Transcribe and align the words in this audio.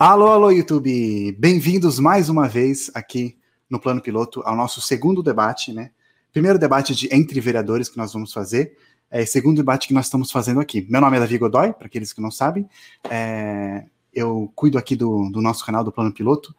Alô, 0.00 0.28
alô, 0.28 0.52
YouTube! 0.52 1.32
Bem-vindos 1.40 1.98
mais 1.98 2.28
uma 2.28 2.46
vez 2.46 2.88
aqui 2.94 3.36
no 3.68 3.80
Plano 3.80 4.00
Piloto 4.00 4.40
ao 4.44 4.54
nosso 4.54 4.80
segundo 4.80 5.24
debate, 5.24 5.72
né? 5.72 5.90
Primeiro 6.32 6.56
debate 6.56 6.94
de 6.94 7.12
entre 7.12 7.40
vereadores 7.40 7.88
que 7.88 7.98
nós 7.98 8.12
vamos 8.12 8.32
fazer, 8.32 8.78
é, 9.10 9.26
segundo 9.26 9.56
debate 9.56 9.88
que 9.88 9.92
nós 9.92 10.06
estamos 10.06 10.30
fazendo 10.30 10.60
aqui. 10.60 10.86
Meu 10.88 11.00
nome 11.00 11.16
é 11.16 11.20
Davi 11.20 11.36
Godoy, 11.36 11.72
para 11.72 11.88
aqueles 11.88 12.12
que 12.12 12.20
não 12.20 12.30
sabem, 12.30 12.68
é, 13.10 13.86
eu 14.14 14.52
cuido 14.54 14.78
aqui 14.78 14.94
do, 14.94 15.28
do, 15.30 15.42
nosso 15.42 15.66
canal 15.66 15.82
do 15.82 15.90
Plano 15.90 16.14
Piloto 16.14 16.54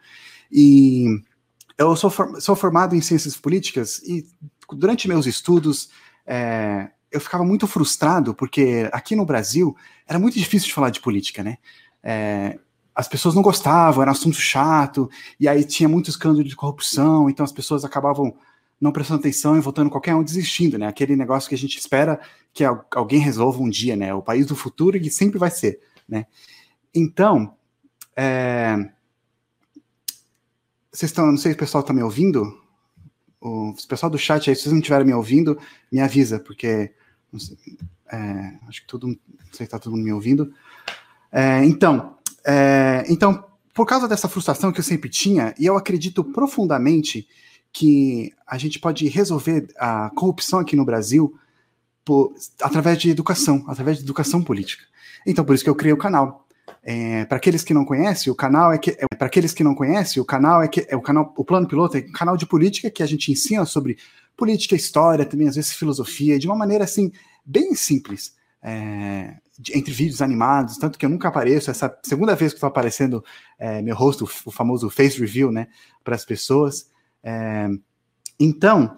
e 0.51 1.23
eu 1.77 1.95
sou, 1.95 2.09
for, 2.09 2.41
sou 2.41 2.57
formado 2.57 2.93
em 2.93 2.99
ciências 2.99 3.37
políticas 3.37 3.99
e 3.99 4.27
durante 4.73 5.07
meus 5.07 5.25
estudos 5.25 5.89
é, 6.27 6.89
eu 7.09 7.21
ficava 7.21 7.45
muito 7.45 7.67
frustrado 7.67 8.33
porque 8.33 8.89
aqui 8.91 9.15
no 9.15 9.25
Brasil 9.25 9.77
era 10.05 10.19
muito 10.19 10.37
difícil 10.37 10.67
de 10.67 10.73
falar 10.73 10.89
de 10.89 10.99
política, 10.99 11.41
né? 11.41 11.57
É, 12.03 12.59
as 12.99 13.07
pessoas 13.07 13.33
não 13.33 13.41
gostavam, 13.41 14.01
era 14.01 14.11
um 14.11 14.13
assunto 14.13 14.35
chato, 14.35 15.09
e 15.39 15.47
aí 15.47 15.63
tinha 15.63 15.87
muito 15.87 16.09
escândalo 16.09 16.43
de 16.43 16.53
corrupção, 16.53 17.29
então 17.29 17.45
as 17.45 17.51
pessoas 17.53 17.85
acabavam 17.85 18.35
não 18.79 18.91
prestando 18.91 19.21
atenção 19.21 19.55
e 19.55 19.61
votando 19.61 19.89
qualquer 19.89 20.13
um 20.15 20.21
desistindo, 20.21 20.77
né? 20.77 20.85
Aquele 20.85 21.15
negócio 21.15 21.47
que 21.47 21.55
a 21.55 21.57
gente 21.57 21.79
espera 21.79 22.19
que 22.53 22.61
alguém 22.65 23.21
resolva 23.21 23.61
um 23.61 23.69
dia, 23.69 23.95
né? 23.95 24.13
O 24.13 24.21
país 24.21 24.45
do 24.45 24.53
futuro 24.53 24.97
e 24.97 25.09
sempre 25.09 25.39
vai 25.39 25.49
ser, 25.49 25.79
né? 26.09 26.25
Então, 26.93 27.55
é... 28.17 28.75
vocês 30.91 31.09
estão, 31.09 31.27
não 31.27 31.37
sei 31.37 31.53
se 31.53 31.55
o 31.55 31.59
pessoal 31.59 31.79
está 31.79 31.93
me 31.93 32.03
ouvindo, 32.03 32.61
o, 33.39 33.73
pessoal 33.87 34.09
do 34.09 34.17
chat 34.17 34.49
aí, 34.49 34.55
se 34.57 34.63
vocês 34.63 34.73
não 34.73 34.79
estiverem 34.79 35.07
me 35.07 35.13
ouvindo, 35.13 35.57
me 35.89 36.01
avisa, 36.01 36.37
porque 36.37 36.91
sei, 37.37 37.57
é, 38.11 38.57
acho 38.67 38.81
que 38.81 38.87
todo, 38.87 39.07
não 39.07 39.15
sei 39.53 39.59
se 39.59 39.63
está 39.63 39.79
todo 39.79 39.93
mundo 39.93 40.03
me 40.03 40.11
ouvindo. 40.11 40.53
É, 41.31 41.63
então, 41.63 42.17
é, 42.45 43.03
então, 43.07 43.43
por 43.73 43.85
causa 43.85 44.07
dessa 44.07 44.27
frustração 44.27 44.71
que 44.71 44.79
eu 44.79 44.83
sempre 44.83 45.09
tinha, 45.09 45.53
e 45.57 45.65
eu 45.65 45.77
acredito 45.77 46.23
profundamente 46.23 47.27
que 47.71 48.33
a 48.47 48.57
gente 48.57 48.79
pode 48.79 49.07
resolver 49.07 49.67
a 49.77 50.09
corrupção 50.11 50.59
aqui 50.59 50.75
no 50.75 50.85
Brasil 50.85 51.33
por, 52.03 52.33
através 52.61 52.97
de 52.97 53.09
educação, 53.09 53.63
através 53.67 53.97
de 53.97 54.03
educação 54.03 54.41
política. 54.41 54.83
Então, 55.25 55.45
por 55.45 55.53
isso 55.53 55.63
que 55.63 55.69
eu 55.69 55.75
criei 55.75 55.93
o 55.93 55.97
canal. 55.97 56.45
É, 56.81 57.25
para 57.25 57.37
aqueles 57.37 57.63
que 57.63 57.73
não 57.73 57.85
conhecem, 57.85 58.31
o 58.31 58.35
canal 58.35 58.71
é 58.71 58.77
que 58.77 58.91
é, 58.91 59.05
para 59.17 59.27
aqueles 59.27 59.53
que 59.53 59.63
não 59.63 59.75
conhecem, 59.75 60.21
o 60.21 60.25
canal 60.25 60.63
é 60.63 60.67
que 60.67 60.87
é 60.89 60.95
o 60.95 61.01
canal, 61.01 61.33
o 61.37 61.43
Plano 61.43 61.67
Piloto 61.67 61.97
é 61.97 61.99
um 61.99 62.11
canal 62.11 62.37
de 62.37 62.45
política 62.45 62.89
que 62.89 63.03
a 63.03 63.05
gente 63.05 63.31
ensina 63.31 63.65
sobre 63.65 63.97
política, 64.35 64.75
história, 64.75 65.25
também 65.25 65.47
às 65.47 65.55
vezes 65.55 65.73
filosofia, 65.73 66.39
de 66.39 66.47
uma 66.47 66.55
maneira 66.55 66.85
assim 66.85 67.11
bem 67.45 67.75
simples. 67.75 68.33
É, 68.63 69.35
entre 69.73 69.93
vídeos 69.93 70.21
animados, 70.21 70.77
tanto 70.77 70.97
que 70.97 71.05
eu 71.05 71.09
nunca 71.09 71.27
apareço, 71.27 71.69
essa 71.69 71.97
segunda 72.03 72.35
vez 72.35 72.53
que 72.53 72.57
estou 72.57 72.67
aparecendo 72.67 73.23
é, 73.57 73.81
meu 73.81 73.95
rosto, 73.95 74.29
o 74.45 74.51
famoso 74.51 74.89
face 74.89 75.19
review, 75.19 75.51
né, 75.51 75.67
para 76.03 76.15
as 76.15 76.23
pessoas. 76.23 76.89
É, 77.21 77.67
então, 78.39 78.95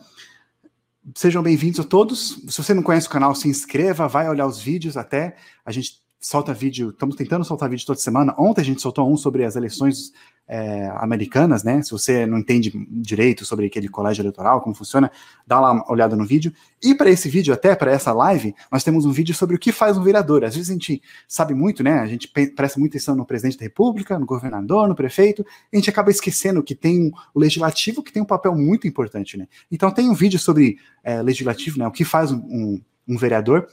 sejam 1.16 1.42
bem-vindos 1.42 1.80
a 1.80 1.84
todos. 1.84 2.40
Se 2.48 2.62
você 2.62 2.73
não 2.73 2.84
conhece 2.84 3.08
o 3.08 3.12
canal, 3.12 3.34
se 3.34 3.48
inscreva, 3.48 4.08
vai 4.08 4.30
olhar 4.30 4.45
os 4.45 4.62
vídeos 4.62 4.95
até. 4.98 5.36
A 5.66 5.72
gente 5.72 6.00
solta 6.22 6.54
vídeo, 6.54 6.92
estamos 6.92 7.16
tentando 7.16 7.44
soltar 7.44 7.68
vídeo 7.68 7.84
toda 7.84 8.00
semana. 8.00 8.36
Ontem 8.38 8.62
a 8.62 8.64
gente 8.64 8.80
soltou 8.80 9.12
um 9.12 9.18
sobre 9.18 9.44
as 9.44 9.56
eleições 9.56 10.14
é, 10.48 10.88
americanas, 10.98 11.64
né? 11.64 11.82
Se 11.82 11.90
você 11.90 12.28
não 12.28 12.38
entende 12.38 12.72
direito 12.92 13.44
sobre 13.44 13.66
aquele 13.66 13.90
colégio 13.90 14.22
eleitoral, 14.22 14.62
como 14.62 14.76
funciona, 14.76 15.12
dá 15.48 15.60
lá 15.60 15.72
uma 15.72 15.92
olhada 15.92 16.16
no 16.16 16.24
vídeo. 16.24 16.54
E 16.84 16.94
para 16.94 17.10
esse 17.10 17.28
vídeo, 17.28 17.52
até 17.52 17.76
para 17.76 17.92
essa 17.92 18.14
live, 18.14 18.54
nós 18.72 18.84
temos 18.84 19.04
um 19.04 19.12
vídeo 19.12 19.34
sobre 19.34 19.56
o 19.56 19.60
que 19.60 19.72
faz 19.72 19.98
um 19.98 20.04
vereador. 20.04 20.44
Às 20.44 20.54
vezes 20.54 20.70
a 20.70 20.74
gente 20.74 21.02
sabe 21.28 21.56
muito, 21.56 21.84
né? 21.84 22.00
A 22.00 22.06
gente 22.06 22.28
presta 22.28 22.80
muita 22.80 22.98
atenção 22.98 23.16
no 23.16 23.26
presidente 23.26 23.58
da 23.58 23.64
República, 23.64 24.20
no 24.20 24.26
governador, 24.28 24.88
no 24.88 24.94
prefeito, 24.94 25.44
a 25.74 25.76
gente 25.76 25.90
acaba 25.90 26.12
esquecendo 26.12 26.62
que 26.62 26.76
tem 26.76 27.12
o 27.34 27.40
legislativo 27.40 28.04
que 28.04 28.14
tem 28.14 28.22
um 28.22 28.26
papel 28.26 28.54
muito 28.56 28.88
importante, 28.88 29.38
né? 29.38 29.48
Então 29.72 29.90
tem 29.90 30.08
um 30.08 30.14
vídeo 30.14 30.38
sobre 30.38 30.78
é, 31.04 31.20
legislativo, 31.20 31.80
né? 31.80 31.88
O 31.88 31.92
que 31.92 32.06
faz 32.06 32.31
um, 32.31 32.38
um, 32.38 32.81
um 33.08 33.18
vereador, 33.18 33.68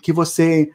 que 0.00 0.14
você 0.14 0.70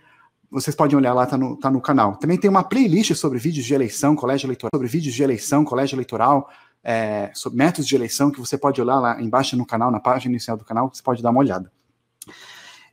vocês 0.56 0.74
podem 0.74 0.96
olhar 0.98 1.14
lá, 1.14 1.26
tá 1.26 1.38
no, 1.38 1.58
tá 1.58 1.70
no 1.70 1.82
canal. 1.82 2.16
Também 2.16 2.38
tem 2.38 2.50
uma 2.50 2.64
playlist 2.64 3.14
sobre 3.16 3.38
vídeos 3.38 3.66
de 3.66 3.74
eleição, 3.74 4.16
colégio 4.16 4.48
eleitoral, 4.48 4.70
sobre 4.74 4.88
vídeos 4.88 5.14
de 5.14 5.22
eleição, 5.22 5.66
colégio 5.66 5.98
eleitoral, 5.98 6.50
é, 6.82 7.30
sobre 7.34 7.58
métodos 7.58 7.86
de 7.86 7.94
eleição, 7.94 8.32
que 8.32 8.40
você 8.40 8.58
pode 8.58 8.82
olhar 8.82 8.98
lá 8.98 9.22
embaixo 9.22 9.58
no 9.58 9.66
canal, 9.66 9.92
na 9.92 10.00
página 10.00 10.32
inicial 10.32 10.56
do 10.56 10.64
canal, 10.64 10.90
você 10.94 11.04
pode 11.04 11.22
dar 11.22 11.32
uma 11.32 11.42
olhada. 11.42 11.70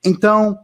Então, 0.05 0.59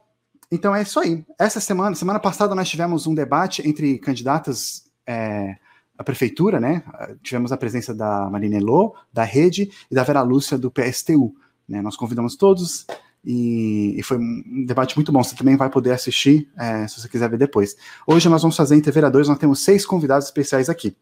então 0.51 0.75
é 0.75 0.83
isso 0.83 0.99
aí. 0.99 1.25
Essa 1.39 1.61
semana, 1.61 1.95
semana 1.95 2.19
passada, 2.19 2.53
nós 2.53 2.69
tivemos 2.69 3.07
um 3.07 3.15
debate 3.15 3.63
entre 3.65 3.97
candidatas 3.99 4.91
é, 5.07 5.57
à 5.97 6.03
prefeitura, 6.03 6.59
né? 6.59 6.83
Tivemos 7.23 7.53
a 7.53 7.57
presença 7.57 7.95
da 7.95 8.29
Marina 8.29 8.57
Elô, 8.57 8.97
da 9.13 9.23
Rede, 9.23 9.71
e 9.89 9.95
da 9.95 10.03
Vera 10.03 10.23
Lúcia, 10.23 10.59
do 10.59 10.69
PSTU. 10.69 11.33
Né? 11.69 11.81
Nós 11.81 11.95
convidamos 11.95 12.35
todos 12.35 12.87
e, 13.25 13.99
e, 13.99 14.03
foi 14.03 14.17
um 14.17 14.65
debate 14.65 14.97
muito 14.97 15.13
bom. 15.13 15.23
Você 15.23 15.35
também 15.35 15.57
vai 15.57 15.69
poder 15.69 15.93
assistir 15.93 16.51
é, 16.57 16.87
se 16.87 17.01
você 17.01 17.09
quiser 17.09 17.29
ver 17.29 17.39
depois. 17.39 17.77
Hoje 18.07 18.29
nós 18.29 18.43
vamos 18.43 18.57
fazer 18.57 18.77
entre 18.77 18.91
vereadores, 18.91 19.29
nós 19.29 19.39
temos 19.39 19.63
seis 19.63 19.85
convidados 19.85 20.27
especiais 20.27 20.69
aqui. 20.69 20.97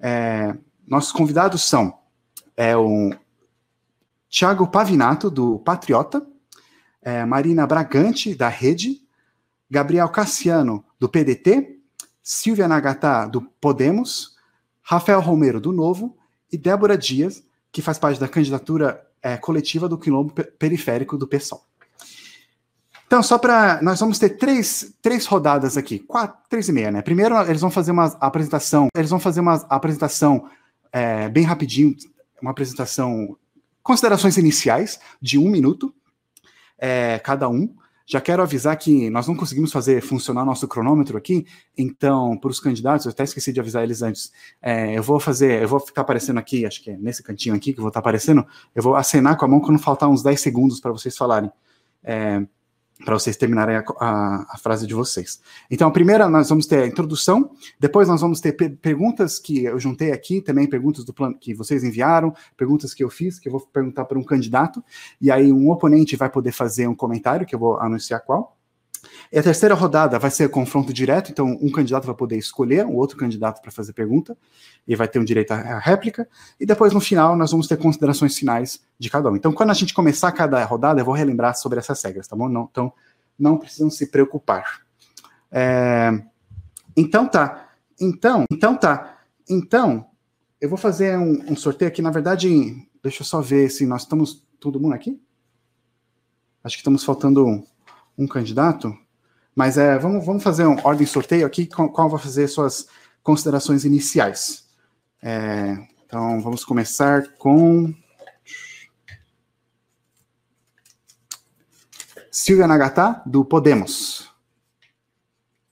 É, 0.00 0.54
nossos 0.86 1.12
convidados 1.12 1.62
são 1.62 1.98
é, 2.56 2.76
o 2.76 3.10
Tiago 4.28 4.66
Pavinato, 4.68 5.30
do 5.30 5.58
Patriota, 5.60 6.26
é, 7.00 7.24
Marina 7.24 7.66
Bragante, 7.66 8.34
da 8.34 8.48
Rede, 8.48 9.00
Gabriel 9.70 10.08
Cassiano, 10.08 10.84
do 10.98 11.08
PDT, 11.08 11.78
Silvia 12.22 12.68
Nagatá, 12.68 13.26
do 13.26 13.40
Podemos, 13.40 14.36
Rafael 14.82 15.20
Romero, 15.20 15.60
do 15.60 15.72
Novo, 15.72 16.16
e 16.52 16.58
Débora 16.58 16.96
Dias, 16.96 17.42
que 17.70 17.82
faz 17.82 17.98
parte 17.98 18.18
da 18.18 18.28
candidatura 18.28 19.06
é, 19.22 19.36
coletiva 19.36 19.88
do 19.88 19.98
quilombo 19.98 20.32
periférico 20.58 21.16
do 21.16 21.26
PSOL. 21.26 21.64
Então, 23.06 23.22
só 23.22 23.38
para. 23.38 23.80
Nós 23.82 23.98
vamos 24.00 24.18
ter 24.18 24.30
três, 24.30 24.94
três 25.00 25.24
rodadas 25.24 25.78
aqui, 25.78 25.98
quatro, 25.98 26.38
três 26.48 26.68
e 26.68 26.72
meia, 26.72 26.90
né? 26.90 27.00
Primeiro, 27.00 27.40
eles 27.48 27.60
vão 27.60 27.70
fazer 27.70 27.90
uma 27.90 28.04
apresentação. 28.20 28.88
Eles 28.94 29.08
vão 29.08 29.18
fazer 29.18 29.40
uma 29.40 29.54
apresentação 29.70 30.48
é, 30.92 31.28
bem 31.28 31.44
rapidinho, 31.44 31.96
uma 32.40 32.50
apresentação. 32.50 33.36
Considerações 33.82 34.36
iniciais 34.36 35.00
de 35.22 35.38
um 35.38 35.48
minuto, 35.48 35.94
é, 36.78 37.18
cada 37.20 37.48
um. 37.48 37.74
Já 38.10 38.22
quero 38.22 38.42
avisar 38.42 38.74
que 38.78 39.10
nós 39.10 39.28
não 39.28 39.36
conseguimos 39.36 39.70
fazer 39.70 40.00
funcionar 40.00 40.42
nosso 40.42 40.66
cronômetro 40.66 41.18
aqui, 41.18 41.46
então, 41.76 42.38
para 42.38 42.48
os 42.48 42.58
candidatos, 42.58 43.04
eu 43.04 43.12
até 43.12 43.22
esqueci 43.22 43.52
de 43.52 43.60
avisar 43.60 43.84
eles 43.84 44.00
antes. 44.00 44.32
É, 44.62 44.96
eu 44.96 45.02
vou 45.02 45.20
fazer, 45.20 45.62
eu 45.62 45.68
vou 45.68 45.78
ficar 45.78 46.00
aparecendo 46.00 46.38
aqui, 46.38 46.64
acho 46.64 46.82
que 46.82 46.90
é 46.90 46.96
nesse 46.96 47.22
cantinho 47.22 47.54
aqui 47.54 47.74
que 47.74 47.78
eu 47.78 47.82
vou 47.82 47.88
estar 47.88 48.00
aparecendo, 48.00 48.46
eu 48.74 48.82
vou 48.82 48.96
acenar 48.96 49.36
com 49.36 49.44
a 49.44 49.48
mão 49.48 49.60
quando 49.60 49.78
faltar 49.78 50.08
uns 50.08 50.22
10 50.22 50.40
segundos 50.40 50.80
para 50.80 50.90
vocês 50.90 51.14
falarem. 51.18 51.52
É, 52.02 52.46
para 53.04 53.14
vocês 53.14 53.36
terminarem 53.36 53.76
a, 53.76 53.84
a, 54.00 54.46
a, 54.54 54.58
frase 54.58 54.86
de 54.86 54.94
vocês. 54.94 55.40
Então, 55.70 55.88
a 55.88 55.90
primeira 55.90 56.28
nós 56.28 56.48
vamos 56.48 56.66
ter 56.66 56.82
a 56.82 56.86
introdução, 56.86 57.50
depois 57.78 58.08
nós 58.08 58.20
vamos 58.20 58.40
ter 58.40 58.52
perguntas 58.52 59.38
que 59.38 59.64
eu 59.64 59.78
juntei 59.78 60.12
aqui, 60.12 60.40
também 60.40 60.66
perguntas 60.66 61.04
do 61.04 61.14
plano 61.14 61.38
que 61.38 61.54
vocês 61.54 61.84
enviaram, 61.84 62.34
perguntas 62.56 62.92
que 62.92 63.04
eu 63.04 63.10
fiz, 63.10 63.38
que 63.38 63.48
eu 63.48 63.52
vou 63.52 63.60
perguntar 63.60 64.04
para 64.04 64.18
um 64.18 64.24
candidato, 64.24 64.82
e 65.20 65.30
aí 65.30 65.52
um 65.52 65.70
oponente 65.70 66.16
vai 66.16 66.28
poder 66.28 66.52
fazer 66.52 66.88
um 66.88 66.94
comentário, 66.94 67.46
que 67.46 67.54
eu 67.54 67.58
vou 67.58 67.78
anunciar 67.78 68.20
qual. 68.20 68.57
E 69.32 69.38
a 69.38 69.42
terceira 69.42 69.74
rodada 69.74 70.18
vai 70.18 70.30
ser 70.30 70.48
confronto 70.48 70.92
direto, 70.92 71.30
então 71.30 71.58
um 71.60 71.70
candidato 71.70 72.06
vai 72.06 72.14
poder 72.14 72.36
escolher 72.36 72.86
o 72.86 72.94
outro 72.94 73.16
candidato 73.16 73.60
para 73.60 73.70
fazer 73.70 73.92
pergunta, 73.92 74.36
e 74.86 74.96
vai 74.96 75.06
ter 75.06 75.18
um 75.18 75.24
direito 75.24 75.52
à 75.52 75.78
réplica, 75.78 76.28
e 76.58 76.64
depois 76.64 76.92
no 76.92 77.00
final 77.00 77.36
nós 77.36 77.50
vamos 77.50 77.66
ter 77.66 77.76
considerações 77.76 78.36
finais 78.36 78.80
de 78.98 79.10
cada 79.10 79.30
um. 79.30 79.36
Então, 79.36 79.52
quando 79.52 79.70
a 79.70 79.74
gente 79.74 79.92
começar 79.94 80.32
cada 80.32 80.64
rodada, 80.64 81.00
eu 81.00 81.04
vou 81.04 81.14
relembrar 81.14 81.56
sobre 81.56 81.78
essas 81.78 82.02
regras, 82.02 82.26
tá 82.26 82.34
bom? 82.34 82.48
Não, 82.48 82.68
então, 82.70 82.92
não 83.38 83.58
precisam 83.58 83.90
se 83.90 84.06
preocupar. 84.06 84.80
É, 85.50 86.10
então 86.96 87.26
tá. 87.26 87.68
Então, 88.00 88.44
então 88.50 88.76
tá. 88.76 89.18
Então, 89.48 90.06
eu 90.60 90.68
vou 90.68 90.78
fazer 90.78 91.16
um, 91.16 91.52
um 91.52 91.56
sorteio 91.56 91.88
aqui. 91.88 92.02
Na 92.02 92.10
verdade, 92.10 92.86
deixa 93.02 93.22
eu 93.22 93.26
só 93.26 93.40
ver 93.40 93.70
se 93.70 93.86
nós 93.86 94.02
estamos 94.02 94.46
todo 94.58 94.80
mundo 94.80 94.94
aqui. 94.94 95.20
Acho 96.62 96.76
que 96.76 96.80
estamos 96.80 97.04
faltando 97.04 97.46
um, 97.46 97.64
um 98.18 98.26
candidato. 98.26 98.92
Mas 99.54 99.78
é, 99.78 99.98
vamos, 99.98 100.26
vamos 100.26 100.42
fazer 100.42 100.66
um 100.66 100.76
ordem 100.84 101.04
de 101.04 101.10
sorteio 101.10 101.46
aqui, 101.46 101.66
qual, 101.66 102.08
vai 102.10 102.20
fazer 102.20 102.48
suas 102.48 102.88
considerações 103.22 103.84
iniciais. 103.84 104.68
É, 105.22 105.76
então, 106.04 106.40
vamos 106.40 106.64
começar 106.64 107.28
com. 107.38 107.94
Silvia 112.30 112.66
Nagatá, 112.66 113.22
do 113.26 113.44
Podemos. 113.44 114.30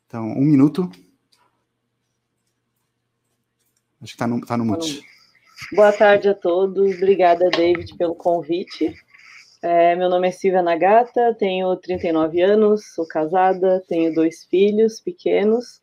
Então, 0.06 0.24
um 0.26 0.44
minuto. 0.44 0.90
Acho 4.00 4.12
que 4.12 4.16
está 4.16 4.26
no, 4.26 4.40
tá 4.44 4.56
no 4.56 4.64
mute. 4.64 5.04
Boa 5.72 5.92
tarde 5.92 6.28
a 6.28 6.34
todos. 6.34 6.96
Obrigada, 6.96 7.48
David, 7.50 7.96
pelo 7.96 8.14
convite. 8.14 8.94
É, 9.68 9.96
meu 9.96 10.08
nome 10.08 10.28
é 10.28 10.30
Silvia 10.30 10.62
Nagata, 10.62 11.34
tenho 11.36 11.74
39 11.74 12.40
anos, 12.40 12.84
sou 12.94 13.04
casada, 13.04 13.82
tenho 13.88 14.14
dois 14.14 14.44
filhos 14.44 15.00
pequenos 15.00 15.80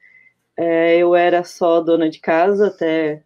É, 0.58 0.98
eu 0.98 1.14
era 1.16 1.44
só 1.44 1.82
dona 1.82 2.10
de 2.10 2.20
casa 2.20 2.68
até 2.68 3.24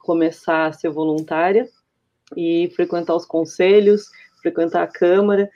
começar 0.00 0.66
a 0.66 0.72
ser 0.72 0.90
voluntária 0.90 1.66
e 2.36 2.70
frequentar 2.76 3.16
os 3.16 3.24
conselhos, 3.24 4.10
frequentar 4.42 4.82
a 4.82 4.86
Câmara, 4.86 5.50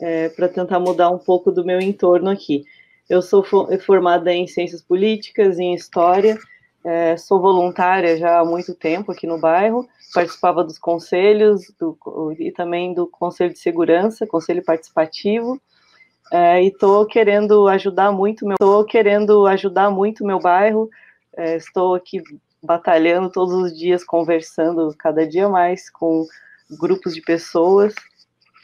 é, 0.00 0.28
para 0.30 0.48
tentar 0.48 0.80
mudar 0.80 1.10
um 1.10 1.18
pouco 1.18 1.52
do 1.52 1.64
meu 1.64 1.80
entorno 1.80 2.28
aqui. 2.30 2.64
Eu 3.08 3.22
sou 3.22 3.44
formada 3.86 4.32
em 4.32 4.48
Ciências 4.48 4.82
Políticas, 4.82 5.60
em 5.60 5.74
História, 5.74 6.36
é, 6.84 7.16
sou 7.16 7.40
voluntária 7.40 8.16
já 8.16 8.40
há 8.40 8.44
muito 8.44 8.74
tempo 8.74 9.12
aqui 9.12 9.26
no 9.26 9.38
bairro, 9.38 9.88
participava 10.12 10.64
dos 10.64 10.78
conselhos 10.78 11.72
do, 11.78 11.96
e 12.38 12.50
também 12.52 12.92
do 12.92 13.06
Conselho 13.06 13.52
de 13.52 13.58
Segurança, 13.58 14.26
Conselho 14.26 14.64
Participativo, 14.64 15.60
é, 16.32 16.62
e 16.62 16.68
estou 16.68 17.06
querendo 17.06 17.68
ajudar 17.68 18.10
muito 18.10 18.46
meu, 18.46 18.54
estou 18.54 18.84
querendo 18.84 19.46
ajudar 19.46 19.90
muito 19.90 20.24
meu 20.24 20.38
bairro. 20.38 20.88
É, 21.36 21.56
estou 21.56 21.94
aqui 21.94 22.22
batalhando 22.62 23.30
todos 23.30 23.54
os 23.54 23.76
dias, 23.76 24.04
conversando 24.04 24.94
cada 24.98 25.26
dia 25.26 25.48
mais 25.48 25.90
com 25.90 26.26
grupos 26.78 27.14
de 27.14 27.20
pessoas 27.20 27.94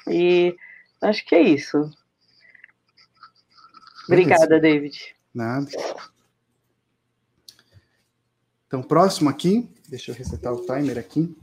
e 0.06 0.56
acho 1.02 1.24
que 1.26 1.34
é 1.34 1.42
isso. 1.42 1.90
Obrigada, 4.06 4.58
David. 4.58 5.14
Nada. 5.34 5.68
Então, 8.68 8.82
próximo 8.82 9.28
aqui, 9.28 9.68
deixa 9.88 10.12
eu 10.12 10.14
resetar 10.14 10.52
o 10.52 10.64
timer 10.64 10.98
aqui. 10.98 11.36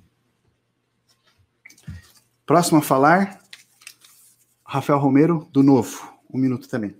Próximo 2.45 2.77
a 2.79 2.81
falar, 2.81 3.41
Rafael 4.63 4.99
Romero, 4.99 5.47
do 5.51 5.61
Novo 5.61 6.15
um 6.35 6.37
minuto 6.37 6.67
também. 6.67 6.95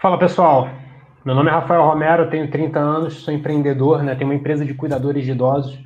Fala 0.00 0.18
pessoal, 0.18 0.68
meu 1.24 1.34
nome 1.34 1.48
é 1.48 1.52
Rafael 1.52 1.84
Romero, 1.84 2.28
tenho 2.28 2.50
30 2.50 2.78
anos, 2.78 3.14
sou 3.14 3.32
empreendedor, 3.32 4.02
né? 4.02 4.14
tenho 4.14 4.28
uma 4.28 4.36
empresa 4.36 4.64
de 4.64 4.74
cuidadores 4.74 5.24
de 5.24 5.30
idosos. 5.30 5.78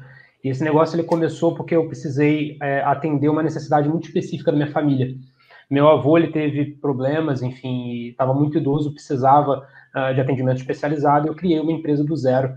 E 0.42 0.48
esse 0.48 0.64
negócio 0.64 0.96
ele 0.96 1.02
começou 1.02 1.54
porque 1.54 1.76
eu 1.76 1.86
precisei 1.86 2.56
é, 2.62 2.80
atender 2.80 3.28
uma 3.28 3.42
necessidade 3.42 3.88
muito 3.88 4.06
específica 4.06 4.50
da 4.50 4.56
minha 4.56 4.72
família. 4.72 5.14
Meu 5.70 5.88
avô 5.88 6.16
ele 6.16 6.28
teve 6.28 6.72
problemas, 6.76 7.42
enfim, 7.42 8.08
estava 8.08 8.32
muito 8.32 8.56
idoso, 8.58 8.92
precisava 8.92 9.66
uh, 9.94 10.14
de 10.14 10.20
atendimento 10.20 10.58
especializado. 10.58 11.28
Eu 11.28 11.34
criei 11.34 11.60
uma 11.60 11.72
empresa 11.72 12.02
do 12.02 12.16
zero 12.16 12.54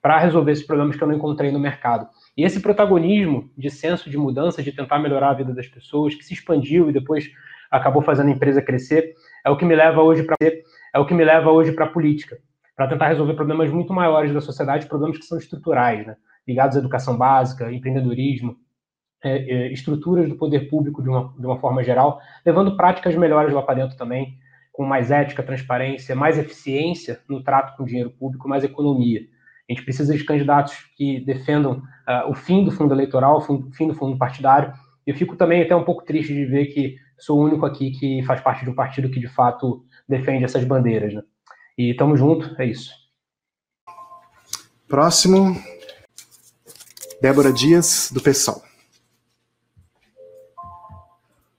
para 0.00 0.18
resolver 0.18 0.52
esses 0.52 0.66
problemas 0.66 0.96
que 0.96 1.02
eu 1.02 1.08
não 1.08 1.14
encontrei 1.14 1.50
no 1.50 1.58
mercado. 1.58 2.06
E 2.36 2.44
esse 2.44 2.60
protagonismo 2.60 3.50
de 3.56 3.70
senso 3.70 4.10
de 4.10 4.18
mudança, 4.18 4.62
de 4.62 4.72
tentar 4.72 4.98
melhorar 4.98 5.30
a 5.30 5.34
vida 5.34 5.54
das 5.54 5.66
pessoas, 5.66 6.14
que 6.14 6.24
se 6.24 6.34
expandiu 6.34 6.90
e 6.90 6.92
depois 6.92 7.30
acabou 7.70 8.02
fazendo 8.02 8.28
a 8.28 8.32
empresa 8.32 8.60
crescer, 8.60 9.14
é 9.44 9.50
o 9.50 9.56
que 9.56 9.64
me 9.64 9.74
leva 9.74 10.02
hoje 10.02 10.22
para 10.22 10.36
é 10.40 10.98
o 10.98 11.06
que 11.06 11.14
me 11.14 11.24
leva 11.24 11.50
hoje 11.50 11.72
para 11.72 11.86
a 11.86 11.88
política, 11.88 12.38
para 12.76 12.86
tentar 12.86 13.08
resolver 13.08 13.34
problemas 13.34 13.70
muito 13.70 13.92
maiores 13.92 14.32
da 14.32 14.40
sociedade, 14.40 14.86
problemas 14.86 15.18
que 15.18 15.24
são 15.24 15.38
estruturais, 15.38 16.06
né? 16.06 16.16
ligados 16.46 16.76
à 16.76 16.80
educação 16.80 17.16
básica, 17.16 17.72
empreendedorismo, 17.72 18.56
é, 19.24 19.36
é, 19.38 19.72
estruturas 19.72 20.28
do 20.28 20.36
poder 20.36 20.68
público 20.68 21.02
de 21.02 21.08
uma, 21.08 21.34
de 21.38 21.46
uma 21.46 21.58
forma 21.58 21.82
geral, 21.82 22.20
levando 22.44 22.76
práticas 22.76 23.16
melhores 23.16 23.54
lá 23.54 23.62
para 23.62 23.76
dentro 23.76 23.96
também, 23.96 24.38
com 24.70 24.84
mais 24.84 25.10
ética, 25.10 25.42
transparência, 25.42 26.14
mais 26.14 26.36
eficiência 26.36 27.20
no 27.28 27.42
trato 27.42 27.76
com 27.76 27.84
o 27.84 27.86
dinheiro 27.86 28.10
público, 28.10 28.48
mais 28.48 28.64
economia. 28.64 29.20
A 29.68 29.72
gente 29.72 29.84
precisa 29.84 30.14
de 30.14 30.24
candidatos 30.24 30.76
que 30.96 31.20
defendam 31.24 31.78
uh, 32.06 32.30
o 32.30 32.34
fim 32.34 32.64
do 32.64 32.70
fundo 32.70 32.92
eleitoral, 32.92 33.38
o 33.38 33.72
fim 33.72 33.88
do 33.88 33.94
fundo 33.94 34.18
partidário. 34.18 34.72
Eu 35.06 35.14
fico 35.14 35.36
também 35.36 35.62
até 35.62 35.74
um 35.74 35.84
pouco 35.84 36.04
triste 36.04 36.34
de 36.34 36.44
ver 36.44 36.66
que 36.66 36.96
sou 37.18 37.38
o 37.38 37.44
único 37.44 37.64
aqui 37.64 37.92
que 37.92 38.22
faz 38.24 38.40
parte 38.40 38.64
de 38.64 38.70
um 38.70 38.74
partido 38.74 39.08
que 39.08 39.20
de 39.20 39.28
fato 39.28 39.86
defende 40.06 40.44
essas 40.44 40.64
bandeiras, 40.64 41.14
né? 41.14 41.22
E 41.78 41.92
estamos 41.92 42.18
juntos, 42.18 42.54
é 42.58 42.66
isso. 42.66 42.92
Próximo, 44.86 45.56
Débora 47.22 47.52
Dias, 47.52 48.10
do 48.12 48.20
PSOL. 48.20 48.73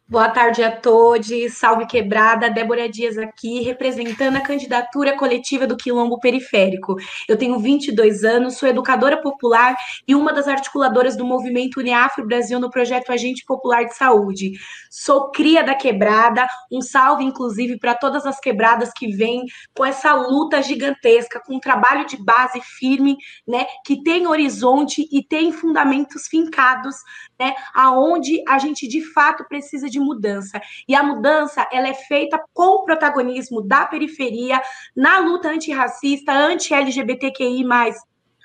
Boa 0.07 0.30
tarde 0.30 0.62
a 0.62 0.69
todos, 0.69 1.28
salve 1.54 1.88
quebrada, 1.88 2.48
Débora 2.48 2.88
Dias 2.88 3.18
aqui, 3.18 3.63
representando 3.63 4.36
a 4.36 4.40
candidatura 4.40 5.18
coletiva 5.18 5.66
do 5.66 5.75
Quilombo 5.75 6.19
Periférico. 6.19 6.96
Eu 7.28 7.36
tenho 7.36 7.57
22 7.57 8.24
anos, 8.24 8.56
sou 8.56 8.69
educadora 8.69 9.19
popular 9.19 9.75
e 10.07 10.13
uma 10.13 10.31
das 10.31 10.48
articuladoras 10.48 11.18
do 11.18 11.25
movimento 11.25 11.80
Uniafro 11.80 12.24
Brasil 12.24 12.60
no 12.60 12.69
projeto 12.69 13.12
Agente 13.12 13.44
Popular 13.48 13.86
de 13.86 13.96
Saúde. 13.96 14.52
Sou 14.92 15.31
cria 15.31 15.63
da 15.63 15.74
quebrada, 15.74 16.46
um 16.72 16.81
salve 16.81 17.24
inclusive 17.24 17.80
para 17.80 17.96
todas 17.96 18.28
as 18.28 18.40
quebradas 18.40 18.92
que 18.96 19.08
vêm 19.08 19.42
com 19.75 19.84
essa 19.84 20.13
luta 20.13 20.62
gigantesca, 20.62 21.42
com 21.44 21.56
um 21.56 21.60
trabalho 21.60 22.06
de 22.06 22.24
base 22.24 22.62
firme, 22.62 23.18
né, 23.48 23.66
que 23.84 24.04
tem 24.04 24.28
horizonte 24.28 25.08
e 25.12 25.24
tem 25.24 25.51
fundamentos 25.51 26.28
fincados, 26.28 26.96
né, 27.40 27.54
aonde 27.74 28.44
a 28.48 28.58
gente 28.58 28.88
de 28.88 29.02
fato 29.02 29.46
precisa 29.46 29.90
de 29.90 30.00
mudança. 30.00 30.62
E 30.88 30.96
a 30.96 31.04
mudança, 31.04 31.68
ela 31.72 31.88
é 31.88 31.94
feita 31.94 32.44
com 32.54 32.82
o 32.82 32.86
protagonismo 32.86 33.62
da 33.62 33.86
periferia 33.86 34.62
na 34.96 35.20
luta 35.20 35.50
antirracista, 35.50 36.32
anti-LGBTQI+, 36.32 37.64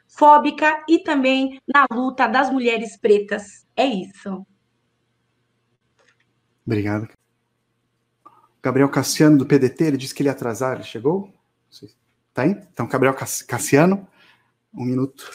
fóbica 0.08 0.84
e 0.88 0.98
também 0.98 1.60
na 1.66 1.86
luta 1.92 2.26
das 2.26 2.50
mulheres 2.50 2.96
pretas. 2.96 3.66
É 3.76 3.86
isso. 3.86 4.44
Obrigado. 6.66 7.08
Gabriel 8.62 8.90
Cassiano, 8.90 9.38
do 9.38 9.46
PDT, 9.46 9.84
ele 9.84 9.96
disse 9.96 10.14
que 10.14 10.22
ele 10.22 10.28
ia 10.28 10.32
atrasar, 10.32 10.74
ele 10.74 10.84
chegou? 10.84 11.32
Tá 12.32 12.42
aí? 12.42 12.50
Então, 12.50 12.86
Gabriel 12.86 13.14
Cassiano, 13.14 14.06
um 14.72 14.84
minuto. 14.84 15.30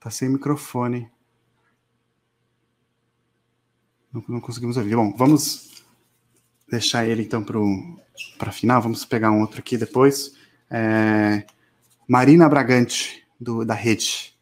Tá 0.00 0.10
sem 0.10 0.28
microfone. 0.28 1.10
Não, 4.12 4.22
não 4.28 4.40
conseguimos 4.40 4.76
ouvir. 4.76 4.94
Bom, 4.94 5.12
vamos 5.16 5.82
deixar 6.68 7.06
ele 7.06 7.22
então 7.22 7.42
para 7.42 8.50
a 8.50 8.52
final. 8.52 8.82
Vamos 8.82 9.04
pegar 9.04 9.30
um 9.30 9.40
outro 9.40 9.60
aqui 9.60 9.78
depois. 9.78 10.36
É, 10.70 11.46
Marina 12.06 12.48
Bragante, 12.48 13.26
do, 13.40 13.64
da 13.64 13.74
Rede. 13.74 14.36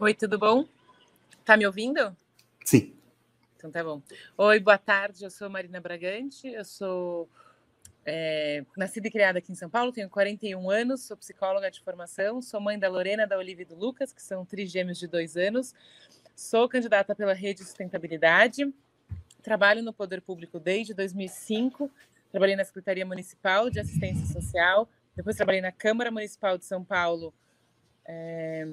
Oi, 0.00 0.14
tudo 0.14 0.38
bom? 0.38 0.64
Tá 1.44 1.56
me 1.56 1.66
ouvindo? 1.66 2.16
Sim. 2.64 2.94
Então 3.56 3.70
tá 3.70 3.84
bom. 3.84 4.00
Oi, 4.36 4.60
boa 4.60 4.78
tarde. 4.78 5.24
Eu 5.24 5.30
sou 5.30 5.50
Marina 5.50 5.80
Bragante. 5.80 6.48
Eu 6.48 6.64
sou 6.64 7.28
é, 8.10 8.64
nascida 8.74 9.08
e 9.08 9.10
criada 9.10 9.38
aqui 9.38 9.52
em 9.52 9.54
São 9.54 9.68
Paulo, 9.68 9.92
tenho 9.92 10.08
41 10.08 10.70
anos, 10.70 11.02
sou 11.02 11.14
psicóloga 11.14 11.70
de 11.70 11.78
formação, 11.82 12.40
sou 12.40 12.58
mãe 12.58 12.78
da 12.78 12.88
Lorena, 12.88 13.26
da 13.26 13.36
Olivia 13.36 13.64
e 13.64 13.66
do 13.66 13.76
Lucas, 13.76 14.14
que 14.14 14.22
são 14.22 14.46
trigêmeos 14.46 14.98
de 14.98 15.06
dois 15.06 15.36
anos. 15.36 15.74
Sou 16.38 16.68
candidata 16.68 17.16
pela 17.16 17.32
Rede 17.32 17.64
Sustentabilidade, 17.64 18.72
trabalho 19.42 19.82
no 19.82 19.92
Poder 19.92 20.22
Público 20.22 20.60
desde 20.60 20.94
2005, 20.94 21.90
trabalhei 22.30 22.54
na 22.54 22.64
Secretaria 22.64 23.04
Municipal 23.04 23.68
de 23.68 23.80
Assistência 23.80 24.24
Social, 24.24 24.88
depois 25.16 25.34
trabalhei 25.34 25.60
na 25.60 25.72
Câmara 25.72 26.12
Municipal 26.12 26.56
de 26.56 26.64
São 26.64 26.84
Paulo 26.84 27.34
é, 28.04 28.68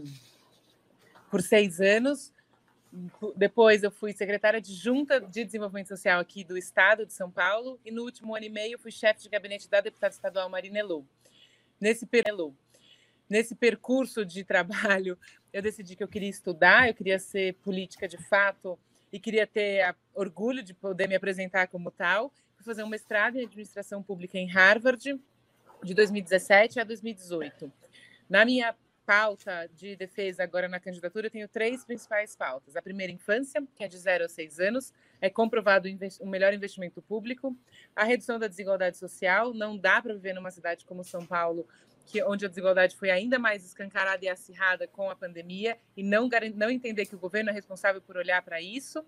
por 1.32 1.42
seis 1.42 1.82
anos, 1.82 2.32
depois 3.36 3.82
eu 3.82 3.90
fui 3.90 4.14
secretária 4.14 4.62
de 4.62 4.72
Junta 4.72 5.20
de 5.20 5.44
Desenvolvimento 5.44 5.88
Social 5.88 6.20
aqui 6.20 6.44
do 6.44 6.56
Estado 6.56 7.04
de 7.04 7.14
São 7.14 7.32
Paulo. 7.32 7.80
E 7.84 7.90
no 7.90 8.04
último 8.04 8.36
ano 8.36 8.46
e 8.46 8.50
meio 8.50 8.78
fui 8.78 8.92
chefe 8.92 9.24
de 9.24 9.28
gabinete 9.30 9.68
da 9.68 9.82
deputada 9.82 10.14
estadual 10.14 10.48
Marina 10.50 10.78
Elou. 10.78 11.04
Nesse 11.82 12.06
período, 12.06 12.56
nesse 13.28 13.56
percurso 13.56 14.24
de 14.24 14.44
trabalho, 14.44 15.18
eu 15.56 15.62
decidi 15.62 15.96
que 15.96 16.04
eu 16.04 16.08
queria 16.10 16.28
estudar, 16.28 16.90
eu 16.90 16.94
queria 16.94 17.18
ser 17.18 17.54
política 17.64 18.10
de 18.10 18.18
fato 18.18 18.78
e 19.10 19.18
queria 19.18 19.48
ter 19.48 19.84
a, 19.84 19.96
orgulho 20.14 20.62
de 20.62 20.74
poder 20.74 21.08
me 21.08 21.16
apresentar 21.16 21.68
como 21.68 21.90
tal. 21.90 22.30
Fui 22.58 22.66
fazer 22.66 22.84
um 22.84 22.90
mestrado 22.90 23.38
em 23.38 23.46
administração 23.46 24.04
pública 24.04 24.38
em 24.38 24.48
Harvard 24.48 25.18
de 25.82 25.94
2017 25.94 26.82
a 26.82 26.84
2018. 26.84 27.72
Na 28.30 28.44
minha 28.44 28.76
pauta 29.06 29.70
de 29.74 29.96
defesa 29.96 30.44
agora 30.44 30.68
na 30.68 30.78
candidatura, 30.78 31.28
eu 31.28 31.32
tenho 31.32 31.48
três 31.48 31.86
principais 31.86 32.36
pautas. 32.36 32.76
A 32.76 32.82
primeira, 32.82 33.14
infância, 33.14 33.64
que 33.78 33.84
é 33.86 33.88
de 33.88 33.98
0 33.98 34.26
a 34.26 34.28
6 34.28 34.60
anos, 34.60 34.94
é 35.22 35.30
comprovado 35.30 35.88
o 36.20 36.28
melhor 36.28 36.54
investimento 36.54 37.02
público. 37.02 37.56
A 37.96 38.04
redução 38.04 38.38
da 38.38 38.48
desigualdade 38.48 38.98
social, 38.98 39.54
não 39.54 39.78
dá 39.78 40.02
para 40.02 40.16
viver 40.16 40.34
numa 40.34 40.52
cidade 40.52 40.84
como 40.84 41.02
São 41.02 41.26
Paulo 41.26 41.66
que, 42.06 42.24
onde 42.24 42.46
a 42.46 42.50
desigualdade 42.50 42.96
foi 42.96 43.10
ainda 43.10 43.40
mais 43.40 43.66
escancarada 43.66 44.24
e 44.24 44.30
acirrada 44.30 44.88
com 44.88 45.10
a 45.10 45.16
pandemia, 45.16 45.78
e 45.98 46.04
não, 46.04 46.30
não 46.56 46.70
entender 46.70 47.06
que 47.06 47.16
o 47.16 47.20
governo 47.20 47.50
é 47.50 47.54
responsável 47.54 48.02
por 48.02 48.18
olhar 48.18 48.42
para 48.42 48.62
isso. 48.62 49.04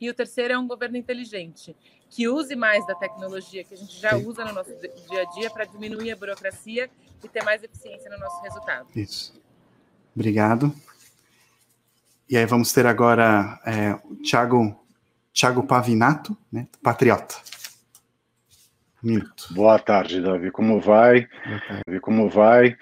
E 0.00 0.08
o 0.08 0.14
terceiro 0.14 0.54
é 0.54 0.58
um 0.58 0.66
governo 0.66 0.96
inteligente, 0.96 1.76
que 2.08 2.28
use 2.28 2.54
mais 2.54 2.86
da 2.86 2.94
tecnologia 2.94 3.64
que 3.64 3.74
a 3.74 3.76
gente 3.76 3.98
já 3.98 4.16
usa 4.16 4.44
no 4.44 4.52
nosso 4.52 4.72
dia 5.08 5.22
a 5.22 5.24
dia 5.34 5.50
para 5.50 5.64
diminuir 5.64 6.12
a 6.12 6.16
burocracia 6.16 6.90
e 7.22 7.28
ter 7.28 7.42
mais 7.42 7.62
eficiência 7.62 8.08
no 8.10 8.18
nosso 8.18 8.40
resultado. 8.42 8.88
Isso. 8.94 9.40
Obrigado. 10.14 10.74
E 12.28 12.36
aí 12.36 12.46
vamos 12.46 12.72
ter 12.72 12.86
agora 12.86 13.60
é, 13.64 13.94
o 14.04 14.16
Thiago, 14.16 14.78
Thiago 15.32 15.66
Pavinato, 15.66 16.36
né, 16.50 16.68
patriota. 16.82 17.36
Minuto. 19.00 19.44
Boa 19.52 19.78
tarde, 19.78 20.20
Davi. 20.20 20.50
Como 20.50 20.80
vai? 20.80 21.28
Davi, 21.86 22.00
como 22.00 22.28
vai? 22.28 22.76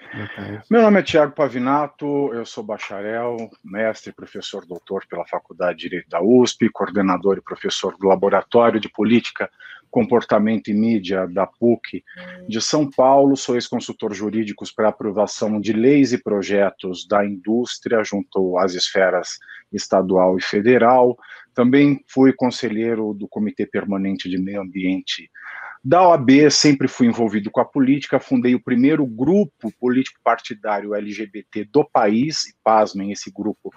Meu 0.69 0.81
nome 0.81 0.99
é 0.99 1.03
Tiago 1.03 1.35
Pavinato, 1.35 2.33
eu 2.33 2.43
sou 2.43 2.63
bacharel, 2.63 3.37
mestre, 3.63 4.11
professor, 4.11 4.65
doutor 4.65 5.05
pela 5.07 5.27
Faculdade 5.27 5.77
de 5.77 5.89
Direito 5.89 6.09
da 6.09 6.19
USP, 6.19 6.69
coordenador 6.69 7.37
e 7.37 7.41
professor 7.41 7.95
do 7.97 8.07
Laboratório 8.07 8.79
de 8.79 8.89
Política, 8.89 9.47
Comportamento 9.91 10.69
e 10.69 10.73
Mídia 10.73 11.27
da 11.27 11.45
PUC 11.45 12.03
de 12.47 12.61
São 12.61 12.89
Paulo. 12.89 13.37
Sou 13.37 13.53
ex-consultor 13.53 14.11
jurídico 14.11 14.65
para 14.75 14.89
aprovação 14.89 15.61
de 15.61 15.71
leis 15.71 16.13
e 16.13 16.17
projetos 16.17 17.07
da 17.07 17.23
indústria 17.23 18.03
junto 18.03 18.57
às 18.57 18.73
esferas 18.73 19.37
estadual 19.71 20.35
e 20.35 20.41
federal. 20.41 21.15
Também 21.53 22.03
fui 22.07 22.33
conselheiro 22.33 23.13
do 23.13 23.27
Comitê 23.27 23.65
Permanente 23.65 24.29
de 24.29 24.37
Meio 24.37 24.61
Ambiente 24.61 25.29
da 25.83 26.07
OAB, 26.07 26.49
sempre 26.51 26.87
fui 26.87 27.07
envolvido 27.07 27.49
com 27.51 27.61
a 27.61 27.65
política, 27.65 28.19
fundei 28.19 28.55
o 28.55 28.63
primeiro 28.63 29.05
grupo 29.05 29.71
político 29.79 30.19
partidário 30.23 30.95
LGBT 30.95 31.65
do 31.65 31.83
país, 31.83 32.45
e 32.45 32.55
pasmem, 32.63 33.11
esse 33.11 33.31
grupo 33.31 33.71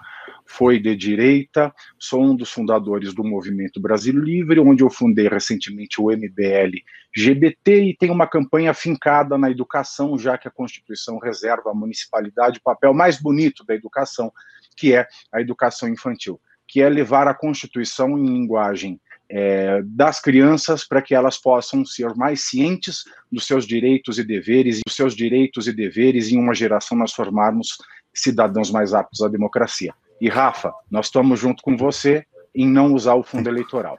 foi 0.45 0.79
de 0.79 0.95
direita, 0.95 1.73
sou 1.97 2.23
um 2.23 2.35
dos 2.35 2.51
fundadores 2.51 3.13
do 3.13 3.23
Movimento 3.23 3.79
Brasil 3.79 4.17
Livre, 4.17 4.59
onde 4.59 4.83
eu 4.83 4.89
fundei 4.89 5.27
recentemente 5.27 6.01
o 6.01 6.11
MBL 6.11 6.77
GBT 7.15 7.83
e 7.83 7.95
tenho 7.95 8.13
uma 8.13 8.27
campanha 8.27 8.73
fincada 8.73 9.37
na 9.37 9.49
educação, 9.49 10.17
já 10.17 10.37
que 10.37 10.47
a 10.47 10.51
Constituição 10.51 11.19
reserva 11.19 11.71
à 11.71 11.73
municipalidade 11.73 12.59
o 12.59 12.63
papel 12.63 12.93
mais 12.93 13.21
bonito 13.21 13.65
da 13.65 13.75
educação, 13.75 14.31
que 14.75 14.93
é 14.93 15.07
a 15.31 15.41
educação 15.41 15.89
infantil, 15.89 16.39
que 16.67 16.81
é 16.81 16.89
levar 16.89 17.27
a 17.27 17.33
Constituição 17.33 18.17
em 18.17 18.25
linguagem 18.25 18.99
é, 19.33 19.81
das 19.85 20.21
crianças 20.21 20.85
para 20.85 21.01
que 21.01 21.15
elas 21.15 21.37
possam 21.37 21.85
ser 21.85 22.13
mais 22.15 22.41
cientes 22.41 23.05
dos 23.31 23.47
seus 23.47 23.65
direitos 23.65 24.19
e 24.19 24.25
deveres, 24.25 24.79
e 24.79 24.81
dos 24.85 24.95
seus 24.95 25.15
direitos 25.15 25.67
e 25.67 25.73
deveres 25.73 26.29
em 26.29 26.37
uma 26.37 26.53
geração 26.53 26.97
nós 26.97 27.13
formarmos 27.13 27.77
cidadãos 28.13 28.69
mais 28.69 28.93
aptos 28.93 29.21
à 29.21 29.29
democracia. 29.29 29.93
E 30.19 30.27
Rafa, 30.27 30.73
nós 30.89 31.05
estamos 31.05 31.39
junto 31.39 31.63
com 31.63 31.77
você 31.77 32.25
em 32.53 32.67
não 32.67 32.93
usar 32.93 33.15
o 33.15 33.23
fundo 33.23 33.47
eleitoral. 33.49 33.97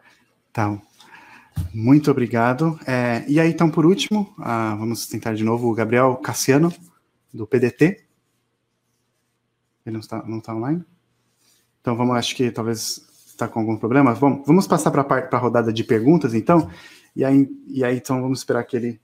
Então, 0.51 0.83
muito 1.73 2.11
obrigado. 2.11 2.79
É, 2.87 3.25
e 3.27 3.41
aí, 3.41 3.51
então, 3.51 3.71
por 3.71 3.87
último, 3.87 4.35
ah, 4.39 4.77
vamos 4.79 5.07
tentar 5.07 5.33
de 5.33 5.43
novo 5.43 5.71
o 5.71 5.75
Gabriel 5.75 6.15
Cassiano, 6.17 6.71
do 7.33 7.47
PDT. 7.47 8.05
Ele 9.87 9.95
não 9.95 10.01
está, 10.01 10.23
não 10.25 10.39
está 10.39 10.55
online? 10.55 10.85
Então, 11.81 11.97
vamos, 11.97 12.17
acho 12.17 12.37
que 12.37 12.51
talvez 12.51 13.12
está 13.33 13.49
com 13.49 13.61
algum 13.61 13.77
problema. 13.77 14.15
Bom, 14.15 14.43
vamos 14.47 14.67
passar 14.67 14.91
para 14.91 15.29
a 15.31 15.39
rodada 15.39 15.73
de 15.73 15.83
perguntas, 15.83 16.35
então. 16.35 16.71
E 17.15 17.25
aí, 17.25 17.49
e 17.67 17.85
aí, 17.85 17.97
então, 17.97 18.21
vamos 18.21 18.41
esperar 18.41 18.65
que 18.65 18.77
ele 18.77 19.01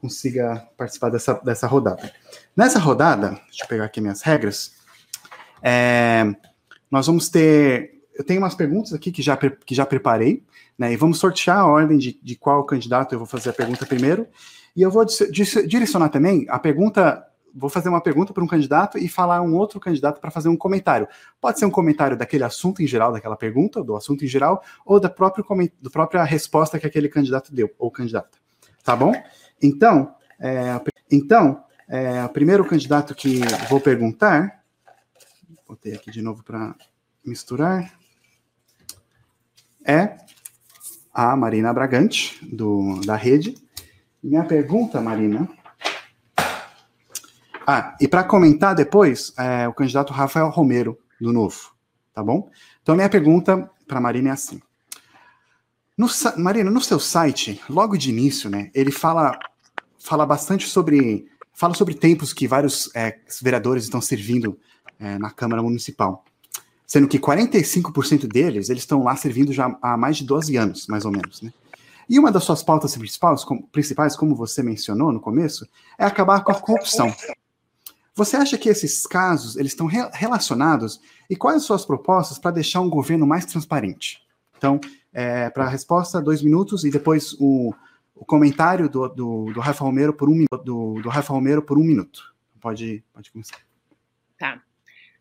consiga 0.00 0.66
participar 0.76 1.10
dessa, 1.10 1.34
dessa 1.44 1.66
rodada. 1.66 2.12
Nessa 2.56 2.78
rodada, 2.78 3.30
deixa 3.48 3.64
eu 3.64 3.68
pegar 3.68 3.84
aqui 3.84 4.00
minhas 4.00 4.22
regras. 4.22 4.72
É, 5.62 6.24
nós 6.90 7.06
vamos 7.06 7.28
ter. 7.28 8.02
Eu 8.14 8.24
tenho 8.24 8.40
umas 8.40 8.54
perguntas 8.54 8.92
aqui 8.92 9.10
que 9.10 9.22
já, 9.22 9.36
que 9.36 9.74
já 9.74 9.86
preparei, 9.86 10.44
né? 10.76 10.92
E 10.92 10.96
vamos 10.96 11.18
sortear 11.18 11.58
a 11.58 11.66
ordem 11.66 11.98
de, 11.98 12.18
de 12.22 12.36
qual 12.36 12.64
candidato 12.64 13.14
eu 13.14 13.18
vou 13.18 13.26
fazer 13.26 13.50
a 13.50 13.54
pergunta 13.54 13.86
primeiro. 13.86 14.26
E 14.74 14.82
eu 14.82 14.90
vou 14.90 15.04
direcionar 15.04 16.08
também 16.08 16.46
a 16.48 16.58
pergunta 16.58 17.24
vou 17.54 17.70
fazer 17.70 17.88
uma 17.88 18.00
pergunta 18.00 18.32
para 18.32 18.42
um 18.42 18.46
candidato 18.46 18.98
e 18.98 19.08
falar 19.08 19.42
um 19.42 19.54
outro 19.54 19.78
candidato 19.78 20.20
para 20.20 20.30
fazer 20.30 20.48
um 20.48 20.56
comentário. 20.56 21.06
Pode 21.40 21.58
ser 21.58 21.66
um 21.66 21.70
comentário 21.70 22.16
daquele 22.16 22.44
assunto 22.44 22.82
em 22.82 22.86
geral, 22.86 23.12
daquela 23.12 23.36
pergunta, 23.36 23.82
do 23.82 23.94
assunto 23.94 24.24
em 24.24 24.28
geral, 24.28 24.62
ou 24.84 24.98
da 24.98 25.10
própria, 25.10 25.44
da 25.80 25.90
própria 25.90 26.24
resposta 26.24 26.78
que 26.78 26.86
aquele 26.86 27.08
candidato 27.08 27.54
deu, 27.54 27.70
ou 27.78 27.90
candidata. 27.90 28.38
Tá 28.82 28.96
bom? 28.96 29.12
Então, 29.62 30.14
é, 30.40 30.80
então 31.10 31.64
é, 31.88 32.24
o 32.24 32.28
primeiro 32.28 32.64
candidato 32.64 33.14
que 33.14 33.40
vou 33.68 33.80
perguntar, 33.80 34.62
botei 35.68 35.94
aqui 35.94 36.10
de 36.10 36.22
novo 36.22 36.42
para 36.42 36.74
misturar, 37.24 37.92
é 39.84 40.16
a 41.12 41.36
Marina 41.36 41.72
Bragante, 41.72 42.38
do, 42.46 43.00
da 43.04 43.16
rede. 43.16 43.54
Minha 44.22 44.44
pergunta, 44.44 45.00
Marina, 45.00 45.48
ah, 47.66 47.96
e 48.00 48.08
para 48.08 48.24
comentar 48.24 48.74
depois, 48.74 49.32
é, 49.38 49.68
o 49.68 49.72
candidato 49.72 50.12
Rafael 50.12 50.48
Romero, 50.50 50.98
do 51.20 51.32
Novo, 51.32 51.72
tá 52.12 52.22
bom? 52.22 52.50
Então, 52.82 52.96
minha 52.96 53.08
pergunta 53.08 53.70
para 53.86 54.00
Marina 54.00 54.30
é 54.30 54.32
assim. 54.32 54.60
No, 55.96 56.08
Marina, 56.36 56.70
no 56.70 56.80
seu 56.80 56.98
site, 56.98 57.60
logo 57.68 57.96
de 57.96 58.10
início, 58.10 58.50
né, 58.50 58.70
ele 58.74 58.90
fala, 58.90 59.38
fala 59.98 60.26
bastante 60.26 60.66
sobre, 60.66 61.26
fala 61.52 61.74
sobre 61.74 61.94
tempos 61.94 62.32
que 62.32 62.48
vários 62.48 62.90
é, 62.94 63.18
vereadores 63.40 63.84
estão 63.84 64.00
servindo 64.00 64.58
é, 64.98 65.18
na 65.18 65.30
Câmara 65.30 65.62
Municipal, 65.62 66.24
sendo 66.86 67.06
que 67.06 67.18
45% 67.18 68.26
deles, 68.26 68.68
eles 68.68 68.82
estão 68.82 69.02
lá 69.02 69.14
servindo 69.14 69.52
já 69.52 69.76
há 69.80 69.96
mais 69.96 70.16
de 70.16 70.24
12 70.24 70.56
anos, 70.56 70.86
mais 70.88 71.04
ou 71.04 71.12
menos, 71.12 71.42
né? 71.42 71.52
E 72.08 72.18
uma 72.18 72.32
das 72.32 72.44
suas 72.44 72.62
pautas 72.62 72.96
principais, 72.96 73.44
como, 73.44 73.66
principais, 73.68 74.16
como 74.16 74.34
você 74.34 74.62
mencionou 74.62 75.12
no 75.12 75.20
começo, 75.20 75.66
é 75.96 76.04
acabar 76.04 76.42
com 76.42 76.52
a 76.52 76.54
corrupção. 76.54 77.14
Você 78.14 78.36
acha 78.36 78.58
que 78.58 78.68
esses 78.68 79.06
casos 79.06 79.56
eles 79.56 79.72
estão 79.72 79.86
re 79.86 79.98
relacionados? 80.12 81.00
E 81.30 81.36
quais 81.36 81.58
as 81.58 81.64
suas 81.64 81.84
propostas 81.84 82.38
para 82.38 82.50
deixar 82.50 82.80
um 82.80 82.90
governo 82.90 83.26
mais 83.26 83.46
transparente? 83.46 84.22
Então, 84.56 84.78
é, 85.12 85.48
para 85.50 85.64
a 85.64 85.68
resposta, 85.68 86.20
dois 86.20 86.42
minutos, 86.42 86.84
e 86.84 86.90
depois 86.90 87.34
o, 87.40 87.74
o 88.14 88.24
comentário 88.24 88.88
do, 88.88 89.08
do, 89.08 89.52
do 89.52 89.60
Rafa 89.60 89.84
Romero 89.84 90.12
por 90.12 90.28
um. 90.28 90.44
Do, 90.64 91.00
do 91.00 91.08
Rafa 91.08 91.32
Romero 91.32 91.62
por 91.62 91.78
um 91.78 91.84
minuto. 91.84 92.34
Pode, 92.60 93.02
pode 93.12 93.30
começar. 93.32 93.58
Tá. 94.38 94.60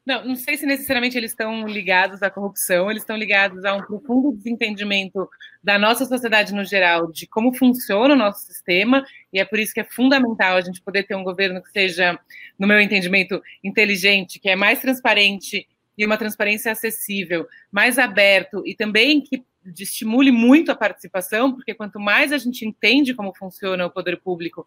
Não, 0.03 0.25
não 0.25 0.35
sei 0.35 0.57
se 0.57 0.65
necessariamente 0.65 1.15
eles 1.15 1.31
estão 1.31 1.67
ligados 1.67 2.23
à 2.23 2.29
corrupção, 2.29 2.89
eles 2.89 3.03
estão 3.03 3.15
ligados 3.15 3.63
a 3.63 3.75
um 3.75 3.83
profundo 3.83 4.35
desentendimento 4.35 5.29
da 5.63 5.77
nossa 5.77 6.05
sociedade 6.05 6.55
no 6.55 6.65
geral, 6.65 7.11
de 7.11 7.27
como 7.27 7.53
funciona 7.53 8.15
o 8.15 8.17
nosso 8.17 8.43
sistema, 8.45 9.05
e 9.31 9.39
é 9.39 9.45
por 9.45 9.59
isso 9.59 9.73
que 9.73 9.79
é 9.79 9.83
fundamental 9.83 10.57
a 10.57 10.61
gente 10.61 10.81
poder 10.81 11.03
ter 11.03 11.15
um 11.15 11.23
governo 11.23 11.61
que 11.61 11.69
seja, 11.69 12.19
no 12.57 12.67
meu 12.67 12.81
entendimento, 12.81 13.39
inteligente, 13.63 14.39
que 14.39 14.49
é 14.49 14.55
mais 14.55 14.79
transparente 14.79 15.67
e 15.95 16.03
uma 16.03 16.17
transparência 16.17 16.71
acessível, 16.71 17.47
mais 17.71 17.99
aberto 17.99 18.63
e 18.65 18.73
também 18.73 19.21
que 19.21 19.43
estimule 19.79 20.31
muito 20.31 20.71
a 20.71 20.75
participação, 20.75 21.53
porque 21.53 21.75
quanto 21.75 21.99
mais 21.99 22.31
a 22.33 22.39
gente 22.39 22.65
entende 22.65 23.13
como 23.13 23.35
funciona 23.35 23.85
o 23.85 23.91
poder 23.91 24.19
público, 24.19 24.65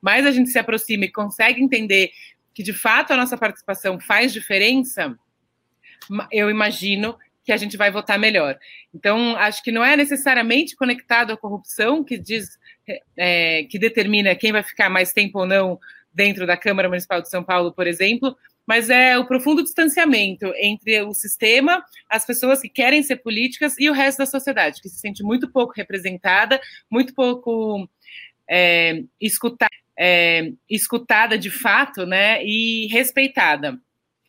mais 0.00 0.24
a 0.24 0.30
gente 0.30 0.50
se 0.50 0.58
aproxima 0.58 1.06
e 1.06 1.10
consegue 1.10 1.60
entender 1.60 2.10
que 2.56 2.62
de 2.62 2.72
fato 2.72 3.12
a 3.12 3.16
nossa 3.18 3.36
participação 3.36 4.00
faz 4.00 4.32
diferença, 4.32 5.14
eu 6.32 6.48
imagino 6.48 7.14
que 7.44 7.52
a 7.52 7.56
gente 7.58 7.76
vai 7.76 7.90
votar 7.90 8.18
melhor. 8.18 8.58
Então, 8.94 9.36
acho 9.36 9.62
que 9.62 9.70
não 9.70 9.84
é 9.84 9.94
necessariamente 9.94 10.74
conectado 10.74 11.34
à 11.34 11.36
corrupção 11.36 12.02
que 12.02 12.16
diz 12.16 12.58
é, 13.14 13.64
que 13.64 13.78
determina 13.78 14.34
quem 14.34 14.52
vai 14.52 14.62
ficar 14.62 14.88
mais 14.88 15.12
tempo 15.12 15.40
ou 15.40 15.46
não 15.46 15.78
dentro 16.14 16.46
da 16.46 16.56
Câmara 16.56 16.88
Municipal 16.88 17.20
de 17.20 17.28
São 17.28 17.44
Paulo, 17.44 17.74
por 17.74 17.86
exemplo, 17.86 18.34
mas 18.66 18.88
é 18.88 19.18
o 19.18 19.26
profundo 19.26 19.62
distanciamento 19.62 20.50
entre 20.56 21.02
o 21.02 21.12
sistema, 21.12 21.84
as 22.08 22.24
pessoas 22.24 22.62
que 22.62 22.70
querem 22.70 23.02
ser 23.02 23.16
políticas 23.16 23.78
e 23.78 23.90
o 23.90 23.92
resto 23.92 24.20
da 24.20 24.26
sociedade, 24.26 24.80
que 24.80 24.88
se 24.88 24.98
sente 24.98 25.22
muito 25.22 25.52
pouco 25.52 25.74
representada, 25.76 26.58
muito 26.90 27.14
pouco 27.14 27.86
é, 28.48 29.02
escutada 29.20 29.75
é, 29.98 30.52
escutada 30.68 31.38
de 31.38 31.50
fato, 31.50 32.04
né, 32.04 32.44
e 32.44 32.86
respeitada. 32.88 33.78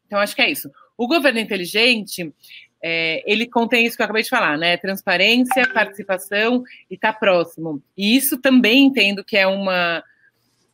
Então, 0.06 0.20
acho 0.20 0.36
que 0.36 0.42
é 0.42 0.50
isso. 0.50 0.72
O 0.98 1.08
governo 1.08 1.40
inteligente, 1.40 2.34
é, 2.82 3.24
ele 3.26 3.48
contém 3.48 3.86
isso 3.86 3.96
que 3.96 4.02
eu 4.02 4.06
acabei 4.06 4.24
de 4.24 4.30
falar, 4.30 4.58
né, 4.58 4.78
transparência, 4.78 5.68
participação 5.74 6.64
e 6.90 6.96
estar 6.96 7.14
tá 7.14 7.20
próximo. 7.20 7.82
E 7.98 8.16
isso 8.16 8.38
também 8.38 8.86
entendo 8.86 9.24
que 9.24 9.38
é 9.38 9.48
uma 9.48 10.04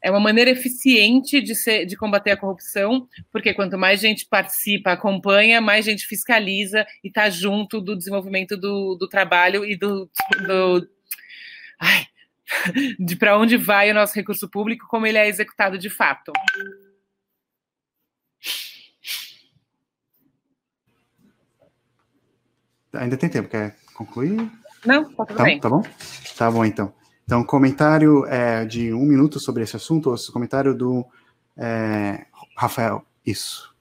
é 0.04 0.12
uma 0.12 0.20
maneira 0.20 0.52
eficiente 0.52 1.40
de, 1.40 1.56
ser, 1.56 1.86
de 1.86 1.96
combater 1.96 2.32
a 2.32 2.38
corrupção, 2.38 3.08
porque 3.32 3.54
quanto 3.54 3.78
mais 3.78 4.02
gente 4.02 4.26
participa, 4.26 4.92
acompanha, 4.92 5.62
mais 5.62 5.86
gente 5.86 6.06
fiscaliza 6.06 6.86
e 7.02 7.08
está 7.08 7.30
junto 7.30 7.80
do 7.80 7.96
desenvolvimento 7.96 8.58
do, 8.58 8.96
do 8.96 9.08
trabalho 9.08 9.64
e 9.64 9.78
do, 9.78 10.10
do 10.46 10.86
ai, 11.80 12.06
de 13.00 13.16
para 13.16 13.38
onde 13.38 13.58
vai 13.58 13.92
o 13.92 13.94
nosso 13.94 14.14
recurso 14.16 14.50
público, 14.50 14.88
como 14.88 15.06
ele 15.06 15.18
é 15.18 15.28
executado 15.28 15.78
de 15.78 15.90
fato. 15.90 16.32
Ainda 22.94 23.18
tem 23.18 23.30
tempo, 23.30 23.50
quer 23.50 23.76
concluir? 23.94 24.52
Não, 24.86 25.12
tá 25.14 25.26
tudo 25.26 25.38
tá, 25.38 25.44
bem. 25.44 25.60
Tá 25.60 25.70
bom? 25.70 25.82
Tá 26.38 26.52
bom, 26.52 26.64
então. 26.64 26.94
Então, 27.24 27.44
comentário 27.44 28.26
é, 28.28 28.66
de 28.66 28.94
um 28.94 29.06
minuto 29.06 29.40
sobre 29.40 29.64
esse 29.64 29.76
assunto, 29.76 30.10
ou 30.10 30.16
comentário 30.32 30.76
do 30.76 31.06
é, 31.58 32.26
Rafael. 32.56 33.06
Isso. 33.26 33.73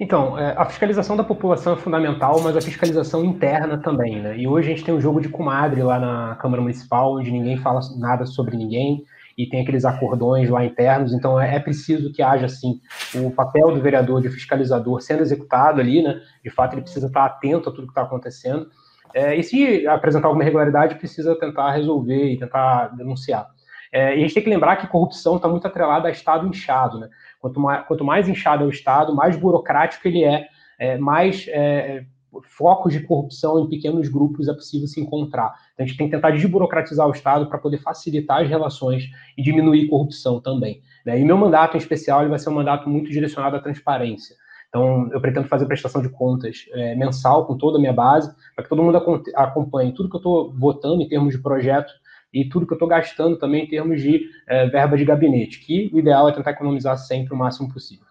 Então, 0.00 0.38
é, 0.38 0.54
a 0.56 0.64
fiscalização 0.64 1.14
da 1.14 1.22
população 1.22 1.74
é 1.74 1.76
fundamental, 1.76 2.40
mas 2.40 2.56
a 2.56 2.60
fiscalização 2.62 3.22
interna 3.22 3.76
também, 3.76 4.18
né? 4.18 4.34
E 4.38 4.48
hoje 4.48 4.68
a 4.68 4.74
gente 4.74 4.82
tem 4.82 4.94
um 4.94 5.00
jogo 5.00 5.20
de 5.20 5.28
comadre 5.28 5.82
lá 5.82 5.98
na 5.98 6.36
Câmara 6.36 6.62
Municipal, 6.62 7.16
onde 7.16 7.30
ninguém 7.30 7.58
fala 7.58 7.80
nada 7.98 8.24
sobre 8.24 8.56
ninguém, 8.56 9.04
e 9.36 9.46
tem 9.46 9.60
aqueles 9.60 9.84
acordões 9.84 10.48
lá 10.48 10.64
internos, 10.64 11.12
então 11.12 11.38
é, 11.38 11.54
é 11.54 11.60
preciso 11.60 12.10
que 12.12 12.22
haja, 12.22 12.46
assim, 12.46 12.80
o 13.14 13.30
papel 13.30 13.74
do 13.74 13.80
vereador 13.82 14.22
de 14.22 14.30
fiscalizador 14.30 15.02
sendo 15.02 15.20
executado 15.20 15.82
ali, 15.82 16.02
né? 16.02 16.18
De 16.42 16.48
fato, 16.48 16.72
ele 16.72 16.82
precisa 16.82 17.08
estar 17.08 17.26
atento 17.26 17.68
a 17.68 17.72
tudo 17.72 17.86
que 17.86 17.90
está 17.90 18.02
acontecendo, 18.02 18.70
é, 19.12 19.36
e 19.36 19.42
se 19.42 19.86
apresentar 19.86 20.28
alguma 20.28 20.44
irregularidade, 20.44 20.94
precisa 20.94 21.38
tentar 21.38 21.72
resolver 21.72 22.32
e 22.32 22.38
tentar 22.38 22.88
denunciar. 22.96 23.46
É, 23.92 24.16
e 24.16 24.18
a 24.18 24.20
gente 24.20 24.34
tem 24.34 24.42
que 24.42 24.50
lembrar 24.50 24.76
que 24.76 24.86
corrupção 24.86 25.36
está 25.36 25.48
muito 25.48 25.66
atrelada 25.66 26.08
a 26.08 26.10
Estado 26.10 26.46
inchado, 26.46 26.98
né? 26.98 27.08
Quanto 27.40 27.58
mais, 27.58 27.86
quanto 27.86 28.04
mais 28.04 28.28
inchado 28.28 28.64
é 28.64 28.66
o 28.66 28.70
Estado, 28.70 29.14
mais 29.14 29.36
burocrático 29.36 30.06
ele 30.06 30.24
é, 30.24 30.46
é 30.78 30.96
mais 30.96 31.46
é, 31.48 32.04
focos 32.44 32.92
de 32.92 33.00
corrupção 33.00 33.58
em 33.58 33.68
pequenos 33.68 34.08
grupos 34.08 34.48
é 34.48 34.54
possível 34.54 34.86
se 34.86 35.00
encontrar. 35.00 35.54
Então, 35.74 35.84
a 35.84 35.86
gente 35.86 35.96
tem 35.96 36.06
que 36.08 36.14
tentar 36.14 36.30
desburocratizar 36.30 37.06
o 37.06 37.12
Estado 37.12 37.46
para 37.46 37.58
poder 37.58 37.78
facilitar 37.78 38.42
as 38.42 38.48
relações 38.48 39.04
e 39.36 39.42
diminuir 39.42 39.88
corrupção 39.88 40.40
também. 40.40 40.80
Né? 41.04 41.18
E 41.18 41.24
meu 41.24 41.36
mandato 41.36 41.76
em 41.76 41.78
especial 41.78 42.20
ele 42.20 42.30
vai 42.30 42.38
ser 42.38 42.50
um 42.50 42.54
mandato 42.54 42.88
muito 42.88 43.10
direcionado 43.10 43.56
à 43.56 43.60
transparência. 43.60 44.36
Então, 44.68 45.10
eu 45.12 45.20
pretendo 45.20 45.48
fazer 45.48 45.66
prestação 45.66 46.00
de 46.00 46.08
contas 46.08 46.66
é, 46.72 46.94
mensal 46.94 47.44
com 47.44 47.56
toda 47.56 47.76
a 47.76 47.80
minha 47.80 47.92
base, 47.92 48.32
para 48.54 48.62
que 48.62 48.70
todo 48.70 48.82
mundo 48.82 48.96
acompanhe 49.34 49.92
tudo 49.92 50.08
que 50.08 50.14
eu 50.14 50.20
estou 50.20 50.52
votando 50.52 51.02
em 51.02 51.08
termos 51.08 51.34
de 51.34 51.42
projeto 51.42 51.92
e 52.32 52.48
tudo 52.48 52.66
que 52.66 52.72
eu 52.72 52.76
estou 52.76 52.88
gastando 52.88 53.38
também 53.38 53.64
em 53.64 53.68
termos 53.68 54.00
de 54.00 54.30
é, 54.46 54.66
verba 54.68 54.96
de 54.96 55.04
gabinete, 55.04 55.60
que 55.60 55.90
o 55.92 55.98
ideal 55.98 56.28
é 56.28 56.32
tentar 56.32 56.52
economizar 56.52 56.96
sempre 56.96 57.34
o 57.34 57.36
máximo 57.36 57.72
possível. 57.72 58.06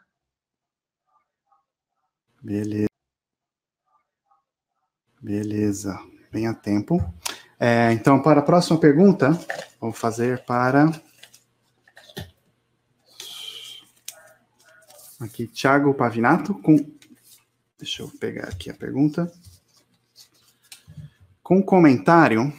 Beleza. 2.41 2.87
Beleza. 5.21 5.99
Bem 6.31 6.47
a 6.47 6.53
tempo. 6.53 7.01
É, 7.59 7.91
então, 7.91 8.21
para 8.21 8.39
a 8.39 8.43
próxima 8.43 8.79
pergunta, 8.79 9.31
vou 9.79 9.91
fazer 9.91 10.43
para. 10.45 10.91
Aqui, 15.19 15.47
Thiago 15.47 15.93
Pavinato, 15.93 16.53
com. 16.55 16.77
Deixa 17.77 18.03
eu 18.03 18.09
pegar 18.19 18.45
aqui 18.49 18.69
a 18.69 18.73
pergunta. 18.73 19.31
Com 21.43 21.61
comentário 21.63 22.53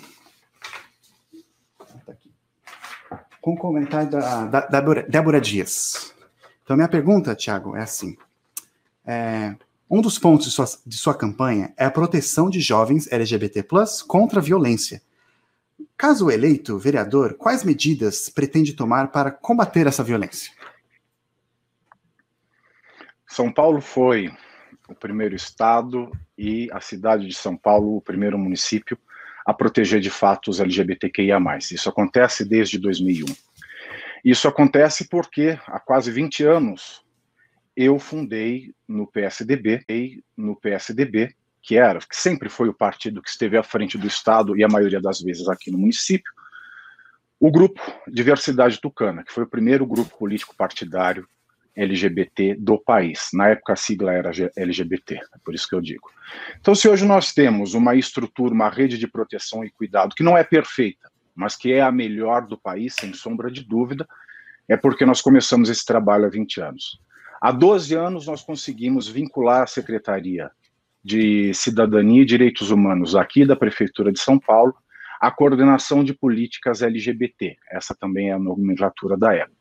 com 3.41 3.53
o 3.53 3.57
comentário 3.57 4.11
da, 4.11 4.45
da, 4.45 4.61
da 4.61 4.81
Débora 5.09 5.41
Dias. 5.41 6.15
Então, 6.63 6.77
minha 6.77 6.89
pergunta, 6.89 7.35
Tiago, 7.35 7.77
é 7.77 7.83
assim: 7.83 8.17
é, 9.05 9.57
um 9.91 10.01
dos 10.01 10.19
pontos 10.19 10.47
de 10.47 10.53
sua, 10.53 10.67
de 10.87 10.97
sua 10.97 11.15
campanha 11.15 11.73
é 11.77 11.85
a 11.85 11.91
proteção 11.91 12.49
de 12.49 12.61
jovens 12.61 13.11
LGBT 13.11 13.67
contra 14.07 14.39
a 14.39 14.43
violência. 14.43 15.03
Caso 15.97 16.31
eleito 16.31 16.79
vereador, 16.79 17.35
quais 17.35 17.65
medidas 17.65 18.29
pretende 18.29 18.73
tomar 18.73 19.09
para 19.09 19.31
combater 19.31 19.87
essa 19.87 20.05
violência? 20.05 20.53
São 23.27 23.53
Paulo 23.53 23.81
foi 23.81 24.31
o 24.89 24.95
primeiro 24.95 25.35
estado 25.35 26.11
e 26.37 26.69
a 26.73 26.81
cidade 26.81 27.27
de 27.27 27.35
São 27.35 27.57
Paulo 27.57 27.97
o 27.97 28.01
primeiro 28.01 28.39
município 28.39 28.99
a 29.47 29.55
proteger 29.55 30.01
de 30.01 30.11
fato 30.11 30.51
os 30.51 30.61
LGBTQIA+. 30.61 31.39
Isso 31.59 31.89
acontece 31.89 32.45
desde 32.45 32.79
2001. 32.79 33.27
Isso 34.25 34.47
acontece 34.47 35.09
porque 35.09 35.59
há 35.67 35.81
quase 35.81 36.11
20 36.11 36.45
anos 36.45 37.03
eu 37.77 37.99
fundei 37.99 38.75
no 38.87 39.07
PSDB, 39.07 39.85
no 40.37 40.55
PSDB, 40.57 41.35
que 41.63 41.77
era, 41.77 41.99
que 42.01 42.17
sempre 42.17 42.49
foi 42.49 42.69
o 42.69 42.75
partido 42.75 43.23
que 43.23 43.31
esteve 43.31 43.57
à 43.57 43.63
frente 43.63 43.97
do 43.97 44.07
Estado 44.07 44.57
e 44.57 44.65
a 44.65 44.69
maioria 44.69 45.01
das 45.01 45.21
vezes 45.21 45.49
aqui 45.49 45.71
no 45.71 45.79
município, 45.79 46.33
o 47.39 47.51
grupo 47.51 47.81
Diversidade 48.07 48.81
Tucana, 48.81 49.25
que 49.25 49.33
foi 49.33 49.45
o 49.45 49.49
primeiro 49.49 49.87
grupo 49.87 50.19
político 50.19 50.55
partidário 50.55 51.27
LGBT 51.77 52.57
do 52.59 52.79
país. 52.79 53.31
Na 53.33 53.49
época 53.49 53.73
a 53.73 53.77
sigla 53.77 54.13
era 54.13 54.31
LGBT, 54.57 55.15
é 55.15 55.39
por 55.45 55.55
isso 55.55 55.69
que 55.69 55.75
eu 55.75 55.81
digo. 55.81 56.11
Então, 56.61 56.75
se 56.75 56.89
hoje 56.89 57.07
nós 57.07 57.33
temos 57.33 57.75
uma 57.75 57.95
estrutura, 57.95 58.53
uma 58.53 58.69
rede 58.69 58.99
de 58.99 59.07
proteção 59.07 59.65
e 59.65 59.71
cuidado 59.71 60.15
que 60.15 60.23
não 60.23 60.37
é 60.37 60.45
perfeita, 60.45 61.11
mas 61.35 61.57
que 61.57 61.73
é 61.73 61.81
a 61.81 61.93
melhor 61.93 62.47
do 62.47 62.59
país, 62.59 62.95
sem 62.95 63.13
sombra 63.13 63.51
de 63.51 63.65
dúvida, 63.65 64.07
é 64.69 64.77
porque 64.77 65.05
nós 65.05 65.21
começamos 65.21 65.69
esse 65.69 65.85
trabalho 65.85 66.27
há 66.27 66.29
20 66.29 66.61
anos. 66.61 67.01
Há 67.41 67.51
12 67.51 67.95
anos 67.95 68.27
nós 68.27 68.43
conseguimos 68.43 69.09
vincular 69.09 69.63
a 69.63 69.67
Secretaria 69.67 70.51
de 71.03 71.53
Cidadania 71.55 72.23
e 72.23 72.27
Direitos 72.27 72.71
Humanos 72.71 73.17
aqui 73.17 73.47
da 73.47 73.57
Prefeitura 73.57 74.13
de 74.13 74.21
São 74.21 74.39
Paulo 74.39 74.75
à 75.21 75.31
coordenação 75.31 76.05
de 76.05 76.15
políticas 76.15 76.83
LGBT. 76.83 77.57
Essa 77.71 77.95
também 77.95 78.31
é 78.31 78.33
a 78.33 78.39
nomenclatura 78.39 79.17
da 79.17 79.35
época. 79.35 79.60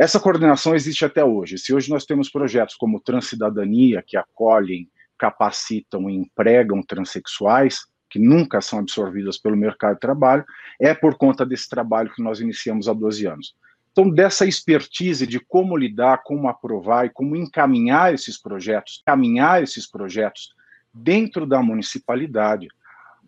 Essa 0.00 0.18
coordenação 0.18 0.74
existe 0.74 1.04
até 1.04 1.22
hoje. 1.22 1.58
Se 1.58 1.74
hoje 1.74 1.90
nós 1.90 2.06
temos 2.06 2.30
projetos 2.30 2.74
como 2.74 3.02
Transcidadania, 3.02 4.02
que 4.02 4.16
acolhem, 4.16 4.88
capacitam 5.18 6.08
e 6.08 6.16
empregam 6.16 6.82
transexuais, 6.82 7.80
que 8.08 8.18
nunca 8.18 8.62
são 8.62 8.78
absorvidas 8.78 9.36
pelo 9.36 9.58
mercado 9.58 9.96
de 9.96 10.00
trabalho, 10.00 10.42
é 10.80 10.94
por 10.94 11.18
conta 11.18 11.44
desse 11.44 11.68
trabalho 11.68 12.10
que 12.14 12.22
nós 12.22 12.40
iniciamos 12.40 12.88
há 12.88 12.94
12 12.94 13.26
anos. 13.26 13.54
Então, 13.92 14.08
dessa 14.08 14.46
expertise 14.46 15.26
de 15.26 15.38
como 15.38 15.76
lidar, 15.76 16.22
como 16.24 16.48
aprovar 16.48 17.04
e 17.04 17.10
como 17.10 17.36
encaminhar 17.36 18.14
esses 18.14 18.40
projetos, 18.40 19.02
caminhar 19.04 19.62
esses 19.62 19.86
projetos 19.86 20.54
dentro 20.94 21.44
da 21.44 21.62
municipalidade, 21.62 22.68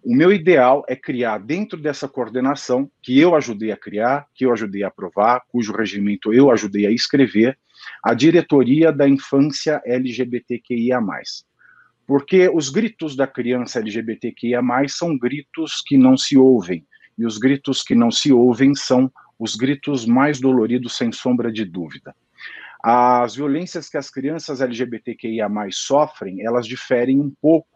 o 0.04 0.16
meu 0.16 0.32
ideal 0.32 0.84
é 0.88 0.96
criar 0.96 1.38
dentro 1.38 1.78
dessa 1.78 2.08
coordenação, 2.08 2.90
que 3.00 3.18
eu 3.20 3.36
ajudei 3.36 3.70
a 3.70 3.76
criar, 3.76 4.26
que 4.34 4.44
eu 4.44 4.52
ajudei 4.52 4.82
a 4.82 4.88
aprovar, 4.88 5.42
cujo 5.48 5.72
regimento 5.72 6.34
eu 6.34 6.50
ajudei 6.50 6.86
a 6.86 6.90
escrever, 6.90 7.56
a 8.02 8.12
diretoria 8.12 8.90
da 8.90 9.08
infância 9.08 9.80
LGBTQIA. 9.86 10.98
Porque 12.04 12.50
os 12.52 12.68
gritos 12.68 13.14
da 13.14 13.28
criança 13.28 13.78
LGBTQIA 13.78 14.60
são 14.88 15.16
gritos 15.16 15.80
que 15.86 15.96
não 15.96 16.16
se 16.16 16.36
ouvem, 16.36 16.84
e 17.16 17.24
os 17.24 17.38
gritos 17.38 17.84
que 17.84 17.94
não 17.94 18.10
se 18.10 18.32
ouvem 18.32 18.74
são 18.74 19.10
os 19.38 19.54
gritos 19.54 20.04
mais 20.04 20.40
doloridos, 20.40 20.96
sem 20.96 21.12
sombra 21.12 21.52
de 21.52 21.64
dúvida. 21.64 22.12
As 22.82 23.36
violências 23.36 23.88
que 23.88 23.96
as 23.96 24.10
crianças 24.10 24.60
LGBTQIA 24.60 25.48
sofrem, 25.70 26.44
elas 26.44 26.66
diferem 26.66 27.20
um 27.20 27.32
pouco 27.40 27.68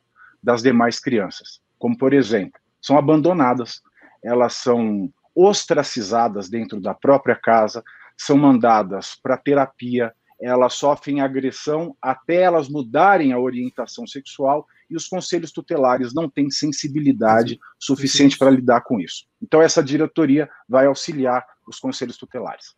das 0.42 0.60
demais 0.60 0.98
crianças 0.98 1.64
como 1.78 1.96
por 1.96 2.12
exemplo, 2.12 2.60
são 2.80 2.96
abandonadas, 2.96 3.82
elas 4.22 4.54
são 4.54 5.12
ostracizadas 5.34 6.48
dentro 6.48 6.80
da 6.80 6.94
própria 6.94 7.36
casa, 7.36 7.82
são 8.16 8.36
mandadas 8.36 9.14
para 9.22 9.36
terapia, 9.36 10.12
elas 10.40 10.74
sofrem 10.74 11.20
agressão 11.20 11.96
até 12.00 12.42
elas 12.42 12.68
mudarem 12.68 13.32
a 13.32 13.38
orientação 13.38 14.06
sexual 14.06 14.66
e 14.88 14.96
os 14.96 15.08
conselhos 15.08 15.50
tutelares 15.50 16.14
não 16.14 16.28
têm 16.28 16.50
sensibilidade 16.50 17.58
suficiente 17.78 18.38
para 18.38 18.50
lidar 18.50 18.82
com 18.82 19.00
isso. 19.00 19.26
Então 19.42 19.60
essa 19.60 19.82
diretoria 19.82 20.48
vai 20.68 20.86
auxiliar 20.86 21.44
os 21.66 21.78
conselhos 21.78 22.16
tutelares. 22.16 22.74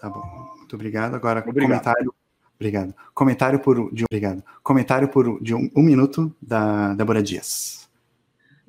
Tá 0.00 0.08
bom. 0.08 0.22
Muito 0.58 0.74
obrigado. 0.74 1.14
Agora 1.14 1.40
obrigado. 1.40 1.68
comentário. 1.68 2.14
Obrigado. 2.56 2.94
Comentário 3.14 3.60
por 3.60 3.92
de 3.92 4.04
obrigado. 4.04 4.42
Comentário 4.62 5.08
por 5.08 5.40
de 5.42 5.54
um, 5.54 5.70
um 5.76 5.82
minuto 5.82 6.34
da 6.42 6.94
Débora 6.94 7.22
Dias. 7.22 7.87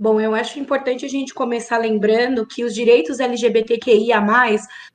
Bom, 0.02 0.22
eu 0.22 0.34
acho 0.34 0.58
importante 0.60 1.06
a 1.06 1.10
gente 1.10 1.34
começar 1.34 1.78
lembrando 1.78 2.48
que 2.48 2.64
os 2.64 2.74
direitos 2.74 3.20
LGBTQIA+, 3.20 4.26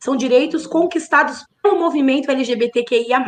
são 0.00 0.16
direitos 0.16 0.66
conquistados 0.66 1.44
pelo 1.62 1.78
movimento 1.78 2.30
LGBTQIA+. 2.30 3.22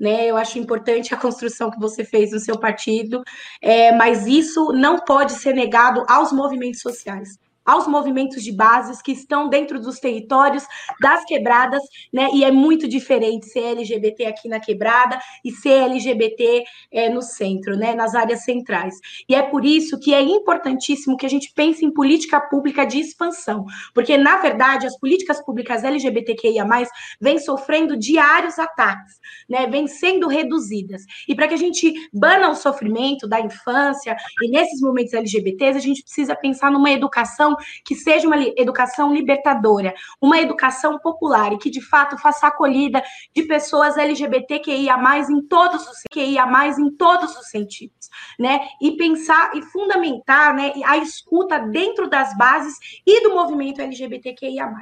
Né? 0.00 0.24
Eu 0.24 0.38
acho 0.38 0.58
importante 0.58 1.12
a 1.12 1.18
construção 1.18 1.70
que 1.70 1.78
você 1.78 2.02
fez 2.02 2.32
no 2.32 2.40
seu 2.40 2.58
partido, 2.58 3.22
é, 3.60 3.92
mas 3.92 4.26
isso 4.26 4.72
não 4.72 5.00
pode 5.00 5.32
ser 5.32 5.52
negado 5.52 6.02
aos 6.08 6.32
movimentos 6.32 6.80
sociais 6.80 7.38
aos 7.64 7.86
movimentos 7.86 8.42
de 8.42 8.52
bases 8.52 9.00
que 9.00 9.12
estão 9.12 9.48
dentro 9.48 9.80
dos 9.80 9.98
territórios 9.98 10.64
das 11.00 11.24
quebradas, 11.24 11.82
né? 12.12 12.28
E 12.34 12.44
é 12.44 12.50
muito 12.50 12.88
diferente 12.88 13.46
ser 13.46 13.72
LGBT 13.72 14.26
aqui 14.26 14.48
na 14.48 14.60
quebrada 14.60 15.18
e 15.44 15.50
ser 15.50 15.82
LGBT 15.84 16.64
é, 16.90 17.08
no 17.08 17.22
centro, 17.22 17.76
né? 17.76 17.94
Nas 17.94 18.14
áreas 18.14 18.44
centrais. 18.44 18.94
E 19.28 19.34
é 19.34 19.42
por 19.42 19.64
isso 19.64 19.98
que 19.98 20.14
é 20.14 20.20
importantíssimo 20.20 21.16
que 21.16 21.26
a 21.26 21.30
gente 21.30 21.52
pense 21.54 21.84
em 21.84 21.92
política 21.92 22.40
pública 22.40 22.84
de 22.84 22.98
expansão, 22.98 23.64
porque 23.94 24.16
na 24.16 24.38
verdade 24.38 24.86
as 24.86 24.98
políticas 24.98 25.44
públicas 25.44 25.84
LGBTQIA+ 25.84 26.66
vêm 27.20 27.38
sofrendo 27.38 27.96
diários 27.96 28.58
ataques, 28.58 29.20
né? 29.48 29.66
Vêm 29.66 29.86
sendo 29.86 30.26
reduzidas. 30.28 31.02
E 31.28 31.34
para 31.34 31.48
que 31.48 31.54
a 31.54 31.58
gente 31.58 31.92
bana 32.12 32.50
o 32.50 32.54
sofrimento 32.54 33.28
da 33.28 33.40
infância 33.40 34.16
e 34.42 34.50
nesses 34.50 34.80
momentos 34.80 35.12
LGBTs, 35.12 35.76
a 35.76 35.80
gente 35.80 36.02
precisa 36.02 36.34
pensar 36.34 36.70
numa 36.70 36.90
educação 36.90 37.51
educação 37.52 37.56
que 37.84 37.94
seja 37.94 38.26
uma 38.26 38.38
educação 38.56 39.12
libertadora, 39.12 39.94
uma 40.20 40.38
educação 40.38 40.98
popular 40.98 41.52
e 41.52 41.58
que 41.58 41.70
de 41.70 41.80
fato 41.80 42.16
faça 42.18 42.46
acolhida 42.46 43.02
de 43.34 43.42
pessoas 43.44 43.96
LGBTQIA+ 43.96 44.96
em 45.30 45.42
todos 45.42 45.86
os 45.88 46.02
QIA+ 46.10 46.46
em 46.78 46.90
todos 46.90 47.36
os 47.36 47.48
sentidos, 47.48 48.08
né? 48.38 48.60
E 48.80 48.96
pensar 48.96 49.52
e 49.54 49.62
fundamentar, 49.62 50.54
né, 50.54 50.72
a 50.84 50.96
escuta 50.98 51.58
dentro 51.58 52.08
das 52.08 52.36
bases 52.36 52.78
e 53.06 53.22
do 53.22 53.34
movimento 53.34 53.80
LGBTQIA+, 53.80 54.72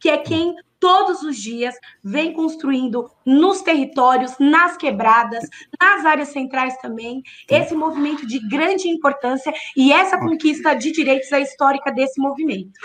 que 0.00 0.08
é 0.08 0.18
quem 0.18 0.54
todos 0.84 1.22
os 1.22 1.38
dias 1.38 1.74
vem 2.02 2.34
construindo 2.34 3.10
nos 3.24 3.62
territórios, 3.62 4.34
nas 4.38 4.76
quebradas, 4.76 5.48
nas 5.80 6.04
áreas 6.04 6.28
centrais 6.28 6.76
também, 6.76 7.22
esse 7.48 7.74
movimento 7.74 8.26
de 8.26 8.38
grande 8.50 8.86
importância 8.86 9.50
e 9.74 9.90
essa 9.90 10.18
conquista 10.18 10.74
de 10.74 10.92
direitos 10.92 11.32
é 11.32 11.40
histórica 11.40 11.90
desse 11.90 12.20
movimento. 12.20 12.78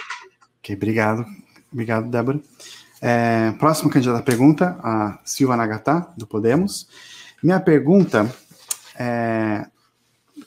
Ok, 0.60 0.74
obrigado. 0.78 1.26
Obrigado, 1.74 2.10
Débora. 2.10 2.40
É, 3.02 3.52
próximo 3.60 3.90
candidato 3.90 4.20
à 4.20 4.24
pergunta, 4.24 4.80
a 4.82 5.20
Silva 5.26 5.58
Nagatá, 5.58 6.14
do 6.16 6.26
Podemos. 6.26 6.88
Minha 7.44 7.60
pergunta 7.60 8.34
é, 8.98 9.66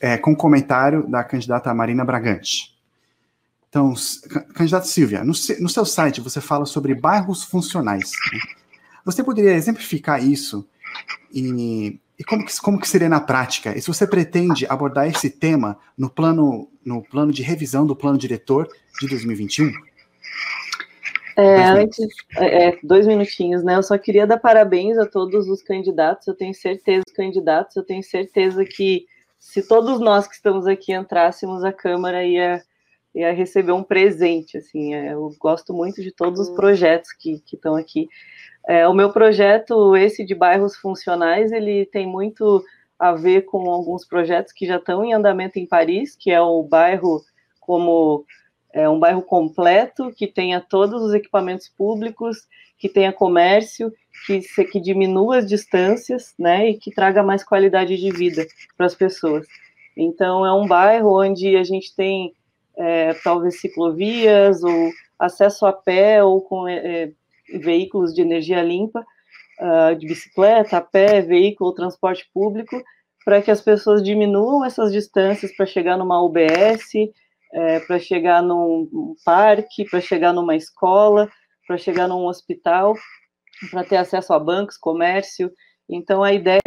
é 0.00 0.16
com 0.16 0.34
comentário 0.34 1.06
da 1.06 1.22
candidata 1.22 1.74
Marina 1.74 2.02
Bragante. 2.02 2.72
Então, 3.72 3.94
candidato 4.54 4.86
Silvia, 4.86 5.20
no, 5.20 5.32
no 5.60 5.68
seu 5.70 5.86
site 5.86 6.20
você 6.20 6.42
fala 6.42 6.66
sobre 6.66 6.94
bairros 6.94 7.42
funcionais. 7.42 8.10
Né? 8.30 8.38
Você 9.02 9.24
poderia 9.24 9.54
exemplificar 9.54 10.22
isso 10.22 10.68
e, 11.32 11.98
e 12.18 12.22
como, 12.24 12.44
que, 12.44 12.60
como 12.60 12.78
que 12.78 12.86
seria 12.86 13.08
na 13.08 13.18
prática? 13.18 13.74
E 13.74 13.80
se 13.80 13.88
você 13.88 14.06
pretende 14.06 14.66
abordar 14.66 15.08
esse 15.08 15.30
tema 15.30 15.78
no 15.96 16.10
plano, 16.10 16.68
no 16.84 17.02
plano 17.02 17.32
de 17.32 17.42
revisão 17.42 17.86
do 17.86 17.96
plano 17.96 18.18
diretor 18.18 18.68
de 19.00 19.08
2021? 19.08 19.72
É, 21.38 21.64
antes, 21.64 22.06
é, 22.36 22.68
é, 22.68 22.78
dois 22.82 23.06
minutinhos, 23.06 23.64
né? 23.64 23.76
Eu 23.76 23.82
só 23.82 23.96
queria 23.96 24.26
dar 24.26 24.36
parabéns 24.36 24.98
a 24.98 25.06
todos 25.06 25.48
os 25.48 25.62
candidatos. 25.62 26.26
Eu 26.26 26.34
tenho 26.34 26.52
certeza, 26.52 27.04
candidatos, 27.16 27.74
eu 27.74 27.82
tenho 27.82 28.02
certeza 28.02 28.66
que 28.66 29.06
se 29.40 29.66
todos 29.66 29.98
nós 29.98 30.28
que 30.28 30.34
estamos 30.34 30.66
aqui 30.66 30.92
entrássemos, 30.92 31.64
a 31.64 31.72
Câmara 31.72 32.22
ia 32.22 32.62
e 33.14 33.22
a 33.24 33.32
receber 33.32 33.72
um 33.72 33.82
presente, 33.82 34.56
assim, 34.56 34.94
é, 34.94 35.12
eu 35.12 35.30
gosto 35.38 35.74
muito 35.74 36.02
de 36.02 36.10
todos 36.10 36.40
os 36.40 36.50
projetos 36.50 37.12
que 37.12 37.42
estão 37.52 37.76
aqui. 37.76 38.08
É, 38.66 38.86
o 38.88 38.94
meu 38.94 39.12
projeto, 39.12 39.96
esse 39.96 40.24
de 40.24 40.34
bairros 40.34 40.76
funcionais, 40.76 41.52
ele 41.52 41.84
tem 41.86 42.06
muito 42.06 42.64
a 42.98 43.12
ver 43.12 43.42
com 43.42 43.68
alguns 43.70 44.06
projetos 44.06 44.52
que 44.52 44.66
já 44.66 44.76
estão 44.76 45.04
em 45.04 45.12
andamento 45.12 45.58
em 45.58 45.66
Paris, 45.66 46.16
que 46.16 46.30
é 46.30 46.40
o 46.40 46.62
bairro 46.62 47.20
como 47.60 48.24
é 48.72 48.88
um 48.88 48.98
bairro 48.98 49.22
completo, 49.22 50.10
que 50.12 50.26
tenha 50.26 50.60
todos 50.60 51.02
os 51.02 51.12
equipamentos 51.12 51.68
públicos, 51.68 52.48
que 52.78 52.88
tenha 52.88 53.12
comércio, 53.12 53.92
que, 54.26 54.40
que 54.64 54.80
diminua 54.80 55.38
as 55.38 55.46
distâncias, 55.46 56.34
né, 56.38 56.70
e 56.70 56.78
que 56.78 56.90
traga 56.90 57.22
mais 57.22 57.44
qualidade 57.44 57.96
de 57.96 58.10
vida 58.10 58.46
para 58.76 58.86
as 58.86 58.94
pessoas. 58.94 59.46
Então, 59.96 60.46
é 60.46 60.52
um 60.52 60.66
bairro 60.66 61.20
onde 61.20 61.54
a 61.56 61.64
gente 61.64 61.94
tem 61.94 62.32
é, 62.76 63.14
talvez 63.22 63.60
ciclovias 63.60 64.62
ou 64.62 64.90
acesso 65.18 65.66
a 65.66 65.72
pé 65.72 66.22
ou 66.22 66.40
com 66.40 66.66
é, 66.66 66.76
é, 66.76 67.12
veículos 67.58 68.14
de 68.14 68.22
energia 68.22 68.62
limpa, 68.62 69.04
uh, 69.60 69.94
de 69.96 70.06
bicicleta, 70.06 70.78
a 70.78 70.80
pé, 70.80 71.20
veículo, 71.20 71.74
transporte 71.74 72.28
público, 72.32 72.82
para 73.24 73.40
que 73.40 73.50
as 73.50 73.60
pessoas 73.60 74.02
diminuam 74.02 74.64
essas 74.64 74.92
distâncias 74.92 75.54
para 75.54 75.66
chegar 75.66 75.96
numa 75.96 76.22
UBS, 76.22 76.92
é, 77.52 77.80
para 77.80 77.98
chegar 77.98 78.42
num 78.42 79.14
parque, 79.24 79.84
para 79.88 80.00
chegar 80.00 80.32
numa 80.32 80.56
escola, 80.56 81.28
para 81.66 81.76
chegar 81.76 82.08
num 82.08 82.26
hospital, 82.26 82.94
para 83.70 83.84
ter 83.84 83.96
acesso 83.96 84.32
a 84.32 84.38
bancos, 84.38 84.76
comércio. 84.76 85.52
Então 85.88 86.22
a 86.22 86.32
ideia, 86.32 86.60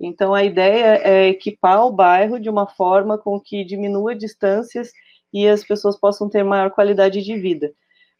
então 0.00 0.32
a 0.32 0.42
ideia 0.42 1.00
é 1.02 1.28
equipar 1.28 1.84
o 1.84 1.92
bairro 1.92 2.40
de 2.40 2.48
uma 2.48 2.66
forma 2.66 3.18
com 3.18 3.38
que 3.40 3.64
diminua 3.64 4.14
distâncias 4.14 4.90
e 5.34 5.48
as 5.48 5.64
pessoas 5.64 5.98
possam 5.98 6.28
ter 6.30 6.44
maior 6.44 6.70
qualidade 6.70 7.20
de 7.20 7.36
vida. 7.36 7.74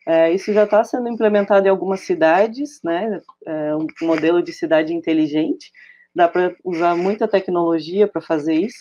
É, 0.06 0.32
isso 0.32 0.52
já 0.52 0.64
está 0.64 0.82
sendo 0.82 1.08
implementado 1.08 1.66
em 1.66 1.70
algumas 1.70 2.00
cidades, 2.00 2.80
né? 2.82 3.22
É 3.46 3.74
um 3.76 3.86
modelo 4.02 4.42
de 4.42 4.52
cidade 4.52 4.92
inteligente. 4.92 5.70
Dá 6.14 6.28
para 6.28 6.54
usar 6.64 6.96
muita 6.96 7.28
tecnologia 7.28 8.08
para 8.08 8.20
fazer 8.20 8.54
isso. 8.54 8.78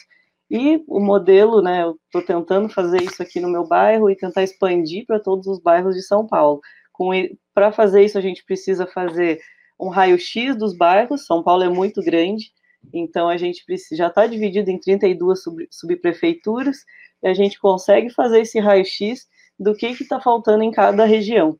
E 0.49 0.83
o 0.87 0.99
modelo, 0.99 1.61
né? 1.61 1.83
Eu 1.83 1.97
estou 2.05 2.23
tentando 2.23 2.67
fazer 2.67 3.01
isso 3.03 3.21
aqui 3.21 3.39
no 3.39 3.49
meu 3.49 3.65
bairro 3.65 4.09
e 4.09 4.15
tentar 4.15 4.43
expandir 4.43 5.05
para 5.05 5.19
todos 5.19 5.45
os 5.45 5.61
bairros 5.61 5.95
de 5.95 6.01
São 6.01 6.25
Paulo. 6.25 6.59
Para 7.53 7.71
fazer 7.71 8.03
isso, 8.03 8.17
a 8.17 8.21
gente 8.21 8.43
precisa 8.43 8.87
fazer 8.87 9.39
um 9.79 9.89
raio-x 9.89 10.57
dos 10.57 10.75
bairros. 10.75 11.25
São 11.25 11.43
Paulo 11.43 11.63
é 11.63 11.69
muito 11.69 12.01
grande, 12.01 12.51
então 12.93 13.29
a 13.29 13.37
gente 13.37 13.63
já 13.93 14.07
está 14.07 14.27
dividido 14.27 14.69
em 14.69 14.79
32 14.79 15.41
sub, 15.41 15.67
subprefeituras 15.71 16.77
e 17.23 17.27
a 17.27 17.33
gente 17.33 17.59
consegue 17.59 18.09
fazer 18.09 18.41
esse 18.41 18.59
raio-x 18.59 19.27
do 19.57 19.73
que 19.73 19.87
está 19.87 20.19
faltando 20.19 20.63
em 20.63 20.71
cada 20.71 21.05
região. 21.05 21.57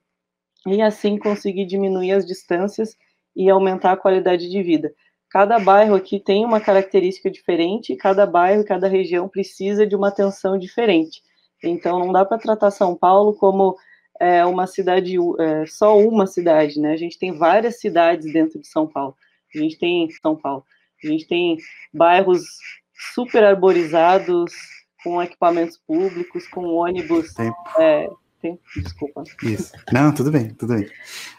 E 0.68 0.82
assim 0.82 1.18
conseguir 1.18 1.66
diminuir 1.66 2.12
as 2.12 2.26
distâncias 2.26 2.96
e 3.36 3.50
aumentar 3.50 3.94
a 3.94 3.98
qualidade 3.98 4.50
de 4.50 4.62
vida. 4.62 4.94
Cada 5.30 5.58
bairro 5.58 5.96
aqui 5.96 6.20
tem 6.20 6.46
uma 6.46 6.60
característica 6.60 7.32
diferente, 7.32 7.96
cada 7.96 8.26
bairro, 8.26 8.64
cada 8.64 8.88
região 8.88 9.28
precisa 9.28 9.88
de 9.88 9.96
uma 9.96 10.10
atenção 10.10 10.58
diferente. 10.60 11.24
Então, 11.64 11.98
não 11.98 12.12
dá 12.12 12.24
para 12.24 12.38
tratar 12.38 12.70
São 12.70 12.96
Paulo 12.96 13.34
como 13.34 13.76
é, 14.20 14.46
uma 14.46 14.68
cidade, 14.68 15.16
é, 15.40 15.66
só 15.66 15.98
uma 15.98 16.28
cidade, 16.28 16.80
né? 16.80 16.94
A 16.94 16.98
gente 16.98 17.18
tem 17.18 17.32
várias 17.32 17.80
cidades 17.80 18.32
dentro 18.32 18.60
de 18.60 18.68
São 18.68 18.86
Paulo. 18.86 19.16
A 19.56 19.58
gente 19.58 19.78
tem 19.78 20.08
São 20.22 20.36
Paulo, 20.36 20.64
a 21.04 21.08
gente 21.08 21.28
tem 21.28 21.58
bairros 21.94 22.44
super 23.14 23.44
arborizados, 23.44 24.52
com 25.04 25.22
equipamentos 25.22 25.78
públicos, 25.78 26.48
com 26.48 26.66
ônibus. 26.66 27.34
Tempo. 27.34 27.56
É, 27.80 28.10
tempo, 28.42 28.62
desculpa. 28.76 29.24
Isso. 29.42 29.72
Não, 29.92 30.14
tudo 30.14 30.32
bem, 30.32 30.50
tudo 30.50 30.76
bem. 30.76 30.90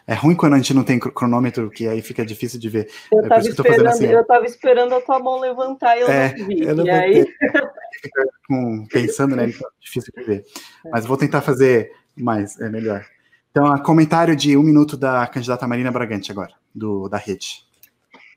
É 0.07 0.14
ruim 0.14 0.35
quando 0.35 0.55
a 0.55 0.57
gente 0.57 0.74
não 0.74 0.85
tem 0.85 0.98
cronômetro, 0.98 1.70
que 1.70 1.87
aí 1.87 2.00
fica 2.03 2.24
difícil 2.24 2.59
de 2.59 2.68
ver. 2.68 2.90
Eu 3.12 3.22
estava 3.22 3.40
é 3.40 3.48
esperando, 3.48 3.87
assim, 3.87 4.07
eu 4.07 4.24
tava 4.24 4.46
esperando 4.46 4.94
a 4.94 5.00
tua 5.00 5.18
mão 5.18 5.38
levantar 5.38 5.96
e 5.96 6.00
eu 6.00 6.09
é, 6.09 6.37
não 6.37 6.46
vi. 6.46 6.62
Eu 6.62 6.77
não 6.77 6.87
e 6.87 6.90
aí... 6.90 7.27
com, 8.48 8.87
pensando, 8.87 9.37
né? 9.37 9.48
Então 9.48 9.68
é 9.68 9.81
difícil 9.81 10.12
de 10.16 10.24
ver. 10.24 10.44
Mas 10.90 11.07
vou 11.07 11.16
tentar 11.16 11.42
fazer 11.42 11.92
mais, 12.16 12.59
é 12.61 12.68
melhor. 12.68 13.05
Então, 13.50 13.66
a 13.66 13.79
comentário 13.79 14.35
de 14.35 14.57
um 14.57 14.62
minuto 14.62 14.96
da 14.96 15.27
candidata 15.27 15.66
Marina 15.66 15.92
Bragante 15.92 16.33
agora, 16.33 16.53
do, 16.74 17.09
da 17.09 17.18
rede. 17.18 17.64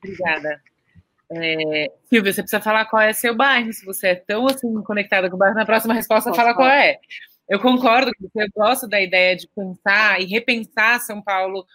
Obrigada. 0.02 0.60
É, 1.30 1.92
Silvia, 2.08 2.32
você 2.32 2.42
precisa 2.42 2.62
falar 2.62 2.86
qual 2.86 3.02
é 3.02 3.12
seu 3.12 3.34
bairro, 3.34 3.72
se 3.72 3.84
você 3.84 4.08
é 4.08 4.14
tão 4.14 4.46
assim 4.46 4.72
conectada 4.82 5.28
com 5.28 5.36
o 5.36 5.38
bairro, 5.38 5.54
na 5.54 5.66
próxima 5.66 5.94
resposta 5.94 6.32
fala 6.32 6.54
qual 6.54 6.68
é. 6.68 6.98
Eu 7.48 7.60
concordo 7.60 8.12
que 8.12 8.22
você 8.22 8.48
gosta 8.54 8.86
da 8.86 9.00
ideia 9.00 9.36
de 9.36 9.48
pensar 9.48 10.20
e 10.20 10.26
repensar 10.26 11.00
São 11.00 11.22
Paulo 11.22 11.66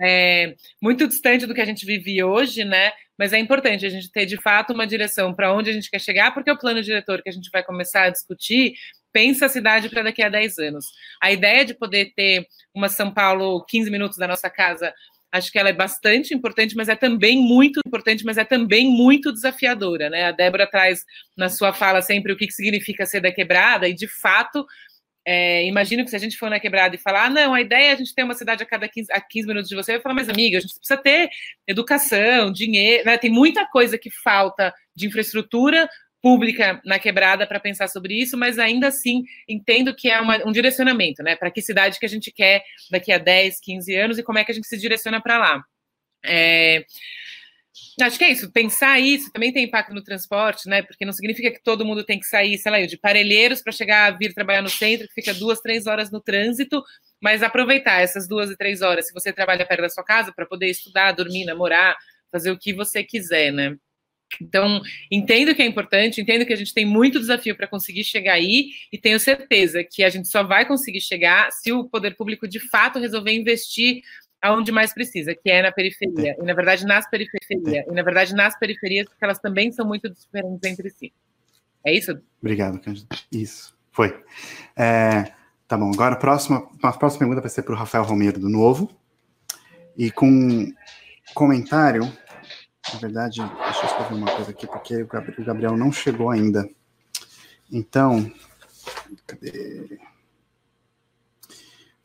é, 0.00 0.54
muito 0.80 1.06
distante 1.06 1.46
do 1.46 1.54
que 1.54 1.60
a 1.60 1.64
gente 1.64 1.84
vive 1.84 2.22
hoje, 2.22 2.64
né? 2.64 2.92
Mas 3.18 3.32
é 3.32 3.38
importante 3.38 3.84
a 3.84 3.90
gente 3.90 4.10
ter 4.10 4.24
de 4.26 4.36
fato 4.38 4.72
uma 4.72 4.86
direção 4.86 5.34
para 5.34 5.52
onde 5.52 5.70
a 5.70 5.72
gente 5.72 5.90
quer 5.90 6.00
chegar, 6.00 6.32
porque 6.32 6.50
o 6.50 6.58
plano 6.58 6.82
diretor 6.82 7.22
que 7.22 7.28
a 7.28 7.32
gente 7.32 7.50
vai 7.50 7.62
começar 7.62 8.04
a 8.04 8.10
discutir 8.10 8.74
pensa 9.12 9.46
a 9.46 9.48
cidade 9.48 9.88
para 9.88 10.02
daqui 10.02 10.22
a 10.22 10.28
10 10.28 10.58
anos. 10.58 10.86
A 11.20 11.30
ideia 11.30 11.64
de 11.64 11.74
poder 11.74 12.12
ter 12.14 12.46
uma 12.74 12.88
São 12.88 13.12
Paulo 13.12 13.64
15 13.66 13.90
minutos 13.90 14.16
da 14.16 14.26
nossa 14.26 14.48
casa 14.48 14.94
acho 15.32 15.50
que 15.50 15.58
ela 15.58 15.68
é 15.68 15.72
bastante 15.72 16.34
importante, 16.34 16.74
mas 16.76 16.88
é 16.88 16.96
também 16.96 17.40
muito 17.40 17.80
importante, 17.86 18.24
mas 18.24 18.36
é 18.36 18.44
também 18.44 18.90
muito 18.90 19.32
desafiadora, 19.32 20.10
né? 20.10 20.24
A 20.24 20.32
Débora 20.32 20.66
traz 20.66 21.04
na 21.36 21.48
sua 21.48 21.72
fala 21.72 22.02
sempre 22.02 22.32
o 22.32 22.36
que, 22.36 22.50
significa 22.50 23.06
ser 23.06 23.20
da 23.20 23.32
quebrada, 23.32 23.88
e 23.88 23.94
de 23.94 24.08
fato, 24.08 24.66
é, 25.24 25.64
imagino 25.66 26.02
que 26.02 26.10
se 26.10 26.16
a 26.16 26.18
gente 26.20 26.36
for 26.36 26.50
na 26.50 26.58
quebrada 26.58 26.94
e 26.94 26.98
falar, 26.98 27.26
ah, 27.26 27.30
não, 27.30 27.54
a 27.54 27.60
ideia 27.60 27.90
é 27.90 27.92
a 27.92 27.96
gente 27.96 28.14
ter 28.14 28.24
uma 28.24 28.34
cidade 28.34 28.62
a 28.62 28.66
cada 28.66 28.88
15, 28.88 29.12
a 29.12 29.20
15 29.20 29.46
minutos 29.46 29.68
de 29.68 29.76
você, 29.76 29.92
vai 29.92 30.00
falar, 30.00 30.14
mas 30.14 30.28
amiga, 30.28 30.58
a 30.58 30.60
gente 30.60 30.74
precisa 30.74 30.96
ter 30.96 31.30
educação, 31.66 32.52
dinheiro, 32.52 33.04
né? 33.04 33.16
tem 33.16 33.30
muita 33.30 33.66
coisa 33.66 33.96
que 33.96 34.10
falta 34.10 34.74
de 34.96 35.06
infraestrutura 35.06 35.88
pública 36.22 36.80
na 36.84 36.98
quebrada 36.98 37.46
para 37.46 37.60
pensar 37.60 37.88
sobre 37.88 38.14
isso, 38.14 38.36
mas 38.36 38.58
ainda 38.58 38.88
assim 38.88 39.24
entendo 39.48 39.94
que 39.94 40.10
é 40.10 40.20
uma, 40.20 40.36
um 40.46 40.52
direcionamento, 40.52 41.22
né? 41.22 41.36
Para 41.36 41.50
que 41.50 41.62
cidade 41.62 41.98
que 41.98 42.06
a 42.06 42.08
gente 42.08 42.30
quer 42.30 42.62
daqui 42.90 43.12
a 43.12 43.18
10, 43.18 43.60
15 43.60 43.94
anos 43.96 44.18
e 44.18 44.22
como 44.22 44.38
é 44.38 44.44
que 44.44 44.52
a 44.52 44.54
gente 44.54 44.66
se 44.66 44.78
direciona 44.78 45.20
para 45.20 45.38
lá. 45.38 45.64
É, 46.24 46.84
acho 48.02 48.18
que 48.18 48.24
é 48.24 48.30
isso, 48.30 48.50
pensar 48.52 48.98
isso 49.00 49.30
também 49.32 49.52
tem 49.52 49.64
impacto 49.64 49.94
no 49.94 50.02
transporte, 50.02 50.68
né? 50.68 50.82
Porque 50.82 51.04
não 51.04 51.12
significa 51.12 51.50
que 51.50 51.62
todo 51.62 51.84
mundo 51.84 52.04
tem 52.04 52.18
que 52.18 52.26
sair, 52.26 52.58
sei 52.58 52.72
lá, 52.72 52.80
de 52.84 52.98
Parelheiros 52.98 53.62
para 53.62 53.72
chegar, 53.72 54.16
vir 54.18 54.34
trabalhar 54.34 54.62
no 54.62 54.68
centro, 54.68 55.06
que 55.08 55.14
fica 55.14 55.34
duas, 55.34 55.60
três 55.60 55.86
horas 55.86 56.10
no 56.10 56.20
trânsito, 56.20 56.82
mas 57.22 57.42
aproveitar 57.42 58.00
essas 58.00 58.28
duas 58.28 58.50
e 58.50 58.56
três 58.56 58.82
horas, 58.82 59.06
se 59.06 59.14
você 59.14 59.32
trabalha 59.32 59.66
perto 59.66 59.82
da 59.82 59.88
sua 59.88 60.04
casa, 60.04 60.32
para 60.32 60.46
poder 60.46 60.66
estudar, 60.66 61.12
dormir, 61.12 61.44
namorar, 61.44 61.96
fazer 62.30 62.50
o 62.50 62.58
que 62.58 62.72
você 62.72 63.02
quiser, 63.04 63.52
né? 63.52 63.76
Então, 64.40 64.80
entendo 65.10 65.54
que 65.54 65.62
é 65.62 65.66
importante, 65.66 66.20
entendo 66.20 66.46
que 66.46 66.52
a 66.52 66.56
gente 66.56 66.74
tem 66.74 66.84
muito 66.84 67.18
desafio 67.18 67.56
para 67.56 67.66
conseguir 67.66 68.04
chegar 68.04 68.34
aí 68.34 68.70
e 68.92 68.98
tenho 68.98 69.18
certeza 69.18 69.82
que 69.82 70.04
a 70.04 70.10
gente 70.10 70.28
só 70.28 70.42
vai 70.42 70.66
conseguir 70.66 71.00
chegar 71.00 71.50
se 71.50 71.72
o 71.72 71.84
poder 71.84 72.16
público 72.16 72.46
de 72.46 72.60
fato 72.60 72.98
resolver 72.98 73.32
investir 73.32 74.02
aonde 74.40 74.72
mais 74.72 74.94
precisa, 74.94 75.34
que 75.34 75.50
é 75.50 75.62
na 75.62 75.72
periferia. 75.72 76.36
E 76.38 76.42
na 76.42 76.54
verdade 76.54 76.84
nas 76.86 77.08
periferias, 77.08 77.86
e 77.86 77.92
na 77.92 78.02
verdade 78.02 78.34
nas 78.34 78.58
periferias, 78.58 79.06
porque 79.08 79.24
elas 79.24 79.38
também 79.38 79.70
são 79.72 79.86
muito 79.86 80.08
diferentes 80.08 80.62
entre 80.64 80.90
si. 80.90 81.12
É 81.84 81.94
isso? 81.94 82.18
Obrigado, 82.40 82.80
Cândido. 82.80 83.08
Isso, 83.32 83.76
foi. 83.90 84.18
É, 84.76 85.32
tá 85.66 85.76
bom, 85.76 85.90
agora 85.92 86.14
a 86.14 86.18
próxima, 86.18 86.68
a 86.82 86.92
próxima 86.92 87.20
pergunta 87.20 87.40
vai 87.40 87.50
ser 87.50 87.62
para 87.62 87.74
o 87.74 87.76
Rafael 87.76 88.04
Romero, 88.04 88.38
do 88.38 88.48
Novo. 88.48 88.90
E 89.96 90.10
com 90.10 90.72
comentário, 91.34 92.10
na 92.94 93.00
verdade, 93.00 93.40
deixa 93.40 93.80
eu 93.80 93.86
escrever 93.86 94.14
uma 94.14 94.30
coisa 94.30 94.50
aqui, 94.50 94.66
porque 94.66 95.02
o 95.02 95.44
Gabriel 95.44 95.76
não 95.76 95.92
chegou 95.92 96.30
ainda. 96.30 96.68
Então, 97.70 98.30
cadê? 99.26 99.98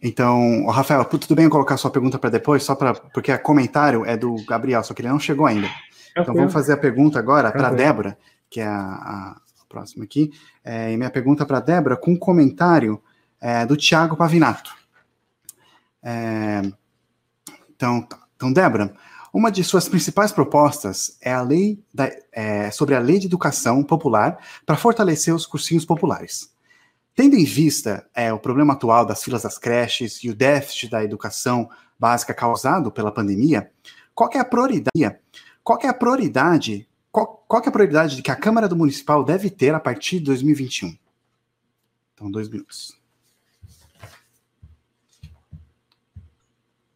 Então, 0.02 0.68
Rafael, 0.68 1.04
tudo 1.06 1.36
bem 1.36 1.46
eu 1.46 1.52
colocar 1.52 1.78
sua 1.78 1.90
pergunta 1.90 2.20
para 2.20 2.30
depois, 2.30 2.64
só 2.64 2.76
para 2.76 2.94
porque 2.94 3.34
o 3.34 3.42
comentário 3.42 4.06
é 4.06 4.16
do 4.16 4.36
Gabriel, 4.46 4.84
só 4.84 4.94
que 4.94 5.02
ele 5.02 5.10
não 5.10 5.20
chegou 5.20 5.46
ainda. 5.46 5.68
Então, 6.16 6.34
vamos 6.34 6.54
fazer 6.54 6.74
a 6.74 6.78
pergunta 6.78 7.18
agora 7.18 7.52
para 7.52 7.70
a 7.70 7.74
Débora, 7.74 8.18
que 8.50 8.62
é 8.62 8.68
a, 8.68 8.84
a 8.84 9.42
próxima 9.68 10.04
aqui. 10.04 10.32
É, 10.64 10.92
e 10.92 10.98
minha 10.98 11.10
pergunta 11.10 11.46
para 11.46 11.58
a 11.58 11.62
Débora, 11.62 11.98
com 11.98 12.12
um 12.12 12.20
comentário 12.20 13.02
é, 13.42 13.66
do 13.66 13.76
Tiago 13.76 14.16
Pavinato. 14.16 14.74
É, 16.04 16.62
então, 17.70 18.08
então, 18.36 18.54
Débora, 18.54 18.94
uma 19.36 19.52
de 19.52 19.66
suas 19.66 19.90
principais 19.90 20.32
propostas 20.32 21.18
é 21.20 21.34
a 21.34 21.42
lei 21.42 21.84
da, 21.94 22.10
é, 22.32 22.72
sobre 22.72 22.96
a 22.96 23.00
lei 23.00 23.20
de 23.20 23.26
educação 23.26 23.84
popular 23.84 24.42
para 24.66 24.78
fortalecer 24.78 25.36
os 25.36 25.46
cursinhos 25.46 25.84
populares. 25.84 26.56
Tendo 27.14 27.36
em 27.36 27.44
vista 27.44 28.10
é, 28.16 28.32
o 28.32 28.40
problema 28.40 28.72
atual 28.72 29.06
das 29.06 29.22
filas 29.22 29.44
das 29.44 29.58
creches 29.58 30.24
e 30.24 30.30
o 30.30 30.36
déficit 30.36 30.90
da 30.90 31.04
educação 31.04 31.70
básica 32.00 32.34
causado 32.34 32.90
pela 32.90 33.12
pandemia, 33.12 33.70
qual 34.14 34.30
é 34.34 34.40
a 34.40 34.46
prioridade? 34.46 35.20
Qual 35.62 35.80
é 35.84 35.88
a 35.90 35.94
prioridade? 35.94 36.88
Qual, 37.12 37.44
qual 37.46 37.62
é 37.62 37.68
a 37.68 37.72
prioridade 37.72 38.22
que 38.22 38.32
a 38.32 38.38
Câmara 38.38 38.70
do 38.70 38.76
Municipal 38.78 39.22
deve 39.22 39.50
ter 39.50 39.76
a 39.76 39.82
partir 39.82 40.20
de 40.20 40.26
2021? 40.28 40.98
Então, 42.14 42.32
dois 42.32 42.48
minutos. 42.48 42.98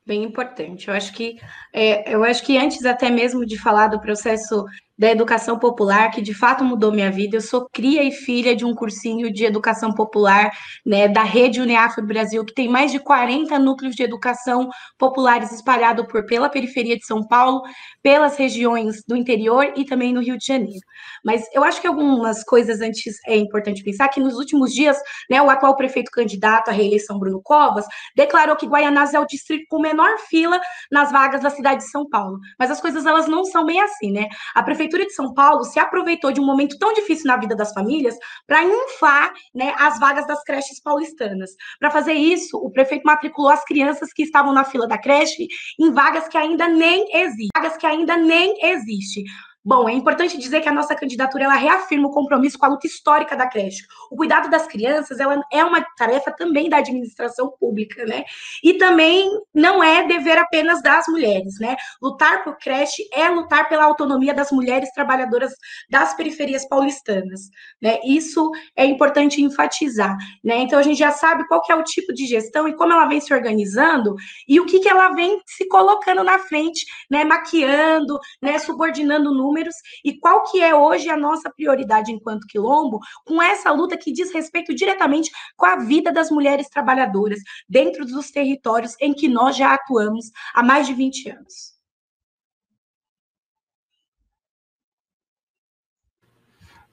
Bem 0.09 0.23
importante. 0.23 0.87
Eu 0.87 0.95
acho 0.95 1.13
que 1.13 1.39
é, 1.71 2.13
eu 2.13 2.23
acho 2.23 2.43
que 2.43 2.57
antes 2.57 2.83
até 2.83 3.11
mesmo 3.11 3.45
de 3.45 3.57
falar 3.59 3.87
do 3.87 4.01
processo 4.01 4.65
da 4.99 5.09
educação 5.09 5.57
popular, 5.57 6.11
que 6.11 6.21
de 6.21 6.33
fato 6.33 6.61
mudou 6.61 6.91
minha 6.91 7.09
vida. 7.09 7.37
Eu 7.37 7.41
sou 7.41 7.69
cria 7.71 8.03
e 8.03 8.11
filha 8.11 8.53
de 8.53 8.65
um 8.65 8.75
cursinho 8.75 9.31
de 9.31 9.45
educação 9.45 9.93
popular, 9.93 10.51
né, 10.85 11.07
da 11.07 11.23
Rede 11.23 11.61
Uneafro 11.61 12.05
Brasil, 12.05 12.43
que 12.43 12.53
tem 12.53 12.67
mais 12.67 12.91
de 12.91 12.99
40 12.99 13.57
núcleos 13.57 13.95
de 13.95 14.03
educação 14.03 14.69
populares 14.97 15.53
espalhados 15.53 16.05
por 16.05 16.25
pela 16.25 16.49
periferia 16.49 16.97
de 16.97 17.05
São 17.05 17.25
Paulo, 17.25 17.61
pelas 18.03 18.35
regiões 18.35 19.01
do 19.07 19.15
interior 19.15 19.71
e 19.77 19.85
também 19.85 20.11
no 20.11 20.21
Rio 20.21 20.37
de 20.37 20.45
Janeiro. 20.45 20.85
Mas 21.23 21.45
eu 21.53 21.63
acho 21.63 21.79
que 21.79 21.87
algumas 21.87 22.43
coisas 22.43 22.81
antes 22.81 23.15
é 23.25 23.37
importante 23.37 23.83
pensar 23.83 24.09
que 24.09 24.19
nos 24.19 24.35
últimos 24.35 24.73
dias, 24.73 24.97
né, 25.29 25.41
o 25.41 25.49
atual 25.49 25.77
prefeito 25.77 26.11
candidato 26.11 26.67
à 26.69 26.73
reeleição 26.73 27.17
Bruno 27.17 27.41
Covas 27.41 27.85
declarou 28.17 28.57
que 28.57 28.67
Guaianás 28.67 29.13
é 29.13 29.19
o 29.19 29.25
distrito 29.25 29.65
com 29.69 29.79
menor 29.79 30.17
fila 30.27 30.59
nas 30.91 31.09
vagas 31.09 31.41
da 31.41 31.49
cidade 31.49 31.83
de 31.83 31.89
São 31.89 32.07
Paulo. 32.09 32.37
Mas 32.59 32.69
as 32.69 32.81
coisas 32.81 33.05
elas 33.05 33.27
não 33.27 33.45
são 33.45 33.65
bem 33.65 33.79
assim, 33.79 34.11
né? 34.11 34.27
A 34.53 34.61
prefeitura 34.61 34.88
Prefeitura 34.89 35.05
de 35.05 35.13
São 35.13 35.33
Paulo 35.33 35.63
se 35.63 35.79
aproveitou 35.79 36.31
de 36.31 36.41
um 36.41 36.45
momento 36.45 36.77
tão 36.79 36.91
difícil 36.93 37.27
na 37.27 37.37
vida 37.37 37.55
das 37.55 37.71
famílias 37.71 38.15
para 38.47 38.63
inflar 38.63 39.31
né, 39.53 39.73
as 39.77 39.99
vagas 39.99 40.25
das 40.25 40.43
creches 40.43 40.81
paulistanas. 40.81 41.51
Para 41.79 41.91
fazer 41.91 42.13
isso, 42.13 42.57
o 42.57 42.71
prefeito 42.71 43.03
matriculou 43.05 43.51
as 43.51 43.63
crianças 43.63 44.11
que 44.11 44.23
estavam 44.23 44.51
na 44.51 44.63
fila 44.63 44.87
da 44.87 44.97
creche 44.97 45.47
em 45.79 45.91
vagas 45.91 46.27
que 46.27 46.37
ainda 46.37 46.67
nem 46.67 47.05
existem. 47.15 47.49
Vagas 47.55 47.77
que 47.77 47.85
ainda 47.85 48.17
nem 48.17 48.55
existem. 48.65 49.23
Bom, 49.63 49.89
é 49.89 49.93
importante 49.93 50.37
dizer 50.37 50.61
que 50.61 50.69
a 50.69 50.73
nossa 50.73 50.95
candidatura 50.95 51.43
ela 51.43 51.55
reafirma 51.55 52.07
o 52.07 52.11
compromisso 52.11 52.57
com 52.57 52.65
a 52.65 52.69
luta 52.69 52.87
histórica 52.87 53.35
da 53.35 53.45
creche. 53.45 53.83
O 54.09 54.15
cuidado 54.15 54.49
das 54.49 54.65
crianças 54.65 55.19
ela 55.19 55.41
é 55.51 55.63
uma 55.65 55.85
tarefa 55.97 56.31
também 56.31 56.69
da 56.69 56.77
administração 56.77 57.51
pública, 57.59 58.05
né? 58.05 58.23
E 58.63 58.75
também 58.75 59.29
não 59.53 59.83
é 59.83 60.07
dever 60.07 60.37
apenas 60.37 60.81
das 60.81 61.07
mulheres, 61.09 61.59
né? 61.59 61.75
Lutar 62.01 62.41
por 62.45 62.57
creche 62.57 63.03
é 63.13 63.27
lutar 63.27 63.67
pela 63.67 63.83
autonomia 63.83 64.33
das 64.33 64.49
mulheres 64.49 64.89
trabalhadoras 64.93 65.51
das 65.89 66.13
periferias 66.13 66.65
paulistanas, 66.65 67.41
né? 67.81 67.99
Isso 68.05 68.49
é 68.77 68.85
importante 68.85 69.41
enfatizar, 69.41 70.15
né? 70.41 70.59
Então 70.59 70.79
a 70.79 70.83
gente 70.83 70.97
já 70.97 71.11
sabe 71.11 71.45
qual 71.49 71.61
que 71.61 71.71
é 71.71 71.75
o 71.75 71.83
tipo 71.83 72.13
de 72.13 72.25
gestão 72.25 72.65
e 72.65 72.75
como 72.77 72.93
ela 72.93 73.07
vem 73.07 73.19
se 73.19 73.33
organizando 73.33 74.15
e 74.47 74.57
o 74.57 74.65
que 74.65 74.79
que 74.79 74.87
ela 74.87 75.09
vem 75.09 75.41
se 75.45 75.67
colocando 75.67 76.23
na 76.23 76.39
frente, 76.39 76.85
né? 77.11 77.25
Maquiando, 77.25 78.17
né? 78.41 78.57
Subordinando 78.57 79.33
números 79.33 79.48
números 79.49 79.75
e 80.05 80.17
qual 80.19 80.43
que 80.43 80.61
é 80.61 80.75
hoje 80.75 81.09
a 81.09 81.17
nossa 81.17 81.49
prioridade 81.49 82.11
enquanto 82.11 82.47
quilombo 82.47 82.99
com 83.25 83.41
essa 83.41 83.71
luta 83.71 83.97
que 83.97 84.11
diz 84.11 84.31
respeito 84.31 84.73
diretamente 84.73 85.31
com 85.57 85.65
a 85.65 85.77
vida 85.77 86.11
das 86.11 86.29
mulheres 86.29 86.69
trabalhadoras 86.69 87.39
dentro 87.67 88.05
dos 88.05 88.29
territórios 88.29 88.95
em 89.01 89.13
que 89.13 89.27
nós 89.27 89.57
já 89.57 89.73
atuamos 89.73 90.31
há 90.53 90.63
mais 90.63 90.87
de 90.87 90.93
20 90.93 91.29
anos. 91.29 91.79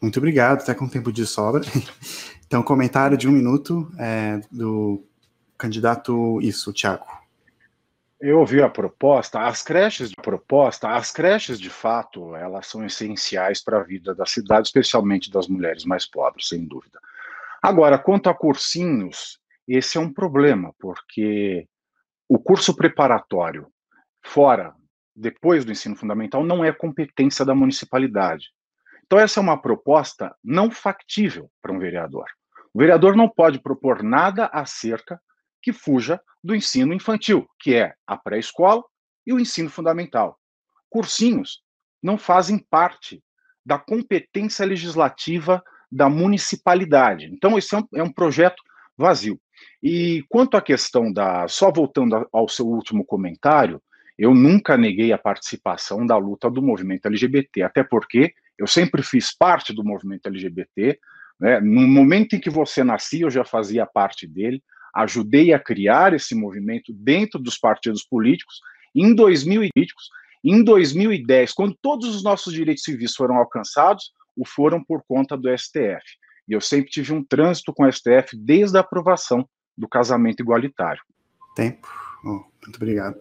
Muito 0.00 0.18
obrigado, 0.18 0.60
está 0.60 0.74
com 0.74 0.88
tempo 0.88 1.12
de 1.12 1.26
sobra. 1.26 1.62
Então, 2.46 2.62
comentário 2.62 3.18
de 3.18 3.26
um 3.26 3.32
minuto 3.32 3.90
é, 3.98 4.40
do 4.52 5.04
candidato, 5.58 6.40
isso, 6.40 6.72
Tiago. 6.72 7.04
Eu 8.18 8.40
ouvi 8.40 8.62
a 8.62 8.68
proposta, 8.68 9.40
as 9.40 9.62
creches 9.62 10.09
de 10.09 10.16
proposta, 10.16 10.88
as 10.88 11.12
creches 11.12 11.61
de 11.61 11.68
fato, 11.68 12.35
elas 12.35 12.66
são 12.66 12.85
essenciais 12.85 13.62
para 13.62 13.79
a 13.79 13.83
vida 13.83 14.14
da 14.14 14.24
cidade, 14.24 14.68
especialmente 14.68 15.31
das 15.31 15.46
mulheres 15.46 15.85
mais 15.85 16.07
pobres, 16.07 16.48
sem 16.48 16.66
dúvida. 16.66 16.98
Agora, 17.62 17.98
quanto 17.98 18.31
a 18.31 18.35
cursinhos, 18.35 19.38
esse 19.68 19.98
é 19.98 20.00
um 20.00 20.12
problema, 20.12 20.74
porque 20.79 21.68
o 22.26 22.38
curso 22.38 22.74
preparatório 22.74 23.66
fora, 24.24 24.74
depois 25.14 25.64
do 25.64 25.72
ensino 25.72 25.94
fundamental, 25.94 26.42
não 26.42 26.64
é 26.64 26.72
competência 26.72 27.44
da 27.44 27.55
municipalidade. 27.55 28.46
Então, 29.05 29.18
essa 29.18 29.40
é 29.40 29.42
uma 29.42 29.61
proposta 29.61 30.35
não 30.42 30.70
factível 30.70 31.50
para 31.61 31.72
um 31.72 31.79
vereador. 31.79 32.26
O 32.72 32.79
vereador 32.79 33.14
não 33.14 33.29
pode 33.29 33.61
propor 33.61 34.02
nada 34.02 34.46
acerca 34.46 35.20
que 35.66 35.72
fuja 35.72 36.20
do 36.44 36.55
ensino 36.55 36.94
infantil, 36.94 37.44
que 37.59 37.74
é 37.74 37.92
a 38.07 38.16
pré-escola 38.16 38.85
e 39.26 39.33
o 39.33 39.40
ensino 39.40 39.68
fundamental. 39.68 40.38
Cursinhos 40.88 41.61
não 42.00 42.16
fazem 42.16 42.57
parte 42.70 43.20
da 43.64 43.76
competência 43.76 44.64
legislativa 44.64 45.61
da 45.90 46.09
municipalidade. 46.09 47.26
Então, 47.26 47.59
esse 47.59 47.74
é 47.74 47.79
um, 47.79 47.88
é 47.96 48.02
um 48.05 48.12
projeto 48.12 48.62
vazio. 48.96 49.40
E 49.83 50.24
quanto 50.29 50.57
à 50.57 50.62
questão 50.62 51.12
da. 51.12 51.48
Só 51.48 51.72
voltando 51.72 52.29
ao 52.33 52.48
seu 52.48 52.68
último 52.68 53.05
comentário, 53.05 53.83
eu 54.16 54.33
nunca 54.33 54.76
neguei 54.76 55.12
a 55.12 55.18
participação 55.18 56.07
da 56.07 56.16
luta 56.16 56.48
do 56.48 56.62
movimento 56.62 57.07
LGBT, 57.07 57.62
até 57.62 57.83
porque 57.83 58.33
eu 58.57 58.68
sempre 58.68 59.02
fiz 59.02 59.37
parte 59.37 59.74
do 59.74 59.83
movimento 59.83 60.29
LGBT. 60.29 60.96
Né? 61.40 61.59
No 61.59 61.88
momento 61.88 62.37
em 62.37 62.40
que 62.40 62.50
você 62.50 62.85
nascia, 62.85 63.24
eu 63.24 63.31
já 63.31 63.44
fazia 63.44 63.85
parte 63.85 64.29
dele 64.29 64.62
ajudei 64.96 65.52
a 65.52 65.59
criar 65.59 66.14
esse 66.14 66.35
movimento 66.35 66.92
dentro 66.92 67.38
dos 67.38 67.59
partidos 67.59 68.02
políticos. 68.02 68.61
Em 68.94 69.14
2000, 69.14 69.68
em 70.44 70.64
2010, 70.64 71.52
quando 71.52 71.76
todos 71.82 72.14
os 72.14 72.24
nossos 72.24 72.52
direitos 72.52 72.82
civis 72.82 73.14
foram 73.14 73.37
alcançados, 73.37 74.12
o 74.37 74.46
foram 74.46 74.82
por 74.82 75.02
conta 75.06 75.37
do 75.37 75.48
STF. 75.56 76.02
E 76.48 76.52
eu 76.52 76.61
sempre 76.61 76.90
tive 76.90 77.12
um 77.12 77.22
trânsito 77.22 77.72
com 77.74 77.85
o 77.85 77.92
STF 77.92 78.37
desde 78.37 78.76
a 78.76 78.80
aprovação 78.80 79.46
do 79.76 79.88
casamento 79.88 80.40
igualitário. 80.40 81.02
Tempo. 81.54 81.88
Oh, 82.24 82.44
muito 82.62 82.76
obrigado. 82.76 83.20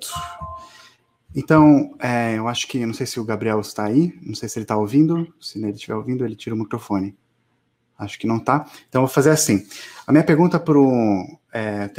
Então, 1.36 1.96
é, 2.00 2.38
eu 2.38 2.48
acho 2.48 2.68
que, 2.68 2.86
não 2.86 2.94
sei 2.94 3.06
se 3.06 3.20
o 3.20 3.26
Gabriel 3.26 3.60
está 3.60 3.86
aí, 3.86 4.18
não 4.22 4.36
sei 4.36 4.48
se 4.48 4.58
ele 4.58 4.64
está 4.64 4.78
ouvindo, 4.78 5.34
se 5.42 5.60
ele 5.62 5.72
estiver 5.72 5.96
ouvindo, 5.96 6.24
ele 6.24 6.36
tira 6.36 6.56
o 6.56 6.58
microfone. 6.58 7.18
Acho 7.98 8.20
que 8.20 8.28
não 8.28 8.38
está. 8.38 8.66
Então, 8.88 9.02
eu 9.02 9.08
vou 9.08 9.14
fazer 9.14 9.32
assim. 9.32 9.66
A 10.06 10.12
minha 10.12 10.24
pergunta 10.24 10.60
para 10.60 10.78
o 10.78 11.40
é, 11.56 11.90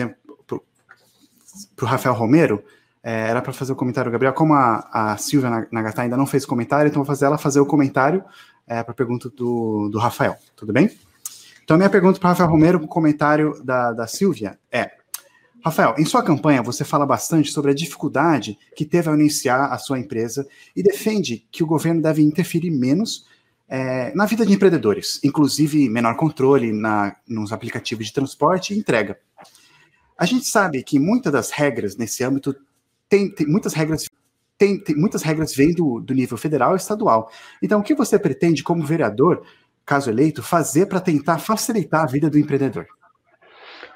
Rafael 1.81 2.15
Romero 2.15 2.63
é, 3.03 3.31
era 3.31 3.41
para 3.41 3.53
fazer 3.53 3.73
o 3.73 3.77
comentário, 3.77 4.13
Gabriel. 4.13 4.35
Como 4.35 4.53
a, 4.53 4.89
a 4.93 5.17
Silvia 5.17 5.69
Nagatá 5.73 6.03
ainda 6.03 6.17
não 6.17 6.27
fez 6.27 6.45
comentário, 6.45 6.89
então 6.89 7.03
vou 7.03 7.07
fazer 7.07 7.25
ela 7.25 7.39
fazer 7.39 7.61
o 7.61 7.67
comentário 7.67 8.23
é, 8.67 8.83
para 8.83 8.93
a 8.93 8.95
pergunta 8.95 9.31
do, 9.31 9.89
do 9.89 9.99
Rafael. 9.99 10.37
Tudo 10.55 10.73
bem? 10.73 10.91
Então, 11.65 11.75
a 11.75 11.79
minha 11.79 11.91
pergunta 11.91 12.21
para 12.21 12.27
o 12.27 12.31
Rafael 12.31 12.51
Romero, 12.51 12.85
o 12.85 12.87
comentário 12.87 13.63
da, 13.65 13.93
da 13.93 14.07
Silvia 14.07 14.59
é: 14.71 14.91
Rafael, 15.65 15.95
em 15.99 16.05
sua 16.05 16.23
campanha 16.23 16.63
você 16.63 16.85
fala 16.85 17.07
bastante 17.07 17.51
sobre 17.51 17.71
a 17.71 17.75
dificuldade 17.75 18.59
que 18.77 18.85
teve 18.85 19.09
ao 19.09 19.15
iniciar 19.15 19.73
a 19.73 19.79
sua 19.79 19.99
empresa 19.99 20.47
e 20.77 20.83
defende 20.83 21.47
que 21.51 21.65
o 21.65 21.67
governo 21.67 22.03
deve 22.03 22.23
interferir 22.23 22.71
menos 22.71 23.27
é, 23.69 24.15
na 24.15 24.27
vida 24.27 24.45
de 24.45 24.53
empreendedores, 24.53 25.19
inclusive 25.25 25.89
menor 25.89 26.15
controle 26.17 26.73
na, 26.73 27.17
nos 27.27 27.53
aplicativos 27.53 28.07
de 28.07 28.13
transporte 28.13 28.75
e 28.75 28.79
entrega. 28.79 29.19
A 30.19 30.25
gente 30.25 30.47
sabe 30.47 30.83
que 30.83 30.99
muitas 30.99 31.33
das 31.33 31.51
regras 31.51 31.97
nesse 31.97 32.25
âmbito 32.25 32.55
tem, 33.09 33.31
tem 33.31 33.47
muitas 33.47 33.75
regras 33.75 34.09
tem, 34.59 34.83
tem, 34.83 34.97
muitas 34.97 35.23
regras 35.23 35.55
vêm 35.55 35.75
do, 35.75 36.01
do 36.01 36.15
nível 36.15 36.39
federal 36.39 36.73
e 36.73 36.77
estadual. 36.77 37.31
Então, 37.63 37.81
o 37.81 37.83
que 37.83 37.95
você 37.95 38.19
pretende, 38.19 38.63
como 38.63 38.83
vereador, 38.83 39.43
caso 39.85 40.09
eleito, 40.09 40.43
fazer 40.43 40.87
para 40.87 40.99
tentar 40.99 41.39
facilitar 41.39 42.05
a 42.05 42.07
vida 42.07 42.31
do 42.31 42.39
empreendedor? 42.39 42.87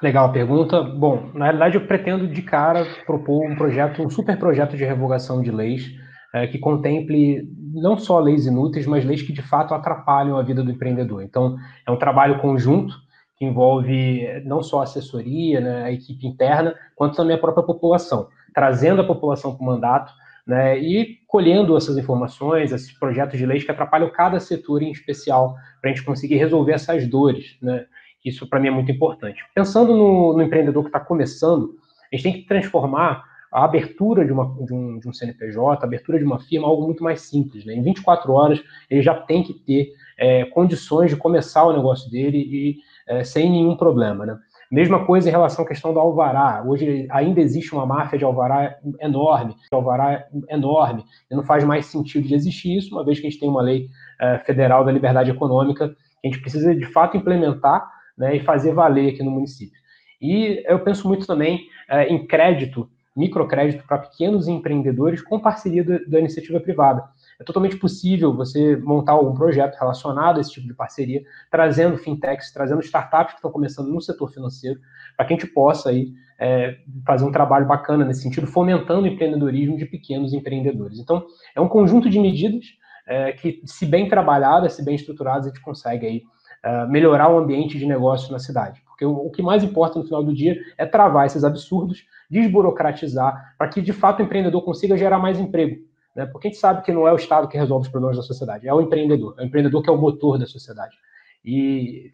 Legal 0.03 0.27
a 0.27 0.33
pergunta. 0.33 0.83
Bom, 0.83 1.31
na 1.35 1.47
realidade, 1.47 1.77
eu 1.77 1.87
pretendo 1.87 2.29
de 2.29 2.43
cara 2.43 2.87
propor 3.07 3.51
um 3.51 3.57
projeto, 3.57 4.03
um 4.03 4.11
super 4.11 4.39
projeto 4.39 4.77
de 4.77 4.85
revogação 4.85 5.43
de 5.43 5.51
leis 5.51 5.91
é, 6.35 6.47
que 6.47 6.59
contemple 6.59 7.49
não 7.73 7.99
só 7.99 8.19
leis 8.19 8.47
inúteis, 8.47 8.87
mas 8.87 9.05
leis 9.05 9.23
que 9.23 9.33
de 9.33 9.43
fato 9.43 9.75
atrapalham 9.75 10.39
a 10.39 10.43
vida 10.43 10.63
do 10.63 10.71
empreendedor. 10.71 11.23
Então, 11.23 11.57
é 11.87 11.91
um 11.91 11.99
trabalho 11.99 12.41
conjunto 12.41 12.95
que 13.41 13.47
envolve 13.47 14.43
não 14.45 14.63
só 14.63 14.81
a 14.81 14.83
assessoria, 14.83 15.63
né, 15.63 15.85
a 15.85 15.91
equipe 15.91 16.27
interna, 16.27 16.75
quanto 16.95 17.17
também 17.17 17.35
a 17.35 17.39
própria 17.39 17.65
população, 17.65 18.29
trazendo 18.55 19.01
a 19.01 19.07
população 19.07 19.57
para 19.57 19.63
o 19.63 19.67
mandato 19.67 20.13
né, 20.47 20.79
e 20.79 21.19
colhendo 21.27 21.75
essas 21.75 21.97
informações, 21.97 22.71
esses 22.71 22.93
projetos 22.93 23.39
de 23.39 23.47
leis 23.47 23.65
que 23.65 23.71
atrapalham 23.71 24.11
cada 24.11 24.39
setor 24.39 24.83
em 24.83 24.91
especial, 24.91 25.57
para 25.81 25.91
a 25.91 25.95
gente 25.95 26.05
conseguir 26.05 26.37
resolver 26.37 26.73
essas 26.73 27.09
dores. 27.09 27.57
Né? 27.63 27.87
Isso 28.23 28.47
para 28.47 28.61
mim 28.61 28.69
é 28.69 28.73
muito 28.73 28.93
importante. 28.93 29.43
Pensando 29.55 29.97
no, 29.97 30.35
no 30.35 30.43
empreendedor 30.43 30.83
que 30.83 30.91
está 30.91 31.01
começando, 31.01 31.77
a 32.13 32.17
gente 32.17 32.23
tem 32.23 32.33
que 32.43 32.47
transformar 32.47 33.25
a 33.51 33.65
abertura 33.65 34.23
de, 34.25 34.33
uma, 34.33 34.55
de, 34.67 34.75
um, 34.75 34.99
de 34.99 35.09
um 35.09 35.15
CNPJ, 35.15 35.83
a 35.83 35.87
abertura 35.87 36.19
de 36.19 36.25
uma 36.25 36.39
firma, 36.39 36.69
algo 36.69 36.85
muito 36.85 37.03
mais 37.03 37.23
simples. 37.23 37.65
Né? 37.65 37.73
Em 37.73 37.83
24 37.83 38.31
horas, 38.33 38.63
ele 38.91 39.01
já 39.01 39.15
tem 39.15 39.43
que 39.43 39.55
ter 39.55 39.93
é, 40.19 40.45
condições 40.45 41.11
de 41.11 41.17
começar 41.17 41.65
o 41.65 41.73
negócio 41.73 42.11
dele 42.11 42.39
e 42.39 42.90
é, 43.11 43.25
sem 43.25 43.51
nenhum 43.51 43.77
problema. 43.77 44.25
Né? 44.25 44.39
Mesma 44.71 45.05
coisa 45.05 45.29
em 45.29 45.33
relação 45.33 45.65
à 45.65 45.69
questão 45.69 45.93
do 45.93 45.99
alvará. 45.99 46.63
Hoje 46.65 47.09
ainda 47.11 47.41
existe 47.41 47.75
uma 47.75 47.85
máfia 47.85 48.17
de 48.17 48.25
alvará 48.25 48.77
enorme, 49.01 49.55
de 49.55 49.75
alvará 49.75 50.25
enorme, 50.49 51.05
e 51.29 51.35
não 51.35 51.43
faz 51.43 51.65
mais 51.65 51.87
sentido 51.87 52.29
de 52.29 52.35
existir 52.35 52.79
isso, 52.79 52.95
uma 52.95 53.05
vez 53.05 53.19
que 53.19 53.27
a 53.27 53.31
gente 53.31 53.41
tem 53.41 53.49
uma 53.49 53.63
lei 53.63 53.89
é, 54.21 54.39
federal 54.39 54.85
da 54.85 54.93
liberdade 54.93 55.31
econômica 55.31 55.89
que 55.89 56.29
a 56.29 56.31
gente 56.31 56.41
precisa 56.41 56.75
de 56.75 56.85
fato 56.87 57.17
implementar 57.17 57.91
né, 58.17 58.37
e 58.37 58.41
fazer 58.41 58.73
valer 58.73 59.13
aqui 59.13 59.25
no 59.25 59.31
município. 59.31 59.81
E 60.23 60.63
eu 60.67 60.79
penso 60.81 61.09
muito 61.09 61.27
também 61.27 61.67
é, 61.89 62.07
em 62.07 62.27
crédito 62.27 62.89
microcrédito 63.17 63.85
para 63.87 63.99
pequenos 63.99 64.47
empreendedores 64.47 65.21
com 65.21 65.41
parceria 65.41 65.83
da, 65.83 65.99
da 66.07 66.19
iniciativa 66.21 66.61
privada. 66.61 67.03
É 67.41 67.45
totalmente 67.45 67.77
possível 67.79 68.37
você 68.37 68.77
montar 68.77 69.13
algum 69.13 69.33
projeto 69.33 69.75
relacionado 69.77 70.37
a 70.37 70.41
esse 70.43 70.53
tipo 70.53 70.67
de 70.67 70.75
parceria, 70.75 71.23
trazendo 71.51 71.97
fintechs, 71.97 72.53
trazendo 72.53 72.83
startups 72.83 73.33
que 73.33 73.39
estão 73.39 73.51
começando 73.51 73.89
no 73.89 73.99
setor 73.99 74.31
financeiro, 74.31 74.79
para 75.17 75.25
que 75.25 75.33
a 75.33 75.37
gente 75.39 75.51
possa 75.51 75.89
aí, 75.89 76.13
é, 76.39 76.77
fazer 77.07 77.25
um 77.25 77.33
trabalho 77.33 77.67
bacana 77.67 78.05
nesse 78.05 78.23
sentido, 78.23 78.47
fomentando 78.47 79.05
o 79.05 79.07
empreendedorismo 79.07 79.79
de 79.79 79.87
pequenos 79.87 80.35
empreendedores. 80.35 80.99
Então, 80.99 81.25
é 81.57 81.61
um 81.63 81.69
conjunto 81.69 82.11
de 82.11 82.21
medidas 82.21 82.67
é, 83.07 83.33
que, 83.33 83.63
se 83.65 83.87
bem 83.87 84.07
trabalhadas, 84.07 84.75
se 84.75 84.85
bem 84.85 84.95
estruturadas, 84.95 85.47
a 85.47 85.49
gente 85.49 85.63
consegue 85.63 86.07
aí, 86.07 86.23
é, 86.63 86.87
melhorar 86.89 87.31
o 87.31 87.39
ambiente 87.39 87.79
de 87.79 87.87
negócio 87.87 88.31
na 88.31 88.39
cidade. 88.39 88.83
Porque 88.85 89.07
o, 89.07 89.13
o 89.13 89.31
que 89.31 89.41
mais 89.41 89.65
importa 89.65 89.99
no 89.99 90.05
final 90.05 90.23
do 90.23 90.35
dia 90.35 90.61
é 90.77 90.85
travar 90.85 91.25
esses 91.25 91.43
absurdos 91.43 92.05
desburocratizar, 92.31 93.55
para 93.59 93.69
que 93.69 93.81
de 93.81 93.93
fato 93.93 94.21
o 94.21 94.23
empreendedor 94.23 94.63
consiga 94.63 94.97
gerar 94.97 95.19
mais 95.19 95.41
emprego. 95.41 95.90
Né? 96.21 96.27
Porque 96.27 96.49
a 96.49 96.51
gente 96.51 96.61
sabe 96.61 96.83
que 96.83 96.93
não 96.93 97.09
é 97.09 97.13
o 97.13 97.17
Estado 97.17 97.49
que 97.49 97.57
resolve 97.57 97.87
os 97.87 97.91
problemas 97.91 98.19
da 98.19 98.23
sociedade, 98.23 98.69
é 98.69 98.75
o 98.75 98.81
empreendedor. 98.81 99.35
É 99.39 99.43
o 99.43 99.47
empreendedor 99.47 99.83
que 99.83 99.89
é 99.89 99.93
o 99.93 99.97
motor 99.97 100.39
da 100.39 100.45
sociedade. 100.45 100.95
E, 101.43 102.11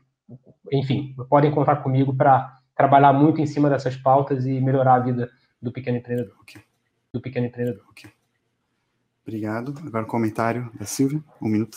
enfim, 0.73 1.13
podem 1.29 1.51
contar 1.51 1.77
comigo 1.77 2.15
para 2.15 2.57
trabalhar 2.77 3.13
muito 3.13 3.41
em 3.41 3.47
cima 3.47 3.69
dessas 3.69 3.97
pautas 3.97 4.47
e 4.47 4.61
melhorar 4.61 4.95
a 4.95 5.01
vida 5.01 5.29
do 5.61 5.73
pequeno 5.73 5.99
empreendedor. 5.99 6.37
Okay. 6.43 6.63
Do 7.13 7.21
pequeno 7.21 7.47
empreendedor. 7.47 7.85
Okay. 7.91 8.09
Obrigado. 9.27 9.75
Agora 9.85 10.05
o 10.05 10.09
comentário 10.09 10.71
da 10.79 10.85
Silvia, 10.85 11.21
um 11.43 11.49
minuto. 11.49 11.77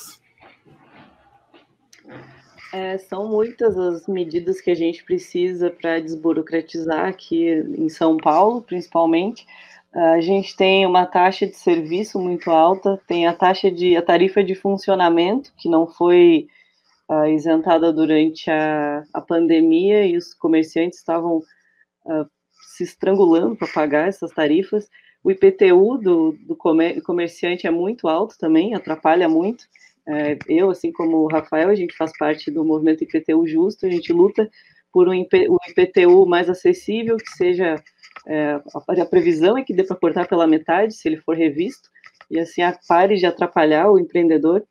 É, 2.72 3.00
são 3.00 3.28
muitas 3.28 3.76
as 3.76 4.08
medidas 4.08 4.62
que 4.62 4.70
a 4.70 4.76
gente 4.76 5.04
precisa 5.04 5.72
para 5.72 6.00
desburocratizar 6.00 7.08
aqui 7.08 7.50
em 7.50 7.90
São 7.90 8.18
Paulo, 8.18 8.62
principalmente. 8.62 9.48
A 9.94 10.22
gente 10.22 10.56
tem 10.56 10.86
uma 10.86 11.06
taxa 11.06 11.48
de 11.48 11.56
serviço 11.56 12.20
muito 12.20 12.52
alta, 12.52 13.02
tem 13.08 13.26
a 13.26 13.34
taxa 13.34 13.72
de 13.72 13.96
a 13.96 14.02
tarifa 14.02 14.44
de 14.44 14.54
funcionamento 14.54 15.52
que 15.58 15.68
não 15.68 15.88
foi 15.88 16.48
uh, 17.10 17.26
isentada 17.26 17.92
durante 17.92 18.52
a, 18.52 19.04
a 19.12 19.20
pandemia 19.20 20.06
e 20.06 20.16
os 20.16 20.34
comerciantes 20.34 21.00
estavam 21.00 21.38
uh, 21.38 22.30
se 22.78 22.84
estrangulando 22.84 23.56
para 23.56 23.68
pagar 23.68 24.08
essas 24.08 24.32
tarifas. 24.32 24.88
O 25.24 25.32
IPTU 25.32 25.98
do, 25.98 26.38
do 26.48 26.56
comer, 26.56 27.02
comerciante 27.02 27.66
é 27.66 27.72
muito 27.72 28.08
alto 28.08 28.38
também, 28.38 28.76
atrapalha 28.76 29.28
muito. 29.28 29.66
É, 30.08 30.38
eu, 30.48 30.70
assim 30.70 30.92
como 30.92 31.18
o 31.18 31.28
Rafael, 31.28 31.70
a 31.70 31.76
gente 31.76 31.96
faz 31.96 32.16
parte 32.18 32.50
do 32.50 32.64
movimento 32.64 33.04
IPTU 33.04 33.46
Justo, 33.48 33.86
a 33.86 33.90
gente 33.90 34.14
luta 34.14 34.50
por 34.92 35.08
um 35.08 35.14
IPTU 35.14 36.26
mais 36.26 36.50
acessível, 36.50 37.18
que 37.18 37.30
seja 37.32 37.76
é, 38.28 38.62
a, 39.02 39.06
previsão 39.06 39.58
é 39.58 39.64
que 39.64 39.74
dê 39.74 39.84
para 39.84 39.96
cortar 39.96 40.28
pela 40.28 40.48
metade, 40.48 40.94
se 40.94 41.08
ele 41.08 41.18
for 41.18 41.36
revisto, 41.36 41.90
e 42.30 42.40
assim 42.40 42.62
pare 42.88 43.16
de 43.16 43.26
atrapalhar 43.26 43.90
o 43.90 44.00
empreendedor. 44.00 44.64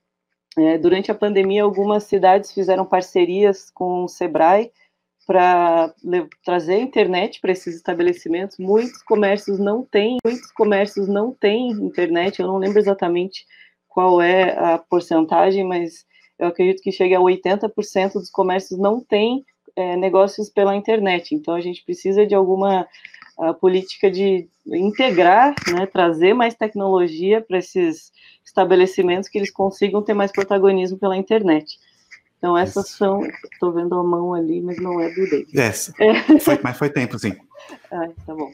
É, 0.57 0.79
durante 0.79 1.11
a 1.11 1.15
pandemia, 1.15 1.63
algumas 1.63 2.05
cidades 2.05 2.53
fizeram 2.53 2.85
parcerias 2.85 3.71
com 3.71 4.05
o 4.05 4.09
Sebrae 4.09 4.73
para 5.27 5.95
trazer 6.43 6.79
internet 6.79 7.41
para 7.41 7.53
esses 7.53 7.77
estabelecimentos. 7.77 8.57
Muitos 8.59 9.03
comércios 9.03 9.59
não 9.59 9.85
têm, 9.85 10.17
muitos 10.25 10.51
comércios 10.53 11.07
não 11.07 11.35
têm 11.35 11.71
internet. 11.71 12.41
Eu 12.41 12.47
não 12.47 12.57
lembro 12.57 12.79
exatamente 12.79 13.45
qual 13.87 14.23
é 14.23 14.57
a 14.59 14.79
porcentagem, 14.79 15.65
mas 15.65 16.07
eu 16.39 16.49
acredito 16.49 16.83
que 16.83 16.91
chega 16.91 17.19
a 17.19 17.21
80% 17.21 18.15
dos 18.15 18.31
comércios 18.31 18.79
não 18.79 19.01
têm 19.01 19.45
é, 19.77 19.97
negócios 19.97 20.49
pela 20.49 20.75
internet. 20.75 21.35
Então, 21.35 21.55
a 21.55 21.61
gente 21.61 21.85
precisa 21.85 22.27
de 22.27 22.35
alguma 22.35 22.89
política 23.61 24.11
de 24.11 24.49
integrar, 24.67 25.55
né, 25.73 25.87
trazer 25.87 26.35
mais 26.35 26.55
tecnologia 26.55 27.41
para 27.41 27.59
esses 27.59 28.11
estabelecimentos 28.45 29.29
que 29.29 29.39
eles 29.39 29.51
consigam 29.51 30.03
ter 30.03 30.15
mais 30.15 30.33
protagonismo 30.33 30.99
pela 30.99 31.17
internet. 31.17 31.79
Então, 32.39 32.57
essas 32.57 32.91
são. 32.91 33.21
Estou 33.53 33.73
vendo 33.73 33.95
a 33.97 34.03
mão 34.03 34.33
ali, 34.33 34.61
mas 34.61 34.79
não 34.79 35.01
é 35.01 35.11
do 35.11 35.29
David. 35.29 35.59
Essa. 35.59 35.93
É. 36.01 36.39
Foi, 36.39 36.59
mas 36.63 36.77
foi 36.77 36.89
tempo, 36.89 37.19
sim. 37.19 37.35
Ah, 37.91 38.09
tá 38.25 38.35
bom. 38.35 38.51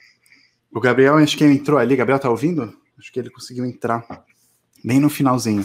O 0.73 0.81
Gabriel, 0.81 1.17
acho 1.17 1.37
que 1.37 1.45
ele 1.45 1.55
entrou 1.55 1.79
ali. 1.79 1.95
Gabriel, 1.95 2.19
tá 2.19 2.31
ouvindo? 2.31 2.75
Acho 2.99 3.13
que 3.13 3.19
ele 3.19 3.31
conseguiu 3.31 3.65
entrar 3.65 4.07
bem 4.83 4.99
no 4.99 5.11
finalzinho. 5.11 5.65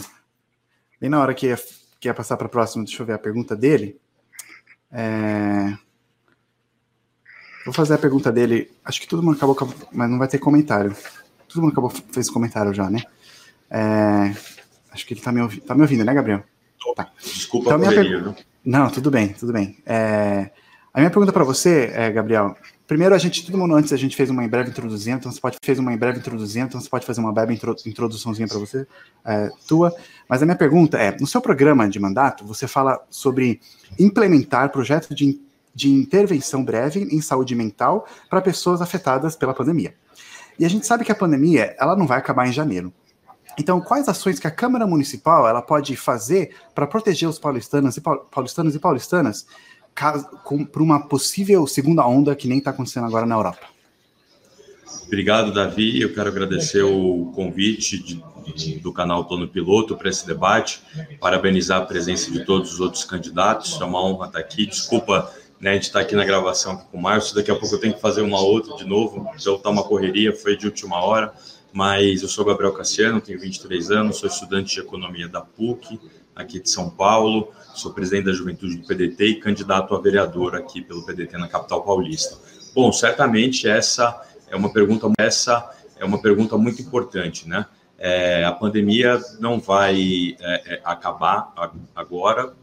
Bem 1.00 1.08
na 1.08 1.20
hora 1.20 1.34
que 1.34 1.46
ia, 1.46 1.58
que 1.98 2.08
ia 2.08 2.14
passar 2.14 2.36
para 2.36 2.46
a 2.46 2.50
próxima, 2.50 2.84
deixa 2.84 3.02
eu 3.02 3.06
ver 3.06 3.14
a 3.14 3.18
pergunta 3.18 3.56
dele. 3.56 3.98
É... 4.92 5.76
Vou 7.70 7.74
fazer 7.76 7.94
a 7.94 7.98
pergunta 7.98 8.32
dele. 8.32 8.68
Acho 8.84 9.00
que 9.00 9.06
todo 9.06 9.22
mundo 9.22 9.36
acabou, 9.36 9.56
mas 9.92 10.10
não 10.10 10.18
vai 10.18 10.26
ter 10.26 10.38
comentário. 10.38 10.92
Todo 11.48 11.62
mundo 11.62 11.70
acabou 11.70 11.88
fez 12.10 12.28
comentário 12.28 12.74
já, 12.74 12.90
né? 12.90 13.00
É... 13.70 14.34
Acho 14.90 15.06
que 15.06 15.14
ele 15.14 15.20
tá 15.20 15.30
me, 15.30 15.40
ouvi... 15.40 15.60
tá 15.60 15.72
me 15.72 15.82
ouvindo, 15.82 16.04
né, 16.04 16.12
Gabriel? 16.12 16.42
Tá. 16.96 17.12
Desculpa 17.22 17.70
então, 17.70 17.80
a 17.80 17.84
correria, 17.84 18.22
per... 18.24 18.34
Não, 18.64 18.90
tudo 18.90 19.08
bem, 19.08 19.28
tudo 19.34 19.52
bem. 19.52 19.78
É... 19.86 20.50
A 20.92 20.98
minha 20.98 21.10
pergunta 21.10 21.32
para 21.32 21.44
você, 21.44 21.92
é, 21.94 22.10
Gabriel, 22.10 22.56
Primeiro, 22.90 23.14
a 23.14 23.18
gente, 23.18 23.46
todo 23.46 23.56
mundo 23.56 23.76
antes, 23.76 23.92
a 23.92 23.96
gente 23.96 24.16
fez 24.16 24.30
uma 24.30 24.44
em 24.44 24.48
breve 24.48 24.70
introduzindo, 24.70 25.18
então 25.18 25.30
você 25.30 25.40
pode 25.40 25.58
fez 25.62 25.78
uma 25.78 25.92
em 25.92 25.96
breve 25.96 26.18
introduzindo, 26.18 26.66
então 26.66 26.80
você 26.80 26.90
pode 26.90 27.06
fazer 27.06 27.20
uma 27.20 27.32
breve 27.32 27.54
introdu 27.54 27.80
introduçãozinha 27.86 28.48
para 28.48 28.58
você, 28.58 28.84
é, 29.24 29.48
tua. 29.68 29.94
Mas 30.28 30.42
a 30.42 30.44
minha 30.44 30.56
pergunta 30.56 30.98
é: 30.98 31.16
no 31.20 31.24
seu 31.24 31.40
programa 31.40 31.88
de 31.88 32.00
mandato, 32.00 32.44
você 32.44 32.66
fala 32.66 33.00
sobre 33.08 33.60
implementar 33.96 34.72
projetos 34.72 35.14
de, 35.14 35.40
de 35.80 35.88
intervenção 35.88 36.62
breve 36.62 37.08
em 37.10 37.22
saúde 37.22 37.54
mental 37.54 38.06
para 38.28 38.42
pessoas 38.42 38.82
afetadas 38.82 39.34
pela 39.34 39.54
pandemia. 39.54 39.94
E 40.58 40.64
a 40.66 40.68
gente 40.68 40.86
sabe 40.86 41.04
que 41.06 41.12
a 41.12 41.14
pandemia 41.14 41.74
ela 41.78 41.96
não 41.96 42.06
vai 42.06 42.18
acabar 42.18 42.46
em 42.46 42.52
janeiro. 42.52 42.92
Então, 43.58 43.80
quais 43.80 44.08
ações 44.08 44.38
que 44.38 44.46
a 44.46 44.50
Câmara 44.50 44.86
Municipal 44.86 45.48
ela 45.48 45.62
pode 45.62 45.96
fazer 45.96 46.54
para 46.74 46.86
proteger 46.86 47.28
os 47.28 47.38
paulistanos 47.38 47.96
e 47.96 48.00
paulistanos 48.00 48.74
e 48.74 48.78
paulistanas 48.78 49.46
para 49.94 50.82
uma 50.82 51.00
possível 51.08 51.66
segunda 51.66 52.06
onda 52.06 52.36
que 52.36 52.46
nem 52.46 52.58
está 52.58 52.70
acontecendo 52.70 53.06
agora 53.06 53.24
na 53.24 53.34
Europa. 53.34 53.66
Obrigado, 55.06 55.52
Davi. 55.52 56.00
Eu 56.00 56.14
quero 56.14 56.28
agradecer 56.28 56.82
o 56.82 57.32
convite 57.34 57.98
de, 57.98 58.22
de, 58.54 58.78
do 58.78 58.92
canal 58.92 59.24
Plano 59.24 59.48
Piloto 59.48 59.96
para 59.96 60.08
esse 60.08 60.26
debate, 60.26 60.82
parabenizar 61.18 61.82
a 61.82 61.86
presença 61.86 62.30
de 62.30 62.44
todos 62.44 62.74
os 62.74 62.80
outros 62.80 63.04
candidatos. 63.04 63.80
É 63.80 63.84
uma 63.84 64.02
honra 64.02 64.26
estar 64.26 64.38
aqui. 64.38 64.66
Desculpa 64.66 65.32
Né, 65.60 65.72
a 65.72 65.74
gente 65.74 65.84
está 65.84 66.00
aqui 66.00 66.14
na 66.14 66.24
gravação 66.24 66.76
com 66.76 66.96
o 66.96 67.02
Márcio, 67.02 67.34
daqui 67.34 67.50
a 67.50 67.54
pouco 67.54 67.74
eu 67.74 67.78
tenho 67.78 67.92
que 67.92 68.00
fazer 68.00 68.22
uma 68.22 68.40
outra 68.40 68.74
de 68.76 68.84
novo, 68.84 69.30
então 69.38 69.58
tá 69.58 69.68
uma 69.68 69.84
correria, 69.84 70.34
foi 70.34 70.56
de 70.56 70.64
última 70.66 71.04
hora, 71.04 71.34
mas 71.70 72.22
eu 72.22 72.28
sou 72.28 72.46
Gabriel 72.46 72.72
Cassiano, 72.72 73.20
tenho 73.20 73.38
23 73.38 73.90
anos, 73.90 74.16
sou 74.16 74.28
estudante 74.28 74.74
de 74.74 74.80
economia 74.80 75.28
da 75.28 75.42
PUC, 75.42 76.00
aqui 76.34 76.60
de 76.60 76.70
São 76.70 76.88
Paulo, 76.88 77.52
sou 77.74 77.92
presidente 77.92 78.24
da 78.24 78.32
juventude 78.32 78.78
do 78.78 78.86
PDT 78.86 79.24
e 79.26 79.34
candidato 79.34 79.94
a 79.94 80.00
vereador 80.00 80.56
aqui 80.56 80.80
pelo 80.80 81.04
PDT 81.04 81.36
na 81.36 81.46
capital 81.46 81.82
paulista. 81.82 82.38
Bom, 82.74 82.90
certamente 82.90 83.68
essa 83.68 84.18
é 84.48 84.56
uma 84.56 84.72
pergunta, 84.72 85.10
essa 85.18 85.70
é 85.98 86.04
uma 86.04 86.22
pergunta 86.22 86.56
muito 86.56 86.80
importante, 86.80 87.46
né? 87.46 87.66
É, 87.98 88.44
a 88.46 88.52
pandemia 88.52 89.20
não 89.38 89.60
vai 89.60 90.34
é, 90.40 90.74
é, 90.74 90.80
acabar 90.82 91.52
agora, 91.94 92.54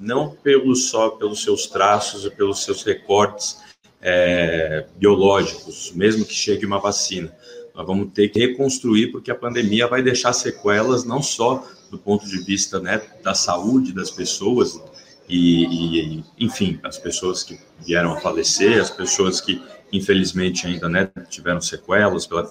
não 0.00 0.30
pelo 0.30 0.74
só 0.74 1.10
pelos 1.10 1.42
seus 1.42 1.66
traços 1.66 2.24
e 2.24 2.30
pelos 2.30 2.64
seus 2.64 2.82
recortes 2.82 3.58
é, 4.00 4.86
biológicos, 4.96 5.92
mesmo 5.94 6.24
que 6.24 6.34
chegue 6.34 6.66
uma 6.66 6.78
vacina. 6.78 7.34
Nós 7.74 7.86
vamos 7.86 8.12
ter 8.12 8.28
que 8.28 8.38
reconstruir, 8.38 9.12
porque 9.12 9.30
a 9.30 9.34
pandemia 9.34 9.86
vai 9.86 10.02
deixar 10.02 10.32
sequelas 10.32 11.04
não 11.04 11.22
só 11.22 11.66
do 11.90 11.98
ponto 11.98 12.26
de 12.26 12.38
vista 12.38 12.80
né, 12.80 13.00
da 13.22 13.34
saúde 13.34 13.92
das 13.92 14.10
pessoas, 14.10 14.80
e, 15.28 16.18
e, 16.18 16.24
enfim, 16.38 16.78
as 16.82 16.98
pessoas 16.98 17.42
que 17.42 17.58
vieram 17.84 18.12
a 18.12 18.20
falecer, 18.20 18.80
as 18.80 18.90
pessoas 18.90 19.40
que 19.40 19.60
infelizmente 19.92 20.66
ainda 20.66 20.88
né, 20.88 21.10
tiveram 21.28 21.60
sequelas 21.60 22.26
pela 22.26 22.46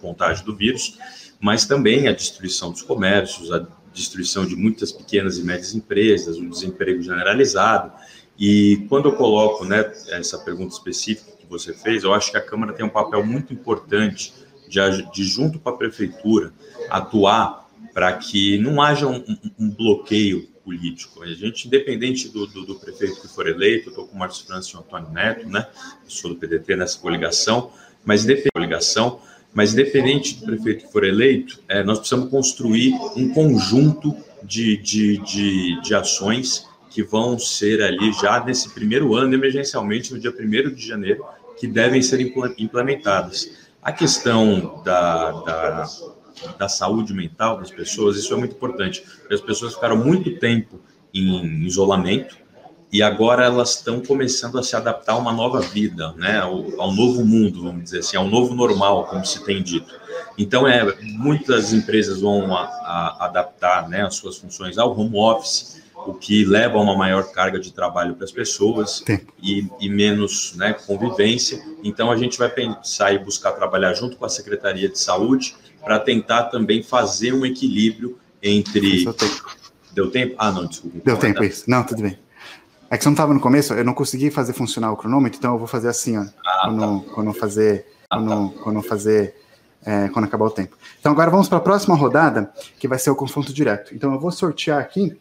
contágio 0.00 0.44
do 0.44 0.54
vírus, 0.54 0.98
mas 1.40 1.66
também 1.66 2.08
a 2.08 2.12
destruição 2.12 2.70
dos 2.70 2.82
comércios, 2.82 3.52
a 3.52 3.66
destruição 3.92 4.46
de 4.46 4.56
muitas 4.56 4.92
pequenas 4.92 5.38
e 5.38 5.42
médias 5.42 5.74
empresas, 5.74 6.38
o 6.38 6.48
desemprego 6.48 7.02
generalizado. 7.02 7.92
E 8.38 8.86
quando 8.88 9.08
eu 9.08 9.16
coloco 9.16 9.64
né, 9.64 9.92
essa 10.10 10.38
pergunta 10.38 10.72
específica 10.72 11.32
que 11.32 11.46
você 11.46 11.72
fez, 11.72 12.04
eu 12.04 12.14
acho 12.14 12.30
que 12.30 12.36
a 12.36 12.40
Câmara 12.40 12.72
tem 12.72 12.86
um 12.86 12.90
papel 12.90 13.24
muito 13.24 13.52
importante 13.52 14.32
de, 14.68 14.78
de 15.12 15.24
junto 15.24 15.58
com 15.58 15.68
a 15.68 15.76
Prefeitura, 15.76 16.52
atuar 16.88 17.68
para 17.92 18.12
que 18.12 18.58
não 18.58 18.80
haja 18.80 19.06
um, 19.06 19.16
um, 19.16 19.38
um, 19.58 19.70
bloqueio 19.70 20.46
político. 20.64 21.22
A 21.22 21.26
gente, 21.26 21.66
independente 21.66 22.28
do, 22.28 22.46
do, 22.46 22.64
do 22.64 22.74
prefeito 22.76 23.20
que 23.20 23.26
for 23.26 23.48
eleito, 23.48 23.88
estou 23.88 24.06
com 24.06 24.14
o 24.14 24.18
Márcio 24.18 24.46
França 24.46 24.70
e 24.72 24.76
o 24.76 24.80
Antônio 24.80 25.10
Neto, 25.10 25.48
né? 25.48 25.66
Sou 26.06 26.32
do 26.32 26.36
PDT 26.36 26.76
nessa 26.76 26.98
coligação, 26.98 27.72
mas 28.04 28.22
independente 28.22 28.52
coligação, 28.52 29.20
mas 29.54 29.72
independente 29.72 30.36
do 30.36 30.46
prefeito 30.46 30.86
que 30.86 30.92
for 30.92 31.04
eleito, 31.04 31.60
é, 31.68 31.82
nós 31.82 31.98
precisamos 31.98 32.30
construir 32.30 32.94
um 33.16 33.30
conjunto 33.30 34.14
de, 34.42 34.76
de, 34.76 35.18
de, 35.18 35.80
de 35.80 35.94
ações 35.94 36.68
que 36.90 37.02
vão 37.02 37.38
ser 37.38 37.82
ali 37.82 38.12
já 38.12 38.44
nesse 38.44 38.70
primeiro 38.70 39.14
ano, 39.14 39.34
emergencialmente 39.34 40.12
no 40.12 40.18
dia 40.20 40.30
1 40.30 40.74
de 40.74 40.86
janeiro, 40.86 41.24
que 41.58 41.66
devem 41.66 42.00
ser 42.02 42.20
implementadas. 42.58 43.68
A 43.82 43.92
questão 43.92 44.82
da, 44.84 45.30
da, 45.30 45.86
da 46.58 46.68
saúde 46.68 47.12
mental 47.12 47.58
das 47.58 47.70
pessoas, 47.70 48.16
isso 48.16 48.32
é 48.32 48.36
muito 48.36 48.54
importante. 48.54 49.02
As 49.30 49.40
pessoas 49.40 49.74
ficaram 49.74 49.96
muito 49.96 50.38
tempo 50.38 50.80
em 51.12 51.64
isolamento, 51.64 52.36
e 52.90 53.02
agora 53.02 53.44
elas 53.44 53.76
estão 53.76 54.00
começando 54.00 54.58
a 54.58 54.62
se 54.62 54.74
adaptar 54.74 55.12
a 55.12 55.16
uma 55.16 55.32
nova 55.32 55.60
vida, 55.60 56.12
né, 56.16 56.38
ao, 56.38 56.80
ao, 56.80 56.92
novo 56.92 57.24
mundo, 57.24 57.62
vamos 57.62 57.84
dizer 57.84 57.98
assim, 57.98 58.16
ao 58.16 58.26
novo 58.26 58.54
normal, 58.54 59.04
como 59.04 59.24
se 59.24 59.44
tem 59.44 59.62
dito. 59.62 59.94
Então, 60.38 60.66
é, 60.66 60.96
muitas 61.02 61.72
empresas 61.72 62.20
vão 62.20 62.56
a, 62.56 62.62
a 62.62 63.26
adaptar 63.26 63.88
né, 63.88 64.02
as 64.02 64.14
suas 64.14 64.38
funções 64.38 64.78
ao 64.78 64.98
home 64.98 65.16
office, 65.16 65.82
o 66.06 66.14
que 66.14 66.44
leva 66.44 66.78
a 66.78 66.80
uma 66.80 66.96
maior 66.96 67.30
carga 67.32 67.58
de 67.58 67.72
trabalho 67.72 68.14
para 68.14 68.24
as 68.24 68.30
pessoas 68.30 69.04
e, 69.42 69.66
e, 69.80 69.88
menos 69.90 70.54
né, 70.56 70.72
convivência. 70.72 71.60
Então, 71.82 72.10
a 72.10 72.16
gente 72.16 72.38
vai 72.38 72.48
pensar 72.48 73.12
e 73.12 73.18
buscar 73.18 73.52
trabalhar 73.52 73.92
junto 73.94 74.16
com 74.16 74.24
a 74.24 74.28
Secretaria 74.28 74.88
de 74.88 74.98
Saúde 74.98 75.56
para 75.84 75.98
tentar 75.98 76.44
também 76.44 76.82
fazer 76.82 77.34
um 77.34 77.44
equilíbrio 77.44 78.18
entre. 78.42 79.04
Deu 79.92 80.10
tempo? 80.10 80.36
Ah, 80.38 80.52
não, 80.52 80.66
desculpa. 80.66 80.98
Deu 81.04 81.16
tempo, 81.16 81.42
isso. 81.42 81.64
Não, 81.68 81.84
tudo 81.84 82.02
bem. 82.02 82.16
É 82.90 82.96
que 82.96 83.04
você 83.04 83.08
não 83.08 83.14
estava 83.14 83.34
no 83.34 83.40
começo, 83.40 83.74
eu 83.74 83.84
não 83.84 83.92
consegui 83.92 84.30
fazer 84.30 84.54
funcionar 84.54 84.90
o 84.92 84.96
cronômetro, 84.96 85.38
então 85.38 85.52
eu 85.52 85.58
vou 85.58 85.66
fazer 85.68 85.88
assim, 85.88 86.16
ó. 86.16 86.24
Ah, 86.44 86.60
quando, 86.64 87.00
tá. 87.00 87.14
quando 87.14 87.32
fazer. 87.34 87.86
Ah, 88.08 88.16
quando, 88.16 88.48
tá. 88.48 88.62
quando 88.62 88.82
fazer. 88.82 89.34
É, 89.84 90.08
quando 90.08 90.24
acabar 90.24 90.44
o 90.44 90.50
tempo. 90.50 90.76
Então 90.98 91.12
agora 91.12 91.30
vamos 91.30 91.48
para 91.48 91.58
a 91.58 91.60
próxima 91.60 91.94
rodada, 91.94 92.52
que 92.78 92.88
vai 92.88 92.98
ser 92.98 93.10
o 93.10 93.14
confronto 93.14 93.52
direto. 93.52 93.94
Então 93.94 94.12
eu 94.12 94.18
vou 94.18 94.30
sortear 94.32 94.80
aqui 94.80 95.16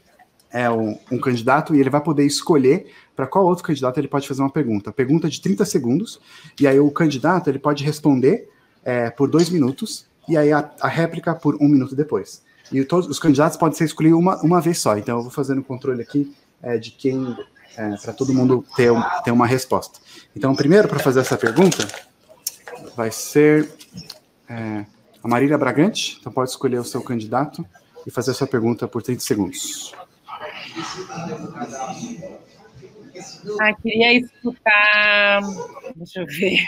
é, 0.51 0.69
um, 0.69 0.97
um 1.11 1.19
candidato 1.19 1.75
e 1.75 1.79
ele 1.79 1.89
vai 1.89 2.01
poder 2.01 2.25
escolher 2.25 2.91
para 3.15 3.27
qual 3.27 3.45
outro 3.45 3.63
candidato 3.63 3.99
ele 3.99 4.07
pode 4.07 4.27
fazer 4.27 4.41
uma 4.41 4.49
pergunta. 4.49 4.91
Pergunta 4.91 5.29
de 5.29 5.39
30 5.41 5.63
segundos, 5.65 6.19
e 6.59 6.67
aí 6.67 6.79
o 6.79 6.89
candidato 6.91 7.49
ele 7.49 7.59
pode 7.59 7.83
responder 7.83 8.49
é, 8.83 9.09
por 9.09 9.29
dois 9.29 9.49
minutos, 9.49 10.07
e 10.27 10.37
aí 10.37 10.51
a, 10.51 10.69
a, 10.81 10.87
réplica 10.87 11.33
por 11.33 11.55
um 11.61 11.67
minuto 11.67 11.95
depois. 11.95 12.43
E 12.71 12.83
todos 12.83 13.07
os 13.07 13.19
candidatos 13.19 13.57
podem 13.57 13.77
ser 13.77 13.85
escolhidos 13.85 14.19
uma, 14.19 14.41
uma 14.41 14.59
vez 14.59 14.79
só. 14.79 14.97
Então 14.97 15.17
eu 15.17 15.23
vou 15.23 15.31
fazendo 15.31 15.59
o 15.59 15.63
controle 15.63 16.01
aqui 16.01 16.33
é, 16.61 16.77
de 16.77 16.91
quem 16.91 17.35
é, 17.75 17.95
para 17.97 18.13
todo 18.13 18.33
mundo 18.33 18.65
ter, 18.75 18.91
ter 19.23 19.31
uma 19.31 19.47
resposta. 19.47 19.99
Então, 20.35 20.55
primeiro, 20.55 20.87
para 20.87 20.99
fazer 20.99 21.21
essa 21.21 21.37
pergunta, 21.37 21.87
vai 22.95 23.11
ser 23.11 23.69
é, 24.49 24.85
a 25.23 25.27
Marília 25.27 25.57
Bragante. 25.57 26.17
Então, 26.19 26.31
pode 26.31 26.49
escolher 26.49 26.79
o 26.79 26.83
seu 26.83 27.01
candidato 27.01 27.65
e 28.05 28.11
fazer 28.11 28.31
a 28.31 28.33
sua 28.33 28.47
pergunta 28.47 28.87
por 28.87 29.01
30 29.01 29.21
segundos. 29.21 29.93
Ah, 33.59 33.73
queria 33.81 34.13
escutar. 34.13 35.41
Deixa 35.95 36.21
eu 36.21 36.27
ver. 36.27 36.63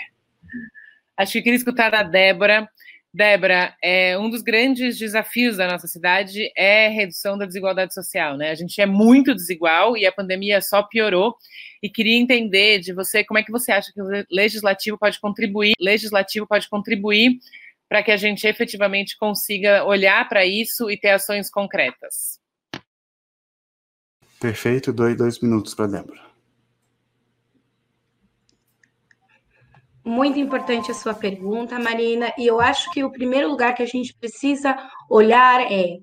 Acho 1.16 1.34
que 1.34 1.42
queria 1.42 1.58
escutar 1.58 1.94
a 1.94 2.04
Débora 2.04 2.70
Débora, 3.12 3.76
é, 3.84 4.18
um 4.20 4.30
dos 4.30 4.44
grandes 4.44 4.98
desafios 4.98 5.58
da 5.58 5.68
nossa 5.68 5.88
cidade 5.88 6.52
é 6.56 6.88
a 6.88 6.92
redução 6.92 7.38
da 7.38 7.46
desigualdade 7.46 7.94
social, 7.94 8.38
né? 8.38 8.52
A 8.52 8.56
gente 8.56 8.80
é 8.80 8.86
muito 8.86 9.34
desigual 9.34 9.98
e 9.98 10.06
a 10.06 10.12
pandemia 10.12 10.62
só 10.62 10.84
piorou. 10.84 11.36
E 11.82 11.90
queria 11.90 12.18
entender 12.18 12.80
de 12.80 12.94
você 12.94 13.24
como 13.24 13.40
é 13.40 13.44
que 13.44 13.52
você 13.52 13.72
acha 13.72 13.92
que 13.92 14.02
o 14.02 14.08
legislativo 14.30 14.98
pode 14.98 15.20
contribuir, 15.20 15.74
legislativo 15.80 16.46
pode 16.46 16.70
contribuir 16.70 17.40
para 17.88 18.04
que 18.04 18.12
a 18.12 18.18
gente 18.18 18.46
efetivamente 18.46 19.18
consiga 19.18 19.84
olhar 19.84 20.28
para 20.30 20.46
isso 20.46 20.92
e 20.92 20.98
ter 20.98 21.10
ações 21.10 21.50
concretas. 21.50 22.40
Perfeito, 24.40 24.94
dois, 24.94 25.18
dois 25.18 25.40
minutos 25.40 25.74
para 25.74 25.88
Débora. 25.88 26.29
Muito 30.10 30.40
importante 30.40 30.90
a 30.90 30.96
sua 30.96 31.14
pergunta, 31.14 31.78
Marina, 31.78 32.34
e 32.36 32.48
eu 32.48 32.60
acho 32.60 32.90
que 32.90 33.04
o 33.04 33.12
primeiro 33.12 33.48
lugar 33.48 33.76
que 33.76 33.84
a 33.84 33.86
gente 33.86 34.12
precisa 34.16 34.76
olhar 35.08 35.62
é 35.72 35.98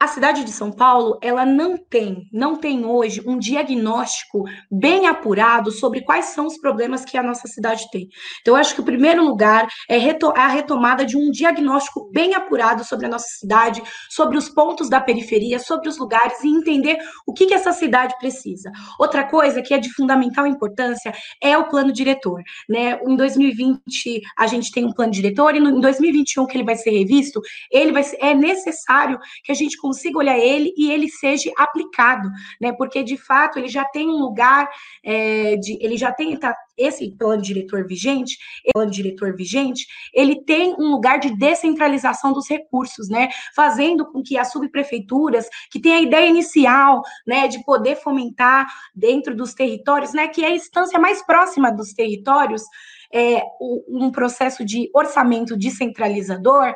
a 0.00 0.06
cidade 0.06 0.44
de 0.44 0.50
São 0.50 0.72
Paulo, 0.72 1.18
ela 1.20 1.44
não 1.44 1.76
tem, 1.76 2.26
não 2.32 2.56
tem 2.56 2.86
hoje 2.86 3.22
um 3.26 3.38
diagnóstico 3.38 4.44
bem 4.70 5.06
apurado 5.06 5.70
sobre 5.70 6.00
quais 6.00 6.26
são 6.26 6.46
os 6.46 6.56
problemas 6.56 7.04
que 7.04 7.18
a 7.18 7.22
nossa 7.22 7.46
cidade 7.46 7.86
tem. 7.90 8.08
Então, 8.40 8.54
eu 8.54 8.60
acho 8.60 8.74
que 8.74 8.80
o 8.80 8.84
primeiro 8.84 9.22
lugar 9.22 9.68
é 9.90 9.96
a 10.36 10.48
retomada 10.48 11.04
de 11.04 11.18
um 11.18 11.30
diagnóstico 11.30 12.10
bem 12.10 12.34
apurado 12.34 12.82
sobre 12.82 13.04
a 13.04 13.08
nossa 13.10 13.26
cidade, 13.38 13.82
sobre 14.08 14.38
os 14.38 14.48
pontos 14.48 14.88
da 14.88 15.02
periferia, 15.02 15.58
sobre 15.58 15.90
os 15.90 15.98
lugares 15.98 16.42
e 16.42 16.48
entender 16.48 16.96
o 17.26 17.34
que, 17.34 17.44
que 17.44 17.54
essa 17.54 17.72
cidade 17.72 18.14
precisa. 18.18 18.72
Outra 18.98 19.24
coisa 19.24 19.60
que 19.60 19.74
é 19.74 19.78
de 19.78 19.92
fundamental 19.92 20.46
importância 20.46 21.12
é 21.42 21.58
o 21.58 21.68
plano 21.68 21.92
diretor. 21.92 22.40
Né? 22.66 22.98
Em 23.06 23.16
2020, 23.16 24.22
a 24.38 24.46
gente 24.46 24.72
tem 24.72 24.86
um 24.86 24.92
plano 24.92 25.12
diretor, 25.12 25.54
e 25.54 25.58
em 25.58 25.78
2021, 25.78 26.46
que 26.46 26.56
ele 26.56 26.64
vai 26.64 26.76
ser 26.76 26.90
revisto, 26.90 27.38
ele 27.70 27.92
vai 27.92 28.02
ser, 28.02 28.16
é 28.18 28.32
necessário 28.32 29.18
que 29.44 29.52
a 29.52 29.54
gente 29.54 29.76
consiga 29.90 30.18
olhar 30.18 30.38
ele 30.38 30.72
e 30.76 30.90
ele 30.90 31.08
seja 31.08 31.50
aplicado, 31.56 32.28
né? 32.60 32.72
Porque 32.72 33.02
de 33.02 33.16
fato 33.16 33.58
ele 33.58 33.68
já 33.68 33.84
tem 33.84 34.08
um 34.08 34.18
lugar 34.18 34.68
é, 35.04 35.56
de, 35.56 35.76
ele 35.80 35.96
já 35.96 36.12
tem 36.12 36.36
tá, 36.36 36.56
esse 36.78 37.10
plano 37.16 37.42
diretor 37.42 37.86
vigente, 37.86 38.38
plano 38.72 38.90
diretor 38.90 39.34
vigente, 39.34 39.86
ele 40.14 40.42
tem 40.44 40.74
um 40.78 40.90
lugar 40.92 41.18
de 41.18 41.36
descentralização 41.36 42.32
dos 42.32 42.48
recursos, 42.48 43.08
né? 43.08 43.28
Fazendo 43.54 44.06
com 44.06 44.22
que 44.22 44.38
as 44.38 44.52
subprefeituras, 44.52 45.48
que 45.70 45.80
tem 45.80 45.92
a 45.92 46.00
ideia 46.00 46.28
inicial, 46.28 47.02
né, 47.26 47.48
de 47.48 47.62
poder 47.64 47.96
fomentar 47.96 48.66
dentro 48.94 49.34
dos 49.34 49.52
territórios, 49.54 50.12
né, 50.12 50.28
que 50.28 50.44
é 50.44 50.48
a 50.48 50.54
instância 50.54 50.98
mais 50.98 51.24
próxima 51.26 51.70
dos 51.72 51.92
territórios, 51.92 52.62
é, 53.12 53.42
um 53.88 54.10
processo 54.10 54.64
de 54.64 54.88
orçamento 54.94 55.56
descentralizador, 55.56 56.74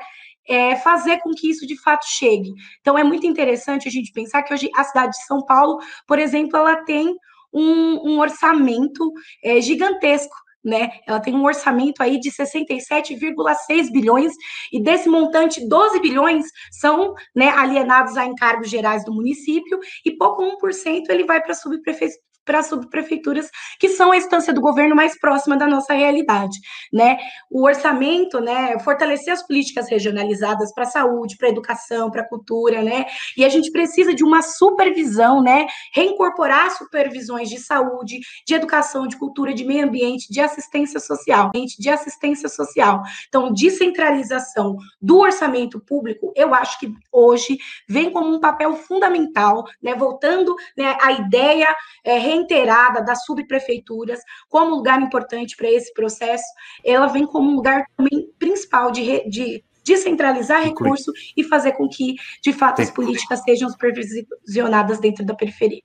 é, 0.49 0.77
fazer 0.77 1.19
com 1.21 1.31
que 1.31 1.51
isso 1.51 1.67
de 1.67 1.81
fato 1.81 2.05
chegue. 2.07 2.53
Então, 2.81 2.99
é 2.99 3.05
muito 3.05 3.27
interessante 3.27 3.89
a 3.89 3.91
gente 3.91 4.13
pensar 4.13 4.43
que 4.43 4.53
hoje 4.53 4.71
a 4.75 4.85
cidade 4.85 5.13
de 5.13 5.25
São 5.27 5.45
Paulo, 5.45 5.79
por 6.07 6.19
exemplo, 6.19 6.57
ela 6.57 6.85
tem 6.85 7.15
um, 7.53 8.13
um 8.13 8.19
orçamento 8.21 9.13
é, 9.43 9.61
gigantesco. 9.61 10.35
Né? 10.65 10.93
Ela 11.07 11.21
tem 11.21 11.35
um 11.35 11.45
orçamento 11.45 12.03
aí 12.03 12.19
de 12.19 12.31
67,6 12.31 13.93
bilhões, 13.93 14.33
e 14.73 14.83
desse 14.83 15.11
montante, 15.11 15.69
12 15.69 16.01
bilhões 16.01 16.47
são 16.73 17.13
né, 17.37 17.51
alienados 17.51 18.17
a 18.17 18.25
encargos 18.25 18.71
gerais 18.71 19.05
do 19.05 19.13
município, 19.13 19.79
e 20.07 20.17
pouco 20.17 20.43
1% 20.43 21.03
ele 21.11 21.25
vai 21.25 21.43
para 21.43 21.53
a 21.53 21.55
subprefeitura 21.55 22.34
para 22.45 22.61
as 22.61 22.67
subprefeituras, 22.67 23.49
que 23.79 23.89
são 23.89 24.13
a 24.13 24.17
instância 24.17 24.53
do 24.53 24.61
governo 24.61 24.95
mais 24.95 25.19
próxima 25.19 25.57
da 25.57 25.67
nossa 25.67 25.95
realidade, 25.95 26.59
né? 26.93 27.19
O 27.51 27.65
orçamento, 27.65 28.41
né, 28.41 28.79
fortalecer 28.81 29.33
as 29.33 29.47
políticas 29.47 29.89
regionalizadas 29.89 30.73
para 30.73 30.85
a 30.85 30.89
saúde, 30.89 31.37
para 31.37 31.49
a 31.49 31.51
educação, 31.51 32.11
para 32.11 32.23
a 32.23 32.29
cultura, 32.29 32.83
né? 32.83 33.07
E 33.37 33.45
a 33.45 33.49
gente 33.49 33.71
precisa 33.71 34.15
de 34.15 34.25
uma 34.25 34.43
supervisão, 34.43 35.43
né? 35.43 35.67
Reincorporar 35.93 36.71
supervisões 36.77 37.49
de 37.49 37.59
saúde, 37.59 38.21
de 38.47 38.55
educação, 38.55 39.07
de 39.07 39.17
cultura, 39.17 39.55
de 39.55 39.65
meio 39.65 39.85
ambiente, 39.85 40.31
de 40.31 40.41
assistência 40.41 41.01
social, 41.01 41.51
de 41.79 41.91
assistência 41.91 42.49
social. 42.49 43.03
Então, 43.29 43.53
descentralização 43.53 44.77
do 45.01 45.19
orçamento 45.19 45.81
público, 45.81 46.33
eu 46.37 46.55
acho 46.55 46.79
que 46.79 46.93
hoje 47.11 47.59
vem 47.89 48.11
como 48.11 48.35
um 48.35 48.41
papel 48.41 48.75
fundamental, 48.75 49.65
né? 49.83 49.95
Voltando 49.95 50.55
né, 50.77 50.97
à 51.01 51.13
ideia 51.13 51.75
é, 52.05 52.19
reiterada 52.35 53.03
das 53.03 53.25
subprefeituras 53.25 54.21
como 54.49 54.75
lugar 54.75 55.01
importante 55.01 55.57
para 55.57 55.71
esse 55.71 55.93
processo, 55.93 56.45
ela 56.85 57.07
vem 57.07 57.27
como 57.27 57.51
um 57.51 57.57
lugar 57.57 57.87
também 57.97 58.31
principal 58.39 58.91
de, 58.91 59.29
de 59.29 59.65
descentralizar 59.85 60.63
recurso 60.63 61.13
e 61.37 61.45
fazer 61.45 61.73
com 61.73 61.89
que, 61.89 62.17
de 62.43 62.53
fato, 62.53 62.83
as 62.83 62.91
políticas 62.91 63.43
sejam 63.43 63.69
supervisionadas 63.69 64.99
dentro 64.99 65.25
da 65.25 65.35
periferia. 65.35 65.83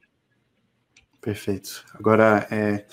Perfeito. 1.22 1.86
Agora, 1.93 2.47
é, 2.50 2.86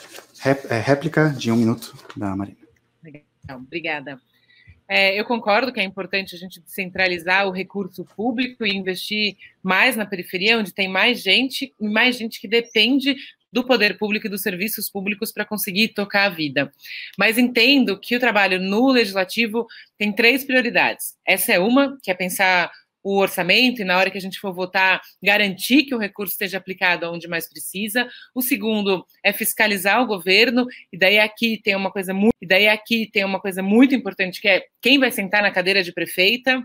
é 0.69 0.79
réplica 0.81 1.31
de 1.31 1.51
um 1.51 1.57
minuto 1.57 1.97
da 2.17 2.35
Marina. 2.35 2.59
Legal, 3.03 3.25
obrigada. 3.61 4.21
É, 4.89 5.19
eu 5.19 5.25
concordo 5.25 5.73
que 5.73 5.81
é 5.81 5.85
importante 5.85 6.35
a 6.35 6.39
gente 6.39 6.61
descentralizar 6.61 7.47
o 7.49 7.51
recurso 7.51 8.05
público 8.05 8.65
e 8.65 8.77
investir 8.77 9.37
mais 9.63 9.97
na 9.97 10.07
periferia, 10.07 10.59
onde 10.59 10.73
tem 10.73 10.89
mais 10.89 11.23
gente, 11.23 11.75
mais 11.81 12.17
gente 12.17 12.41
que 12.41 12.47
depende 12.47 13.17
do 13.57 13.65
poder 13.65 13.97
público 13.97 14.27
e 14.27 14.31
dos 14.31 14.43
serviços 14.43 14.91
públicos 14.91 15.33
para 15.33 15.47
conseguir 15.47 15.89
tocar 15.89 16.25
a 16.25 16.29
vida. 16.29 16.71
Mas 17.17 17.39
entendo 17.39 17.99
que 17.99 18.15
o 18.15 18.21
trabalho 18.21 18.61
no 18.61 18.91
legislativo 18.91 19.67
tem 19.97 20.13
três 20.13 20.45
prioridades. 20.45 21.15
Essa 21.27 21.55
é 21.55 21.59
uma, 21.59 21.97
que 22.03 22.11
é 22.11 22.15
pensar 22.15 22.71
o 23.03 23.17
orçamento 23.17 23.81
e 23.81 23.85
na 23.85 23.97
hora 23.97 24.11
que 24.11 24.19
a 24.19 24.21
gente 24.21 24.39
for 24.39 24.53
votar, 24.53 25.01
garantir 25.23 25.85
que 25.85 25.95
o 25.95 25.99
recurso 25.99 26.33
esteja 26.33 26.59
aplicado 26.59 27.11
onde 27.11 27.27
mais 27.27 27.49
precisa. 27.49 28.07
O 28.35 28.43
segundo 28.43 29.07
é 29.25 29.33
fiscalizar 29.33 30.03
o 30.03 30.07
governo, 30.07 30.67
e 30.93 30.99
daí 30.99 31.19
aqui 31.19 31.59
tem 31.63 31.75
uma 31.75 31.91
coisa 31.91 32.13
muito, 32.13 32.35
e 32.43 32.47
daí 32.47 32.69
aqui 32.69 33.09
tem 33.11 33.25
uma 33.25 33.41
coisa 33.41 33.63
muito 33.63 33.95
importante 33.95 34.39
que 34.39 34.49
é 34.49 34.65
quem 34.83 34.99
vai 34.99 35.11
sentar 35.11 35.41
na 35.41 35.51
cadeira 35.51 35.83
de 35.83 35.95
prefeita. 35.95 36.63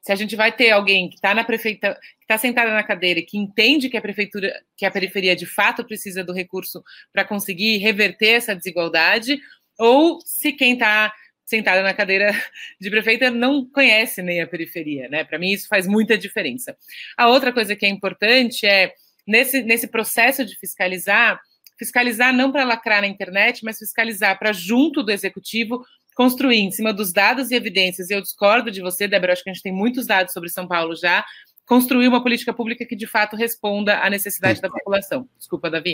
Se 0.00 0.12
a 0.12 0.16
gente 0.16 0.36
vai 0.36 0.52
ter 0.52 0.70
alguém 0.70 1.08
que 1.08 1.16
está 1.16 1.34
na 1.34 1.44
prefeita, 1.44 1.94
que 1.94 2.24
está 2.24 2.38
sentada 2.38 2.72
na 2.72 2.82
cadeira 2.82 3.20
e 3.20 3.24
que 3.24 3.38
entende 3.38 3.88
que 3.88 3.96
a 3.96 4.02
prefeitura, 4.02 4.52
que 4.76 4.84
a 4.84 4.90
periferia 4.90 5.34
de 5.36 5.46
fato 5.46 5.84
precisa 5.84 6.24
do 6.24 6.32
recurso 6.32 6.82
para 7.12 7.24
conseguir 7.24 7.78
reverter 7.78 8.30
essa 8.30 8.54
desigualdade, 8.54 9.38
ou 9.78 10.20
se 10.24 10.52
quem 10.52 10.74
está 10.74 11.12
sentada 11.44 11.82
na 11.82 11.94
cadeira 11.94 12.30
de 12.80 12.90
prefeita 12.90 13.30
não 13.30 13.64
conhece 13.64 14.20
nem 14.20 14.40
a 14.42 14.46
periferia, 14.46 15.08
né? 15.08 15.24
Para 15.24 15.38
mim 15.38 15.52
isso 15.52 15.68
faz 15.68 15.86
muita 15.86 16.18
diferença. 16.18 16.76
A 17.16 17.28
outra 17.28 17.52
coisa 17.52 17.76
que 17.76 17.86
é 17.86 17.88
importante 17.88 18.66
é 18.66 18.92
nesse, 19.26 19.62
nesse 19.62 19.88
processo 19.88 20.44
de 20.44 20.56
fiscalizar, 20.58 21.40
fiscalizar 21.78 22.32
não 22.32 22.50
para 22.50 22.64
lacrar 22.64 23.00
na 23.00 23.06
internet, 23.06 23.64
mas 23.64 23.78
fiscalizar 23.78 24.38
para 24.38 24.52
junto 24.52 25.02
do 25.02 25.12
executivo 25.12 25.84
construir 26.16 26.60
em 26.60 26.70
cima 26.72 26.92
dos 26.92 27.12
dados 27.12 27.50
e 27.50 27.54
evidências. 27.54 28.10
Eu 28.10 28.22
discordo 28.22 28.70
de 28.70 28.80
você, 28.80 29.06
Débora, 29.06 29.34
acho 29.34 29.44
que 29.44 29.50
a 29.50 29.52
gente 29.52 29.62
tem 29.62 29.72
muitos 29.72 30.06
dados 30.06 30.32
sobre 30.32 30.48
São 30.48 30.66
Paulo 30.66 30.96
já. 30.96 31.24
Construir 31.66 32.08
uma 32.08 32.22
política 32.22 32.54
pública 32.54 32.86
que 32.86 32.96
de 32.96 33.06
fato 33.06 33.36
responda 33.36 34.00
à 34.00 34.08
necessidade 34.08 34.60
da 34.60 34.70
população. 34.70 35.28
Desculpa, 35.38 35.70
Davi. 35.70 35.92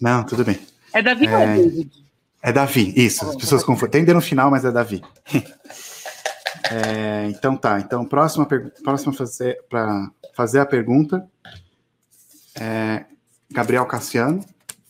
Não, 0.00 0.26
tudo 0.26 0.44
bem. 0.44 0.58
É 0.92 1.00
Davi 1.00 1.26
é... 1.26 1.38
ou 1.38 1.46
David? 1.46 1.90
É 2.42 2.52
Davi, 2.52 2.92
isso. 2.96 3.24
As 3.24 3.36
pessoas 3.36 3.62
confundem. 3.62 3.90
Tem 3.92 4.04
D 4.04 4.12
no 4.12 4.20
final, 4.20 4.50
mas 4.50 4.64
é 4.66 4.70
Davi. 4.70 5.00
É, 6.70 7.26
então 7.28 7.56
tá. 7.56 7.80
Então, 7.80 8.04
próxima, 8.04 8.46
próxima 8.82 9.12
fazer, 9.12 9.60
para 9.68 10.10
fazer 10.32 10.60
a 10.60 10.64
pergunta. 10.64 11.28
É 12.54 13.04
Gabriel 13.50 13.84
Cassiano, 13.84 14.42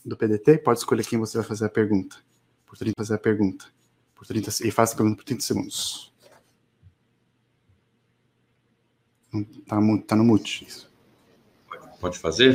do 0.04 0.16
PDT. 0.16 0.58
Pode 0.58 0.80
escolher 0.80 1.04
quem 1.04 1.18
você 1.18 1.38
vai 1.38 1.46
fazer 1.46 1.64
a 1.64 1.70
pergunta. 1.70 2.16
Por 2.66 2.76
30, 2.76 2.94
fazer 2.96 3.14
a 3.14 3.18
pergunta. 3.18 3.64
Por 4.22 4.28
30, 4.28 4.50
e 4.64 4.70
faça 4.70 4.94
a 4.94 4.96
pergunta 4.96 5.16
por 5.16 5.24
30 5.24 5.42
segundos. 5.42 6.12
Tá, 9.66 9.78
tá 10.06 10.14
no 10.14 10.22
mute. 10.22 10.64
Isso. 10.64 10.88
Pode 12.00 12.20
fazer? 12.20 12.54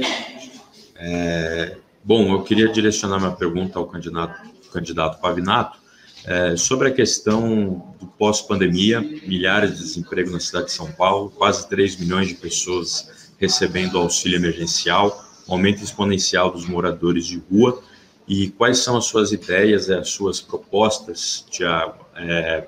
É, 0.96 1.78
bom, 2.06 2.32
eu 2.32 2.42
queria 2.44 2.72
direcionar 2.72 3.20
minha 3.20 3.34
pergunta 3.34 3.78
ao 3.80 3.86
candidato 3.86 4.48
candidato 4.72 5.20
Pavinato, 5.20 5.78
é, 6.24 6.56
sobre 6.56 6.88
a 6.88 6.94
questão 6.94 7.94
do 8.00 8.08
pós-pandemia, 8.08 9.02
milhares 9.02 9.72
de 9.72 9.84
desemprego 9.84 10.32
na 10.32 10.40
cidade 10.40 10.68
de 10.68 10.72
São 10.72 10.90
Paulo, 10.94 11.30
quase 11.32 11.68
3 11.68 11.98
milhões 11.98 12.30
de 12.30 12.36
pessoas 12.36 13.34
recebendo 13.38 13.98
auxílio 13.98 14.38
emergencial, 14.38 15.22
aumento 15.50 15.84
exponencial 15.84 16.50
dos 16.50 16.66
moradores 16.66 17.26
de 17.26 17.42
rua, 17.52 17.84
e 18.28 18.50
quais 18.50 18.80
são 18.80 18.98
as 18.98 19.06
suas 19.06 19.32
ideias, 19.32 19.90
as 19.90 20.10
suas 20.10 20.42
propostas, 20.42 21.46
Tiago, 21.50 22.06
é, 22.16 22.68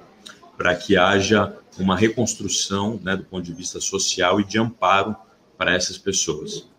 para 0.57 0.76
que 0.76 0.95
haja 0.95 1.55
uma 1.78 1.97
reconstrução 1.97 2.99
né, 3.03 3.18
do 3.18 3.26
ponto 3.26 3.43
de 3.43 3.53
vista 3.53 3.82
social 3.82 4.39
e 4.39 4.45
de 4.45 4.57
amparo 4.57 5.16
para 5.57 5.76
essas 5.76 5.97
pessoas? 5.97 6.70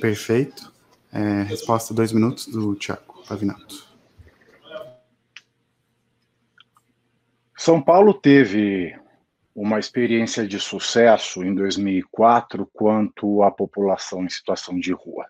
Perfeito. 0.00 0.72
É, 1.12 1.42
resposta 1.42 1.94
dois 1.94 2.12
minutos 2.12 2.46
do 2.46 2.74
Tiago. 2.74 3.22
Pavinato. 3.28 3.86
São 7.56 7.82
Paulo 7.82 8.14
teve 8.14 8.96
uma 9.54 9.78
experiência 9.78 10.46
de 10.46 10.60
sucesso 10.60 11.44
em 11.44 11.54
2004 11.54 12.68
quanto 12.72 13.42
à 13.42 13.50
população 13.50 14.24
em 14.24 14.28
situação 14.28 14.78
de 14.78 14.92
rua. 14.92 15.26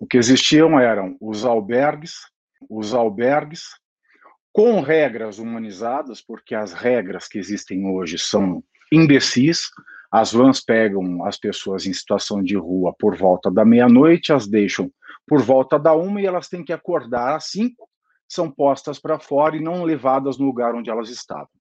O 0.00 0.06
que 0.06 0.16
existiam 0.16 0.80
eram 0.80 1.14
os 1.20 1.44
albergues, 1.44 2.14
os 2.70 2.94
albergues 2.94 3.64
com 4.50 4.80
regras 4.80 5.38
humanizadas, 5.38 6.22
porque 6.22 6.54
as 6.54 6.72
regras 6.72 7.28
que 7.28 7.38
existem 7.38 7.86
hoje 7.86 8.18
são 8.18 8.64
imbecis. 8.90 9.68
As 10.10 10.32
vans 10.32 10.58
pegam 10.58 11.22
as 11.26 11.38
pessoas 11.38 11.84
em 11.84 11.92
situação 11.92 12.42
de 12.42 12.56
rua 12.56 12.94
por 12.98 13.14
volta 13.14 13.50
da 13.50 13.62
meia-noite, 13.62 14.32
as 14.32 14.48
deixam 14.48 14.90
por 15.28 15.42
volta 15.42 15.78
da 15.78 15.94
uma 15.94 16.18
e 16.18 16.24
elas 16.24 16.48
têm 16.48 16.64
que 16.64 16.72
acordar 16.72 17.36
às 17.36 17.50
cinco, 17.50 17.86
são 18.26 18.50
postas 18.50 18.98
para 18.98 19.20
fora 19.20 19.54
e 19.54 19.60
não 19.60 19.84
levadas 19.84 20.38
no 20.38 20.46
lugar 20.46 20.74
onde 20.74 20.88
elas 20.88 21.10
estavam. 21.10 21.59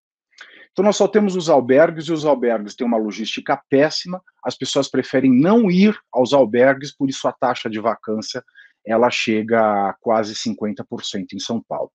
Então, 0.72 0.86
nós 0.86 0.95
só 0.95 1.07
temos 1.07 1.36
os 1.36 1.49
albergues, 1.49 2.05
e 2.05 2.13
os 2.13 2.26
albergues 2.26 2.76
têm 2.76 2.88
uma 2.88 2.97
logística 2.97 3.61
péssima, 3.70 4.22
as 4.43 4.55
pessoas 4.55 4.89
preferem 4.89 5.32
não 5.32 5.70
ir 5.70 5.97
aos 6.11 6.34
albergues, 6.34 6.95
por 6.95 7.09
isso 7.09 7.28
a 7.28 7.34
taxa 7.34 7.70
de 7.70 7.80
vacância 7.80 8.43
ela 8.86 9.09
chega 9.09 9.89
a 9.89 9.93
quase 9.99 10.34
50% 10.34 11.34
em 11.34 11.39
São 11.39 11.61
Paulo. 11.61 11.91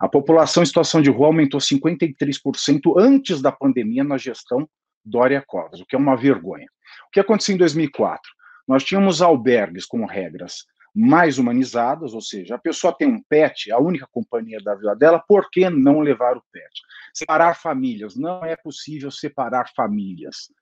A 0.00 0.08
população 0.08 0.62
em 0.62 0.66
situação 0.66 1.02
de 1.02 1.10
rua 1.10 1.26
aumentou 1.26 1.60
53% 1.60 2.94
antes 2.96 3.42
da 3.42 3.52
pandemia 3.52 4.02
na 4.02 4.16
gestão 4.16 4.68
Dória 5.04 5.42
Covas, 5.46 5.80
o 5.80 5.86
que 5.86 5.94
é 5.94 5.98
uma 5.98 6.16
vergonha. 6.16 6.66
O 7.08 7.10
que 7.10 7.20
aconteceu 7.20 7.54
em 7.54 7.58
2004? 7.58 8.22
Nós 8.66 8.84
tínhamos 8.84 9.20
albergues 9.20 9.84
com 9.84 10.04
regras 10.06 10.64
mais 10.94 11.38
humanizadas, 11.38 12.14
ou 12.14 12.20
seja, 12.20 12.54
a 12.54 12.58
pessoa 12.58 12.92
tem 12.92 13.08
um 13.08 13.22
pet, 13.28 13.70
a 13.70 13.78
única 13.78 14.06
companhia 14.10 14.58
da 14.62 14.74
vida 14.74 14.94
dela, 14.94 15.22
por 15.26 15.50
que 15.50 15.68
não 15.70 16.00
levar 16.00 16.36
o 16.36 16.42
pet? 16.52 16.82
Separar 17.14 17.54
famílias, 17.54 18.16
não 18.16 18.44
é 18.44 18.56
possível 18.56 19.10
separar 19.10 19.70
famílias. 19.74 20.52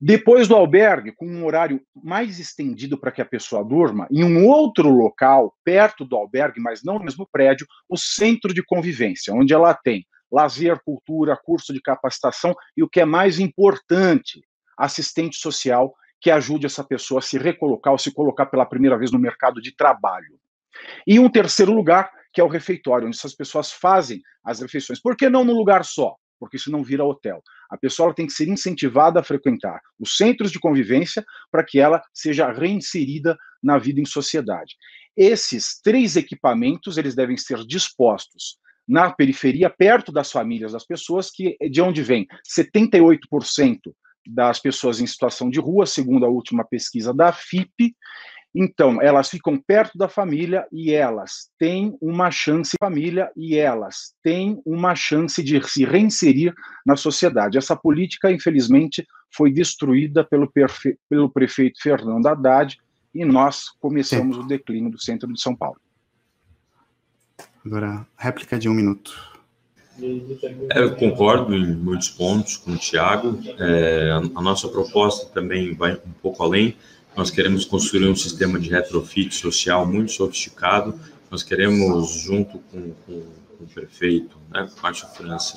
Depois 0.00 0.46
do 0.46 0.54
albergue, 0.54 1.12
com 1.12 1.26
um 1.26 1.44
horário 1.44 1.82
mais 1.92 2.38
estendido 2.38 2.96
para 2.96 3.10
que 3.10 3.20
a 3.20 3.26
pessoa 3.26 3.64
durma, 3.64 4.06
em 4.12 4.22
um 4.22 4.46
outro 4.46 4.88
local, 4.88 5.56
perto 5.64 6.04
do 6.04 6.14
albergue, 6.14 6.60
mas 6.60 6.84
não 6.84 6.98
no 6.98 7.04
mesmo 7.04 7.28
prédio, 7.30 7.66
o 7.88 7.96
centro 7.96 8.54
de 8.54 8.62
convivência, 8.62 9.34
onde 9.34 9.52
ela 9.52 9.74
tem 9.74 10.06
lazer, 10.30 10.80
cultura, 10.84 11.36
curso 11.36 11.72
de 11.72 11.80
capacitação 11.80 12.54
e 12.76 12.82
o 12.82 12.88
que 12.88 13.00
é 13.00 13.04
mais 13.04 13.40
importante, 13.40 14.42
assistente 14.76 15.36
social 15.36 15.92
que 16.20 16.30
ajude 16.30 16.66
essa 16.66 16.84
pessoa 16.84 17.20
a 17.20 17.22
se 17.22 17.38
recolocar 17.38 17.92
ou 17.92 17.98
se 17.98 18.12
colocar 18.12 18.46
pela 18.46 18.66
primeira 18.66 18.98
vez 18.98 19.10
no 19.10 19.18
mercado 19.18 19.60
de 19.60 19.74
trabalho. 19.74 20.38
E 21.06 21.18
um 21.18 21.28
terceiro 21.28 21.72
lugar, 21.72 22.10
que 22.32 22.40
é 22.40 22.44
o 22.44 22.48
refeitório, 22.48 23.06
onde 23.06 23.16
essas 23.16 23.34
pessoas 23.34 23.72
fazem 23.72 24.20
as 24.44 24.60
refeições. 24.60 25.00
Por 25.00 25.16
que 25.16 25.28
não 25.28 25.44
num 25.44 25.56
lugar 25.56 25.84
só? 25.84 26.16
Porque 26.38 26.56
isso 26.56 26.70
não 26.70 26.84
vira 26.84 27.04
hotel. 27.04 27.42
A 27.70 27.76
pessoa 27.76 28.14
tem 28.14 28.26
que 28.26 28.32
ser 28.32 28.48
incentivada 28.48 29.20
a 29.20 29.24
frequentar 29.24 29.80
os 29.98 30.16
centros 30.16 30.52
de 30.52 30.60
convivência 30.60 31.24
para 31.50 31.64
que 31.64 31.80
ela 31.80 32.02
seja 32.12 32.50
reinserida 32.50 33.36
na 33.62 33.76
vida 33.76 34.00
em 34.00 34.04
sociedade. 34.04 34.76
Esses 35.16 35.80
três 35.82 36.14
equipamentos 36.14 36.96
eles 36.96 37.14
devem 37.14 37.36
ser 37.36 37.64
dispostos 37.66 38.56
na 38.86 39.12
periferia, 39.12 39.68
perto 39.68 40.10
das 40.10 40.30
famílias 40.30 40.72
das 40.72 40.86
pessoas, 40.86 41.30
que 41.30 41.56
de 41.68 41.82
onde 41.82 42.02
vem 42.02 42.26
78% 42.48 43.18
das 44.28 44.60
pessoas 44.60 45.00
em 45.00 45.06
situação 45.06 45.48
de 45.48 45.58
rua, 45.58 45.86
segundo 45.86 46.26
a 46.26 46.28
última 46.28 46.62
pesquisa 46.64 47.14
da 47.14 47.32
FIP, 47.32 47.96
Então, 48.54 49.00
elas 49.00 49.28
ficam 49.28 49.58
perto 49.58 49.96
da 49.96 50.08
família 50.08 50.66
e 50.72 50.92
elas 50.92 51.50
têm 51.58 51.96
uma 52.00 52.30
chance, 52.30 52.74
família 52.80 53.30
e 53.36 53.56
elas 53.56 54.14
têm 54.22 54.60
uma 54.64 54.94
chance 54.94 55.42
de 55.42 55.62
se 55.68 55.84
reinserir 55.84 56.54
na 56.84 56.96
sociedade. 56.96 57.58
Essa 57.58 57.76
política, 57.76 58.32
infelizmente, 58.32 59.06
foi 59.30 59.52
destruída 59.52 60.24
pelo, 60.24 60.50
pelo 61.08 61.30
prefeito 61.30 61.80
Fernando 61.82 62.26
Haddad 62.26 62.76
e 63.14 63.24
nós 63.24 63.70
começamos 63.78 64.36
Sim. 64.36 64.42
o 64.42 64.46
declínio 64.46 64.90
do 64.90 64.98
centro 64.98 65.32
de 65.32 65.40
São 65.40 65.54
Paulo. 65.54 65.78
Agora, 67.64 68.06
réplica 68.16 68.58
de 68.58 68.68
um 68.68 68.74
minuto. 68.74 69.37
É, 70.70 70.80
eu 70.80 70.94
concordo 70.94 71.54
em 71.54 71.74
muitos 71.74 72.08
pontos 72.08 72.56
com 72.56 72.72
o 72.72 72.76
Tiago. 72.76 73.38
É, 73.58 74.12
a 74.34 74.40
nossa 74.40 74.68
proposta 74.68 75.26
também 75.26 75.74
vai 75.74 75.94
um 75.94 76.12
pouco 76.22 76.42
além. 76.42 76.76
Nós 77.16 77.30
queremos 77.30 77.64
construir 77.64 78.08
um 78.08 78.14
sistema 78.14 78.60
de 78.60 78.70
retrofit 78.70 79.34
social 79.34 79.84
muito 79.84 80.12
sofisticado. 80.12 80.98
Nós 81.30 81.42
queremos, 81.42 82.12
junto 82.12 82.58
com, 82.70 82.92
com, 83.06 83.22
com 83.58 83.64
o 83.64 83.66
prefeito, 83.74 84.36
né, 84.52 84.68
com 84.72 84.80
Márcio 84.80 85.08
França, 85.08 85.56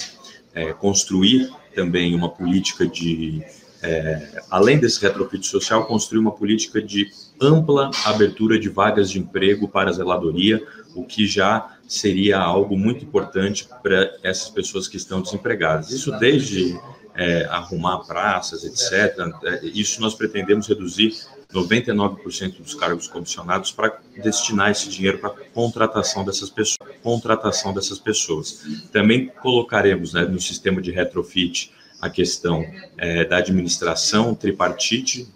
é, 0.54 0.74
construir 0.74 1.52
também 1.76 2.16
uma 2.16 2.30
política 2.30 2.86
de, 2.88 3.44
é, 3.82 4.42
além 4.50 4.80
desse 4.80 5.02
retrofit 5.02 5.46
social, 5.46 5.86
construir 5.86 6.20
uma 6.20 6.32
política 6.32 6.82
de 6.82 7.10
ampla 7.40 7.92
abertura 8.06 8.60
de 8.60 8.70
vagas 8.70 9.10
de 9.10 9.20
emprego 9.20 9.68
para 9.68 9.90
a 9.90 9.94
zeladoria, 9.94 10.62
o 10.96 11.04
que 11.04 11.26
já 11.26 11.78
seria 11.88 12.40
algo 12.40 12.78
muito 12.78 13.04
importante 13.04 13.68
para 13.84 14.16
essas 14.24 14.50
pessoas 14.50 14.88
que 14.88 14.98
estão 14.98 15.22
desempregadas. 15.22 15.92
Isso 15.92 16.12
desde 16.20 16.80
é, 17.16 17.46
arrumar 17.46 18.00
praças, 18.00 18.64
etc. 18.64 19.18
É, 19.44 19.66
isso 19.66 20.02
nós 20.02 20.14
pretendemos 20.14 20.68
reduzir 20.68 21.14
99% 21.54 22.58
dos 22.58 22.74
cargos 22.74 23.08
comissionados 23.08 23.72
para 23.72 24.00
destinar 24.24 24.72
esse 24.72 24.90
dinheiro 24.90 25.20
para 25.20 25.32
contratação 25.54 26.24
dessas 26.24 26.50
pessoas. 26.50 26.78
Contratação 27.04 27.74
dessas 27.74 28.00
pessoas. 28.00 28.64
Também 28.92 29.28
colocaremos 29.42 30.14
né, 30.14 30.24
no 30.24 30.40
sistema 30.40 30.82
de 30.82 30.92
retrofit 30.92 31.72
a 32.00 32.10
questão 32.10 32.66
é, 32.98 33.26
da 33.26 33.38
administração 33.38 34.34
tripartite, 34.34 35.28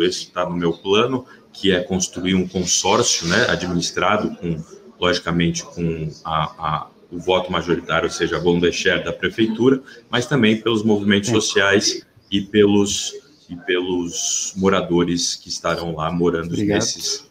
esse 0.00 0.24
está 0.24 0.48
no 0.48 0.56
meu 0.56 0.72
plano, 0.72 1.24
que 1.52 1.70
é 1.70 1.80
construir 1.80 2.34
um 2.34 2.48
consórcio 2.48 3.28
né, 3.28 3.46
administrado 3.48 4.34
com, 4.36 4.60
logicamente, 5.00 5.64
com 5.64 6.10
a, 6.24 6.44
a, 6.44 6.86
o 7.10 7.18
voto 7.18 7.50
majoritário, 7.50 8.06
ou 8.06 8.12
seja, 8.12 8.36
a 8.36 8.40
bond 8.40 8.70
share 8.72 9.02
da 9.02 9.12
prefeitura, 9.12 9.82
mas 10.10 10.26
também 10.26 10.60
pelos 10.60 10.82
movimentos 10.82 11.30
sociais 11.30 12.06
e 12.30 12.40
pelos 12.40 13.14
e 13.50 13.56
pelos 13.56 14.54
moradores 14.56 15.34
que 15.34 15.48
estarão 15.48 15.96
lá 15.96 16.10
morando 16.12 16.56
nesses, 16.56 17.28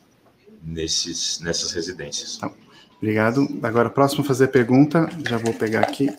nesses, 0.61 1.39
nessas 1.39 1.72
residências. 1.72 2.36
Então, 2.36 2.53
obrigado. 2.97 3.47
Agora, 3.63 3.89
próximo 3.89 4.26
fazer 4.26 4.49
pergunta, 4.49 5.09
já 5.26 5.38
vou 5.38 5.53
pegar 5.53 5.80
aqui. 5.80 6.09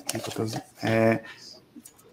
É, 0.83 1.23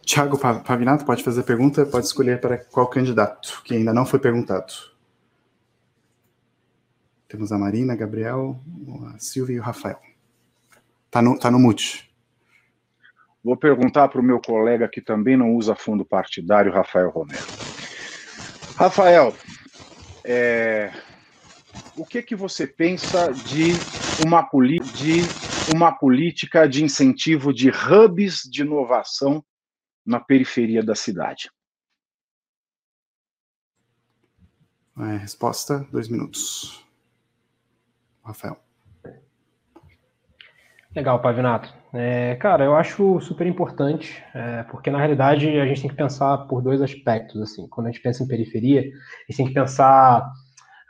Tiago 0.02 0.38
Pavinato, 0.38 1.06
pode 1.06 1.24
fazer 1.24 1.44
pergunta, 1.44 1.86
pode 1.86 2.08
escolher 2.08 2.42
para 2.42 2.58
qual 2.58 2.88
candidato, 2.88 3.62
que 3.64 3.76
ainda 3.76 3.94
não 3.94 4.06
foi 4.06 4.20
perguntado. 4.20 4.74
Temos 7.28 7.52
a 7.52 7.58
Marina, 7.58 7.94
a 7.94 7.96
Gabriel, 7.96 8.60
a 9.14 9.20
Silvia 9.20 9.56
e 9.56 9.60
o 9.60 9.64
Rafael. 9.64 10.00
Está 11.06 11.22
no, 11.22 11.38
tá 11.38 11.52
no 11.52 11.60
mute. 11.60 12.10
Vou 13.44 13.58
perguntar 13.58 14.08
para 14.08 14.20
o 14.20 14.24
meu 14.24 14.40
colega 14.40 14.88
que 14.88 15.02
também 15.02 15.38
não 15.38 15.56
usa 15.56 15.76
fundo 15.76 16.06
partidário, 16.06 16.72
Rafael 16.72 17.10
Romero. 17.10 17.46
Rafael, 18.76 19.34
é, 20.24 20.92
o 21.96 22.06
que 22.06 22.22
que 22.22 22.36
você 22.36 22.68
pensa 22.68 23.32
de 23.32 23.72
uma, 24.26 24.48
de 24.94 25.22
uma 25.76 25.92
política 25.92 26.68
de 26.68 26.84
incentivo 26.84 27.54
de 27.54 27.70
hubs 27.70 28.42
de 28.44 28.62
inovação 28.62 29.44
na 30.06 30.20
periferia 30.20 30.84
da 30.84 30.96
cidade? 30.96 31.50
É, 35.00 35.18
resposta, 35.18 35.88
dois 35.92 36.08
minutos. 36.08 36.87
Rafael. 38.28 38.58
Legal, 40.96 41.20
Pavinato. 41.22 41.74
É, 41.94 42.36
cara, 42.36 42.66
eu 42.66 42.76
acho 42.76 43.20
super 43.22 43.46
importante, 43.48 44.24
é, 44.34 44.64
porque 44.64 44.90
na 44.90 44.98
realidade 44.98 45.48
a 45.60 45.66
gente 45.66 45.82
tem 45.82 45.90
que 45.90 45.96
pensar 45.96 46.38
por 46.48 46.62
dois 46.62 46.82
aspectos. 46.82 47.42
Assim, 47.42 47.68
quando 47.68 47.88
a 47.88 47.92
gente 47.92 48.02
pensa 48.02 48.24
em 48.24 48.28
periferia, 48.28 48.82
a 48.82 49.32
gente 49.32 49.38
tem 49.38 49.48
que 49.48 49.54
pensar 49.54 50.28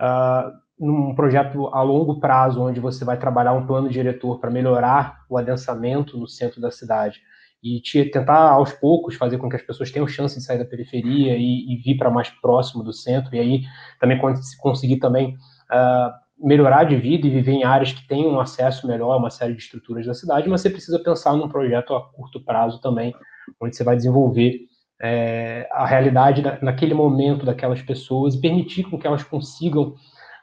uh, 0.02 0.52
num 0.80 1.14
projeto 1.14 1.68
a 1.68 1.82
longo 1.82 2.20
prazo, 2.20 2.62
onde 2.62 2.80
você 2.80 3.04
vai 3.04 3.18
trabalhar 3.18 3.54
um 3.54 3.68
plano 3.68 3.90
diretor 3.90 4.40
para 4.40 4.50
melhorar 4.50 5.26
o 5.30 5.38
adensamento 5.38 6.18
no 6.18 6.28
centro 6.28 6.62
da 6.62 6.72
cidade 6.72 7.22
e 7.64 7.82
te, 7.82 8.06
tentar 8.06 8.52
aos 8.52 8.72
poucos 8.72 9.16
fazer 9.16 9.38
com 9.38 9.50
que 9.50 9.56
as 9.56 9.62
pessoas 9.62 9.92
tenham 9.92 10.08
chance 10.08 10.38
de 10.38 10.44
sair 10.44 10.60
da 10.60 10.66
periferia 10.66 11.36
e, 11.36 11.74
e 11.74 11.78
vir 11.78 11.98
para 11.98 12.10
mais 12.10 12.30
próximo 12.30 12.84
do 12.84 12.94
centro. 12.94 13.36
E 13.36 13.40
aí 13.40 13.62
também 14.00 14.20
conseguir 14.60 14.98
também 14.98 15.36
uh, 15.72 16.27
melhorar 16.40 16.84
de 16.84 16.96
vida 16.96 17.28
e 17.28 17.32
viver 17.32 17.54
em 17.54 17.64
áreas 17.64 17.92
que 17.92 18.08
tenham 18.08 18.32
um 18.32 18.40
acesso 18.40 18.88
melhor 18.88 19.14
a 19.14 19.18
uma 19.18 19.30
série 19.30 19.54
de 19.54 19.62
estruturas 19.62 20.06
da 20.06 20.14
cidade, 20.14 20.48
mas 20.48 20.62
você 20.62 20.70
precisa 20.70 21.00
pensar 21.00 21.34
num 21.34 21.50
projeto 21.50 21.96
a 21.96 22.02
curto 22.12 22.40
prazo 22.44 22.80
também, 22.80 23.14
onde 23.60 23.76
você 23.76 23.84
vai 23.84 23.96
desenvolver 23.96 24.68
é, 25.02 25.68
a 25.72 25.86
realidade 25.86 26.42
da, 26.42 26.60
naquele 26.62 26.94
momento 26.94 27.46
daquelas 27.46 27.82
pessoas 27.82 28.36
e 28.36 28.42
permitir 28.42 28.84
com 28.84 28.98
que 28.98 29.08
elas 29.08 29.24
consigam 29.24 29.96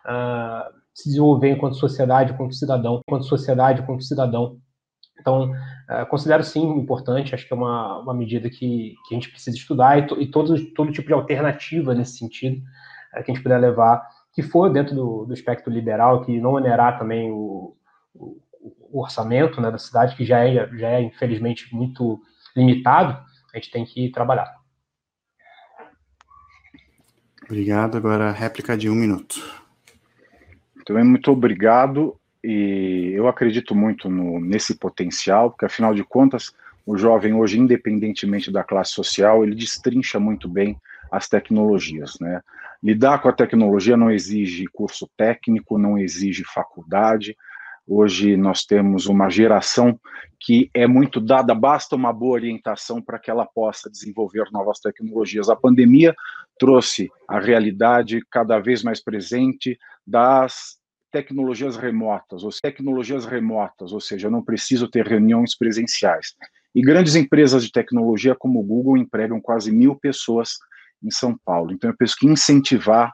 uh, 0.05 0.75
se 0.93 1.09
desenvolver 1.09 1.51
enquanto 1.51 1.77
sociedade, 1.77 2.33
enquanto 2.33 2.55
cidadão, 2.55 3.01
enquanto 3.07 3.25
sociedade, 3.25 3.83
enquanto 3.83 4.05
cidadão. 4.05 4.59
Então, 5.21 5.51
uh, 5.51 6.07
considero 6.09 6.45
sim 6.45 6.63
importante, 6.63 7.35
acho 7.35 7.47
que 7.47 7.53
é 7.53 7.57
uma, 7.57 7.99
uma 7.99 8.15
medida 8.15 8.49
que, 8.49 8.95
que 9.07 9.15
a 9.15 9.15
gente 9.15 9.31
precisa 9.31 9.57
estudar 9.57 9.99
e, 9.99 10.07
to, 10.07 10.21
e 10.21 10.27
todo, 10.27 10.55
todo 10.73 10.93
tipo 10.93 11.09
de 11.09 11.15
alternativa 11.15 11.95
nesse 11.95 12.19
sentido 12.19 12.59
uh, 12.59 13.25
que 13.25 13.31
a 13.31 13.35
gente 13.35 13.43
puder 13.43 13.59
levar 13.59 14.07
que 14.35 14.43
for 14.43 14.69
dentro 14.71 14.95
do, 14.95 15.25
do 15.25 15.33
espectro 15.33 15.73
liberal, 15.73 16.25
que 16.25 16.41
não 16.41 16.55
onerar 16.55 16.99
também 16.99 17.31
o, 17.31 17.77
o, 18.13 18.43
o, 18.91 19.01
orçamento 19.01 19.61
né, 19.61 19.71
da 19.71 19.79
cidade, 19.79 20.17
que 20.17 20.25
já 20.25 20.45
é, 20.45 20.69
já 20.77 20.89
é, 20.89 21.03
infelizmente, 21.03 21.73
muito 21.73 22.21
limitado, 22.57 23.23
a 23.53 23.57
gente 23.57 23.71
tem 23.71 23.85
que 23.85 24.11
trabalhar. 24.11 24.53
Obrigado. 27.45 27.97
Agora, 27.97 28.33
réplica 28.33 28.77
de 28.77 28.91
um 28.91 28.95
minuto. 28.95 29.37
Também 30.85 31.05
muito 31.05 31.31
obrigado. 31.31 32.19
E 32.43 33.13
eu 33.15 33.29
acredito 33.29 33.75
muito 33.75 34.09
no, 34.11 34.41
nesse 34.41 34.75
potencial, 34.75 35.51
porque 35.51 35.65
afinal 35.65 35.95
de 35.95 36.03
contas, 36.03 36.53
o 36.85 36.97
jovem 36.97 37.33
hoje, 37.33 37.59
independentemente 37.59 38.51
da 38.51 38.65
classe 38.65 38.91
social, 38.93 39.45
ele 39.45 39.55
destrincha 39.55 40.19
muito 40.19 40.49
bem 40.49 40.79
as 41.15 41.29
tecnologias, 41.29 42.17
né? 42.21 42.41
Lidar 42.83 43.23
com 43.23 43.29
a 43.29 43.33
tecnologia 43.33 43.97
não 43.97 44.11
exige 44.11 44.67
curso 44.67 45.09
técnico, 45.17 45.79
não 45.79 45.97
exige 45.97 46.43
faculdade. 46.45 47.37
Hoje 47.87 48.37
nós 48.37 48.65
temos 48.65 49.07
uma 49.07 49.31
geração 49.31 49.99
que 50.41 50.71
é 50.75 50.87
muito 50.87 51.21
dada, 51.21 51.55
basta 51.55 51.95
uma 51.95 52.13
boa 52.13 52.33
orientação 52.33 53.01
para 53.01 53.19
que 53.19 53.31
ela 53.31 53.47
possa 53.47 53.89
desenvolver 53.89 54.49
novas 54.51 54.81
tecnologias. 54.81 55.49
A 55.49 55.57
pandemia 55.57 56.15
trouxe 56.59 57.09
a 57.29 57.39
realidade 57.39 58.21
cada 58.29 58.59
vez 58.59 58.83
mais 58.83 59.03
presente 59.03 59.79
das 60.07 60.77
tecnologias 61.13 61.77
remotas, 61.77 62.43
ou 62.43 62.51
tecnologias 62.61 63.25
remotas, 63.25 63.93
ou 63.93 64.01
seja, 64.01 64.27
eu 64.27 64.33
não 64.33 64.43
preciso 64.43 64.89
ter 64.89 65.07
reuniões 65.07 65.57
presenciais. 65.57 66.35
E 66.75 66.83
grandes 66.83 67.15
empresas 67.15 67.65
de 67.65 67.71
tecnologia 67.71 68.35
como 68.35 68.59
o 68.59 68.65
Google 68.65 68.97
empregam 68.97 69.41
quase 69.41 69.71
mil 69.71 69.95
pessoas 69.95 70.59
em 71.05 71.11
São 71.11 71.37
Paulo. 71.45 71.73
Então, 71.73 71.91
eu 71.91 71.97
penso 71.97 72.17
que 72.19 72.27
incentivar, 72.27 73.13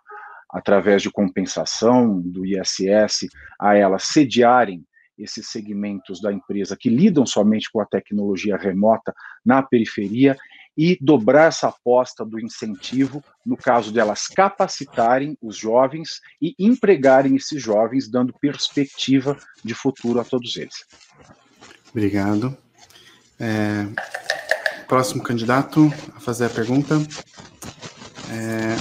através 0.51 1.03
de 1.03 1.11
compensação 1.11 2.21
do 2.21 2.45
ISS, 2.47 3.29
a 3.59 3.77
elas 3.77 4.05
sediarem 4.05 4.85
esses 5.19 5.49
segmentos 5.49 6.21
da 6.21 6.33
empresa 6.33 6.77
que 6.79 6.89
lidam 6.89 7.27
somente 7.27 7.71
com 7.71 7.81
a 7.81 7.87
tecnologia 7.87 8.57
remota 8.57 9.13
na 9.45 9.63
periferia 9.63 10.37
e 10.77 10.97
dobrar 11.01 11.49
essa 11.49 11.69
aposta 11.69 12.25
do 12.25 12.41
incentivo, 12.41 13.23
no 13.45 13.57
caso 13.57 13.93
delas 13.93 14.27
capacitarem 14.27 15.37
os 15.43 15.57
jovens 15.57 16.21
e 16.41 16.55
empregarem 16.59 17.37
esses 17.37 17.63
jovens, 17.63 18.09
dando 18.09 18.33
perspectiva 18.41 19.37
de 19.63 19.75
futuro 19.75 20.21
a 20.21 20.25
todos 20.25 20.57
eles. 20.57 20.87
Obrigado. 21.91 22.57
É, 23.39 23.87
próximo 24.91 25.23
candidato 25.23 25.87
a 26.17 26.19
fazer 26.19 26.47
a 26.47 26.51
pergunta. 26.51 26.97
É, 28.29 28.75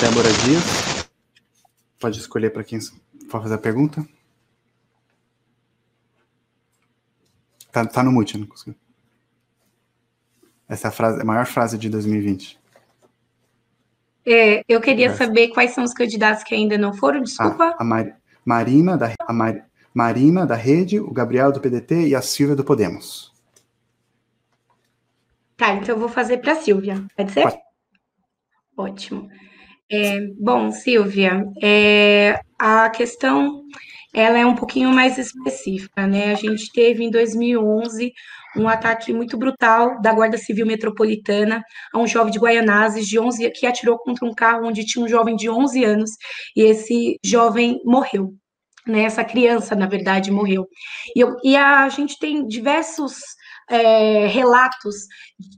Débora 0.00 0.32
Dias. 0.46 1.06
Pode 2.00 2.18
escolher 2.18 2.48
para 2.48 2.64
quem 2.64 2.80
for 3.28 3.42
fazer 3.42 3.56
a 3.56 3.58
pergunta. 3.58 4.02
Tá, 7.70 7.84
tá 7.84 8.02
no 8.02 8.10
mute, 8.10 8.38
não 8.38 8.46
consigo. 8.46 8.74
Essa 10.66 10.86
é 10.86 10.88
a, 10.88 10.90
frase, 10.90 11.20
a 11.20 11.24
maior 11.24 11.44
frase 11.44 11.76
de 11.76 11.90
2020. 11.90 12.58
É, 14.24 14.62
eu 14.66 14.80
queria 14.80 15.14
saber 15.14 15.48
quais 15.48 15.72
são 15.72 15.84
os 15.84 15.92
candidatos 15.92 16.42
que 16.42 16.54
ainda 16.54 16.78
não 16.78 16.94
foram, 16.94 17.20
desculpa. 17.20 17.76
A, 17.78 17.82
a 17.82 17.84
Mar, 17.84 18.18
Marina, 18.42 18.96
da, 18.96 19.12
a 19.20 19.32
Mar, 19.34 19.68
Marina, 19.92 20.46
da 20.46 20.54
Rede, 20.54 20.98
o 20.98 21.12
Gabriel, 21.12 21.52
do 21.52 21.60
PDT 21.60 22.08
e 22.08 22.14
a 22.14 22.22
Silvia, 22.22 22.56
do 22.56 22.64
Podemos. 22.64 23.33
Tá, 25.56 25.74
então 25.74 25.94
eu 25.94 26.00
vou 26.00 26.08
fazer 26.08 26.38
para 26.38 26.52
a 26.52 26.56
Silvia, 26.56 27.04
pode 27.16 27.32
ser? 27.32 27.42
Pode. 27.42 27.58
Ótimo. 28.76 29.28
É, 29.90 30.20
bom, 30.40 30.72
Silvia, 30.72 31.44
é, 31.62 32.40
a 32.58 32.90
questão 32.90 33.62
ela 34.12 34.38
é 34.38 34.46
um 34.46 34.54
pouquinho 34.54 34.90
mais 34.90 35.18
específica, 35.18 36.06
né? 36.06 36.32
A 36.32 36.34
gente 36.34 36.70
teve 36.72 37.04
em 37.04 37.10
2011 37.10 38.12
um 38.56 38.68
ataque 38.68 39.12
muito 39.12 39.36
brutal 39.36 40.00
da 40.00 40.12
Guarda 40.12 40.38
Civil 40.38 40.66
Metropolitana 40.66 41.62
a 41.92 41.98
um 41.98 42.06
jovem 42.06 42.32
de 42.32 42.38
Guaianazes 42.38 43.08
de 43.08 43.18
11 43.18 43.50
que 43.50 43.66
atirou 43.66 43.98
contra 43.98 44.24
um 44.24 44.32
carro 44.32 44.66
onde 44.66 44.86
tinha 44.86 45.04
um 45.04 45.08
jovem 45.08 45.34
de 45.34 45.50
11 45.50 45.84
anos 45.84 46.10
e 46.56 46.62
esse 46.62 47.18
jovem 47.24 47.80
morreu. 47.84 48.32
Né, 48.86 49.04
essa 49.04 49.24
criança, 49.24 49.74
na 49.74 49.86
verdade, 49.86 50.30
morreu. 50.30 50.66
E, 51.16 51.20
eu, 51.20 51.36
e 51.42 51.56
a 51.56 51.88
gente 51.88 52.18
tem 52.18 52.46
diversos 52.46 53.14
é, 53.68 54.26
relatos 54.26 55.06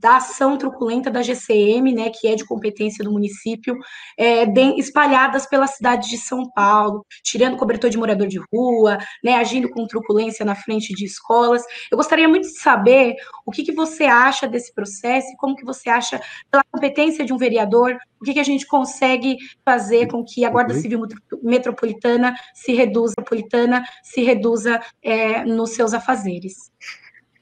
da 0.00 0.16
ação 0.16 0.56
truculenta 0.56 1.10
da 1.10 1.22
GCM, 1.22 1.92
né, 1.92 2.10
que 2.10 2.28
é 2.28 2.34
de 2.34 2.44
competência 2.44 3.04
do 3.04 3.12
município, 3.12 3.76
é, 4.16 4.46
de, 4.46 4.78
espalhadas 4.78 5.46
pela 5.46 5.66
cidade 5.66 6.08
de 6.08 6.18
São 6.18 6.48
Paulo, 6.50 7.04
tirando 7.22 7.56
cobertor 7.56 7.90
de 7.90 7.98
morador 7.98 8.26
de 8.26 8.40
rua, 8.52 8.98
né, 9.22 9.34
agindo 9.34 9.68
com 9.70 9.86
truculência 9.86 10.44
na 10.44 10.54
frente 10.54 10.94
de 10.94 11.04
escolas. 11.04 11.62
Eu 11.90 11.96
gostaria 11.96 12.28
muito 12.28 12.48
de 12.48 12.58
saber 12.58 13.16
o 13.44 13.50
que, 13.50 13.64
que 13.64 13.72
você 13.72 14.04
acha 14.04 14.48
desse 14.48 14.72
processo 14.74 15.28
e 15.32 15.36
como 15.36 15.56
que 15.56 15.64
você 15.64 15.88
acha, 15.88 16.20
pela 16.50 16.64
competência 16.70 17.24
de 17.24 17.32
um 17.32 17.38
vereador, 17.38 17.96
o 18.20 18.24
que, 18.24 18.34
que 18.34 18.40
a 18.40 18.44
gente 18.44 18.66
consegue 18.66 19.36
fazer 19.64 20.08
com 20.08 20.24
que 20.24 20.44
a 20.44 20.50
Guarda 20.50 20.74
Civil 20.74 21.02
Metropolitana 21.42 22.34
se 22.54 22.72
reduza, 22.72 23.14
metropolitana 23.16 23.84
se 24.02 24.22
reduza 24.22 24.80
é, 25.02 25.44
nos 25.44 25.70
seus 25.70 25.92
afazeres. 25.92 26.70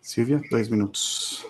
Silvia, 0.05 0.39
dois 0.51 0.69
minutos. 0.69 1.47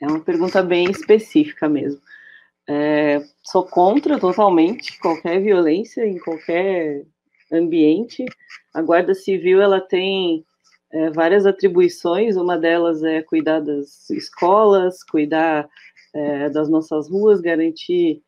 É 0.00 0.06
uma 0.06 0.20
pergunta 0.20 0.62
bem 0.62 0.90
específica 0.90 1.68
mesmo. 1.68 2.00
É, 2.66 3.22
sou 3.42 3.62
contra 3.66 4.18
totalmente 4.18 4.98
qualquer 5.00 5.42
violência 5.42 6.06
em 6.06 6.18
qualquer 6.18 7.04
ambiente. 7.52 8.24
A 8.72 8.80
Guarda 8.80 9.12
Civil 9.12 9.60
ela 9.60 9.82
tem 9.82 10.46
é, 10.90 11.10
várias 11.10 11.44
atribuições. 11.44 12.34
Uma 12.36 12.56
delas 12.56 13.02
é 13.02 13.20
cuidar 13.20 13.60
das 13.60 14.08
escolas, 14.08 15.02
cuidar 15.02 15.68
é, 16.14 16.48
das 16.48 16.70
nossas 16.70 17.10
ruas, 17.10 17.42
garantir 17.42 18.22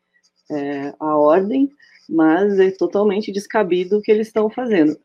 é, 0.51 0.93
a 0.99 1.17
ordem, 1.17 1.67
mas 2.07 2.59
é 2.59 2.69
totalmente 2.69 3.31
descabido 3.31 3.97
o 3.97 4.01
que 4.03 4.11
eles 4.11 4.27
estão 4.27 4.51
fazendo. 4.51 4.95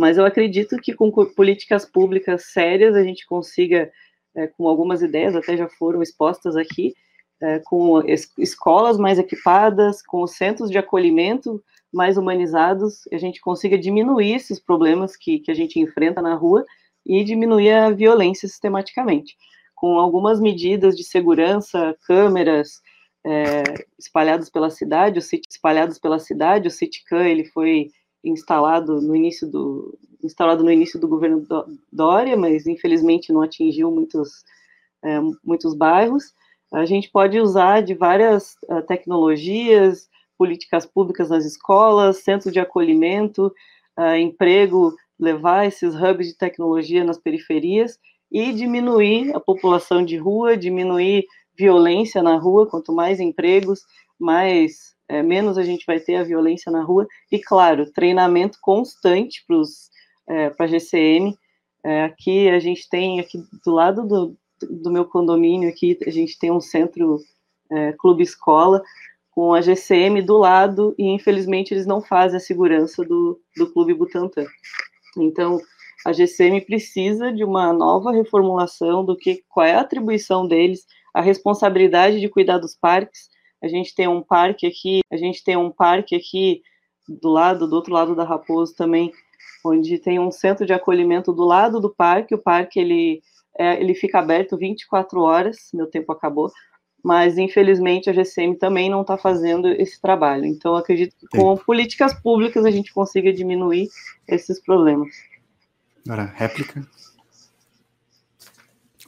Mas 0.00 0.16
eu 0.16 0.24
acredito 0.24 0.78
que 0.78 0.94
com 0.94 1.10
políticas 1.10 1.84
públicas 1.84 2.46
sérias 2.46 2.96
a 2.96 3.02
gente 3.02 3.26
consiga, 3.26 3.92
é, 4.34 4.46
com 4.46 4.66
algumas 4.66 5.02
ideias, 5.02 5.36
até 5.36 5.58
já 5.58 5.68
foram 5.68 6.00
expostas 6.00 6.56
aqui, 6.56 6.94
é, 7.38 7.58
com 7.58 8.00
es 8.08 8.32
escolas 8.38 8.96
mais 8.96 9.18
equipadas, 9.18 10.00
com 10.00 10.26
centros 10.26 10.70
de 10.70 10.78
acolhimento 10.78 11.62
mais 11.92 12.16
humanizados, 12.16 13.06
a 13.12 13.18
gente 13.18 13.42
consiga 13.42 13.76
diminuir 13.76 14.36
esses 14.36 14.58
problemas 14.58 15.16
que, 15.16 15.40
que 15.40 15.50
a 15.50 15.54
gente 15.54 15.78
enfrenta 15.78 16.22
na 16.22 16.34
rua 16.34 16.64
e 17.04 17.22
diminuir 17.22 17.72
a 17.72 17.90
violência 17.90 18.48
sistematicamente. 18.48 19.36
Com 19.74 19.98
algumas 19.98 20.40
medidas 20.40 20.96
de 20.96 21.04
segurança, 21.04 21.94
câmeras 22.06 22.80
é, 23.22 23.64
espalhadas 23.98 24.48
pela 24.48 24.70
cidade, 24.70 25.18
o 25.18 25.22
espalhados 25.50 25.98
pela 25.98 26.18
cidade, 26.18 26.68
o 26.68 26.70
CityCam, 26.70 27.22
ele 27.22 27.44
foi 27.44 27.90
instalado 28.24 29.00
no 29.00 29.14
início 29.14 29.48
do 29.48 29.98
instalado 30.22 30.62
no 30.62 30.70
início 30.70 31.00
do 31.00 31.08
governo 31.08 31.46
Dória, 31.90 32.36
mas 32.36 32.66
infelizmente 32.66 33.32
não 33.32 33.40
atingiu 33.40 33.90
muitos 33.90 34.44
é, 35.02 35.18
muitos 35.42 35.74
bairros. 35.74 36.34
A 36.72 36.84
gente 36.84 37.10
pode 37.10 37.38
usar 37.40 37.82
de 37.82 37.94
várias 37.94 38.56
uh, 38.68 38.82
tecnologias, 38.86 40.08
políticas 40.38 40.86
públicas 40.86 41.28
nas 41.28 41.44
escolas, 41.44 42.18
centros 42.18 42.52
de 42.52 42.60
acolhimento, 42.60 43.52
uh, 43.98 44.14
emprego, 44.14 44.94
levar 45.18 45.66
esses 45.66 45.94
hubs 45.94 46.28
de 46.28 46.36
tecnologia 46.36 47.02
nas 47.02 47.18
periferias 47.18 47.98
e 48.30 48.52
diminuir 48.52 49.34
a 49.34 49.40
população 49.40 50.04
de 50.04 50.16
rua, 50.16 50.56
diminuir 50.56 51.26
violência 51.58 52.22
na 52.22 52.36
rua. 52.36 52.68
Quanto 52.68 52.92
mais 52.92 53.18
empregos, 53.18 53.80
mais 54.18 54.94
é, 55.10 55.24
menos 55.24 55.58
a 55.58 55.64
gente 55.64 55.84
vai 55.84 55.98
ter 55.98 56.14
a 56.14 56.22
violência 56.22 56.70
na 56.70 56.84
rua, 56.84 57.04
e 57.32 57.38
claro, 57.40 57.90
treinamento 57.90 58.58
constante 58.62 59.44
para 59.44 60.64
a 60.64 60.64
é, 60.64 60.68
GCM. 60.68 61.36
É, 61.84 62.04
aqui 62.04 62.48
a 62.48 62.60
gente 62.60 62.88
tem, 62.88 63.18
aqui 63.18 63.42
do 63.64 63.72
lado 63.72 64.06
do, 64.06 64.36
do 64.62 64.90
meu 64.90 65.04
condomínio, 65.04 65.68
aqui 65.68 65.98
a 66.06 66.10
gente 66.10 66.38
tem 66.38 66.52
um 66.52 66.60
centro 66.60 67.18
é, 67.72 67.92
clube 67.98 68.22
escola, 68.22 68.80
com 69.32 69.52
a 69.52 69.60
GCM 69.60 70.22
do 70.22 70.36
lado, 70.36 70.94
e 70.96 71.08
infelizmente 71.08 71.74
eles 71.74 71.86
não 71.86 72.00
fazem 72.00 72.36
a 72.36 72.40
segurança 72.40 73.04
do, 73.04 73.40
do 73.56 73.72
Clube 73.72 73.94
Butantã. 73.94 74.44
Então, 75.18 75.60
a 76.06 76.12
GCM 76.12 76.60
precisa 76.60 77.32
de 77.32 77.42
uma 77.42 77.72
nova 77.72 78.12
reformulação 78.12 79.04
do 79.04 79.16
que 79.16 79.42
qual 79.48 79.66
é 79.66 79.74
a 79.74 79.80
atribuição 79.80 80.46
deles, 80.46 80.84
a 81.12 81.20
responsabilidade 81.20 82.20
de 82.20 82.28
cuidar 82.28 82.58
dos 82.58 82.76
parques, 82.76 83.28
a 83.62 83.68
gente 83.68 83.94
tem 83.94 84.08
um 84.08 84.22
parque 84.22 84.66
aqui, 84.66 85.00
a 85.10 85.16
gente 85.16 85.42
tem 85.44 85.56
um 85.56 85.70
parque 85.70 86.16
aqui 86.16 86.62
do 87.08 87.28
lado, 87.28 87.66
do 87.66 87.76
outro 87.76 87.92
lado 87.92 88.14
da 88.14 88.24
Raposo 88.24 88.74
também, 88.74 89.12
onde 89.64 89.98
tem 89.98 90.18
um 90.18 90.30
centro 90.30 90.64
de 90.64 90.72
acolhimento 90.72 91.32
do 91.32 91.44
lado 91.44 91.80
do 91.80 91.90
parque. 91.90 92.34
O 92.34 92.38
parque 92.38 92.78
ele 92.78 93.22
é, 93.58 93.80
ele 93.80 93.94
fica 93.94 94.18
aberto 94.18 94.56
24 94.56 95.20
horas. 95.20 95.70
Meu 95.74 95.86
tempo 95.86 96.12
acabou, 96.12 96.50
mas 97.04 97.36
infelizmente 97.36 98.08
a 98.08 98.12
GCM 98.12 98.56
também 98.56 98.88
não 98.88 99.02
está 99.02 99.18
fazendo 99.18 99.68
esse 99.68 100.00
trabalho. 100.00 100.46
Então 100.46 100.74
acredito 100.74 101.14
que 101.18 101.26
com 101.26 101.56
Sim. 101.56 101.62
políticas 101.64 102.14
públicas 102.14 102.64
a 102.64 102.70
gente 102.70 102.92
consiga 102.92 103.32
diminuir 103.32 103.88
esses 104.26 104.60
problemas. 104.60 105.10
Agora 106.06 106.32
réplica. 106.34 106.82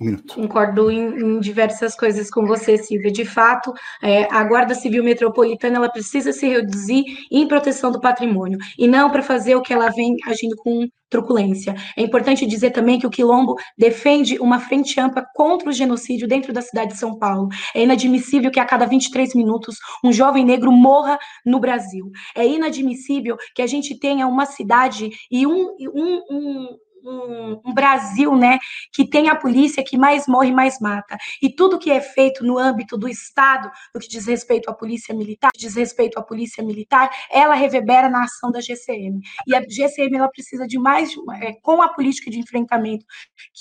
Um 0.01 0.07
minuto. 0.07 0.35
Concordo 0.35 0.91
em, 0.91 1.21
em, 1.21 1.41
diversas 1.41 1.95
coisas 1.95 2.31
com 2.31 2.47
você, 2.47 2.79
Silvia. 2.79 3.13
De 3.13 3.25
fato, 3.25 3.73
é, 4.03 4.25
a 4.33 4.43
Guarda 4.45 4.75
Civil 4.75 5.05
Metropolitana 5.05 5.77
ela 5.77 5.91
precisa 5.91 6.33
se 6.33 6.49
reduzir 6.49 7.05
em 7.31 7.47
proteção 7.47 7.91
do 7.91 8.01
patrimônio 8.01 8.59
e 8.79 8.89
não 8.89 9.11
para 9.11 9.23
fazer 9.23 9.55
o 9.55 9.63
que 9.63 9.73
ela 9.73 9.91
vem 9.91 10.17
agindo 10.27 10.57
com 10.57 10.89
truculência. 11.11 11.75
É 11.95 12.03
importante 12.03 12.47
dizer 12.47 12.71
também 12.71 12.99
que 12.99 13.07
o 13.07 13.11
Quilombo 13.11 13.55
defende 13.77 14.39
uma 14.41 14.59
frente 14.59 14.99
ampla 14.99 15.25
contra 15.35 15.69
o 15.69 15.73
genocídio 15.73 16.27
dentro 16.27 16.53
da 16.55 16.63
cidade 16.63 16.95
de 16.95 16.99
São 16.99 17.19
Paulo. 17.19 17.49
É 17.75 17.83
inadmissível 17.83 18.51
que 18.51 18.59
a 18.59 18.65
cada 18.65 18.87
23 18.87 19.35
minutos 19.35 19.77
um 20.03 20.11
jovem 20.11 20.45
negro 20.45 20.73
morra 20.73 21.19
no 21.45 21.61
Brasil. 21.61 22.11
É 22.35 22.47
inadmissível 22.47 23.37
que 23.55 23.61
a 23.61 23.67
gente 23.67 23.99
tenha 23.99 24.27
uma 24.27 24.47
cidade 24.47 25.11
e 25.31 25.47
um, 25.47 25.77
um, 25.95 26.23
um 26.31 26.69
um, 27.05 27.61
um, 27.65 27.75
Brasil, 27.75 28.35
né, 28.37 28.59
que 28.93 29.07
tem 29.07 29.29
a 29.29 29.37
polícia 29.37 29.83
que 29.85 29.97
mais 29.97 30.27
morre, 30.27 30.53
mais 30.53 30.79
mata. 30.81 31.17
E 31.41 31.51
tudo 31.51 31.79
que 31.79 31.91
é 31.91 32.01
feito 32.01 32.45
no 32.45 32.59
âmbito 32.59 32.97
do 32.97 33.09
Estado, 33.09 33.71
no 33.95 34.01
que 34.01 34.09
diz 34.09 34.27
respeito 34.27 34.71
à 34.71 34.75
polícia 34.75 35.15
militar, 35.15 35.51
diz 35.57 35.75
respeito 35.75 36.19
à 36.19 36.23
polícia 36.23 36.63
militar, 36.63 37.11
ela 37.31 37.55
reverbera 37.55 38.09
na 38.09 38.25
ação 38.25 38.51
da 38.51 38.61
GCM. 38.61 39.21
E 39.47 39.55
a 39.55 39.61
GCM 39.61 40.17
ela 40.17 40.29
precisa 40.29 40.67
de 40.67 40.79
mais, 40.79 41.11
é, 41.41 41.53
com 41.63 41.83
a 41.83 41.89
política 41.89 42.31
de 42.31 42.39
enfrentamento, 42.39 43.05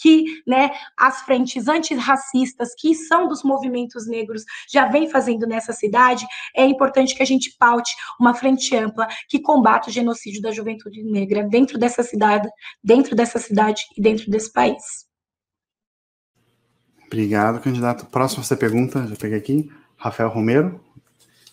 que, 0.02 0.26
né, 0.48 0.72
as 0.98 1.22
frentes 1.22 1.68
antirracistas 1.68 2.70
que 2.78 2.94
são 2.96 3.28
dos 3.28 3.44
movimentos 3.44 4.08
negros 4.08 4.44
já 4.70 4.86
vem 4.86 5.10
fazendo 5.10 5.48
nessa 5.48 5.74
cidade, 5.74 6.26
é 6.56 6.66
importante 6.66 7.16
que 7.16 7.24
a 7.24 7.26
gente 7.26 7.56
paute 7.58 7.96
uma 8.20 8.34
frente 8.34 8.76
ampla 8.76 9.08
que 9.28 9.40
combate 9.40 9.90
o 9.90 9.92
genocídio 9.92 10.42
da 10.42 10.52
juventude 10.52 11.04
negra 11.04 11.44
dentro 11.44 11.78
dessa 11.78 12.04
cidade, 12.04 12.48
dentro 12.84 13.16
dessa 13.16 13.31
dessa 13.32 13.40
cidade 13.40 13.84
e 13.98 14.02
dentro 14.02 14.30
desse 14.30 14.52
país. 14.52 14.82
Obrigado, 17.08 17.62
candidato. 17.62 18.06
Próxima 18.06 18.44
você 18.44 18.56
pergunta, 18.56 19.06
já 19.08 19.16
peguei 19.16 19.38
aqui, 19.38 19.72
Rafael 19.98 20.30
Romero. 20.30 20.84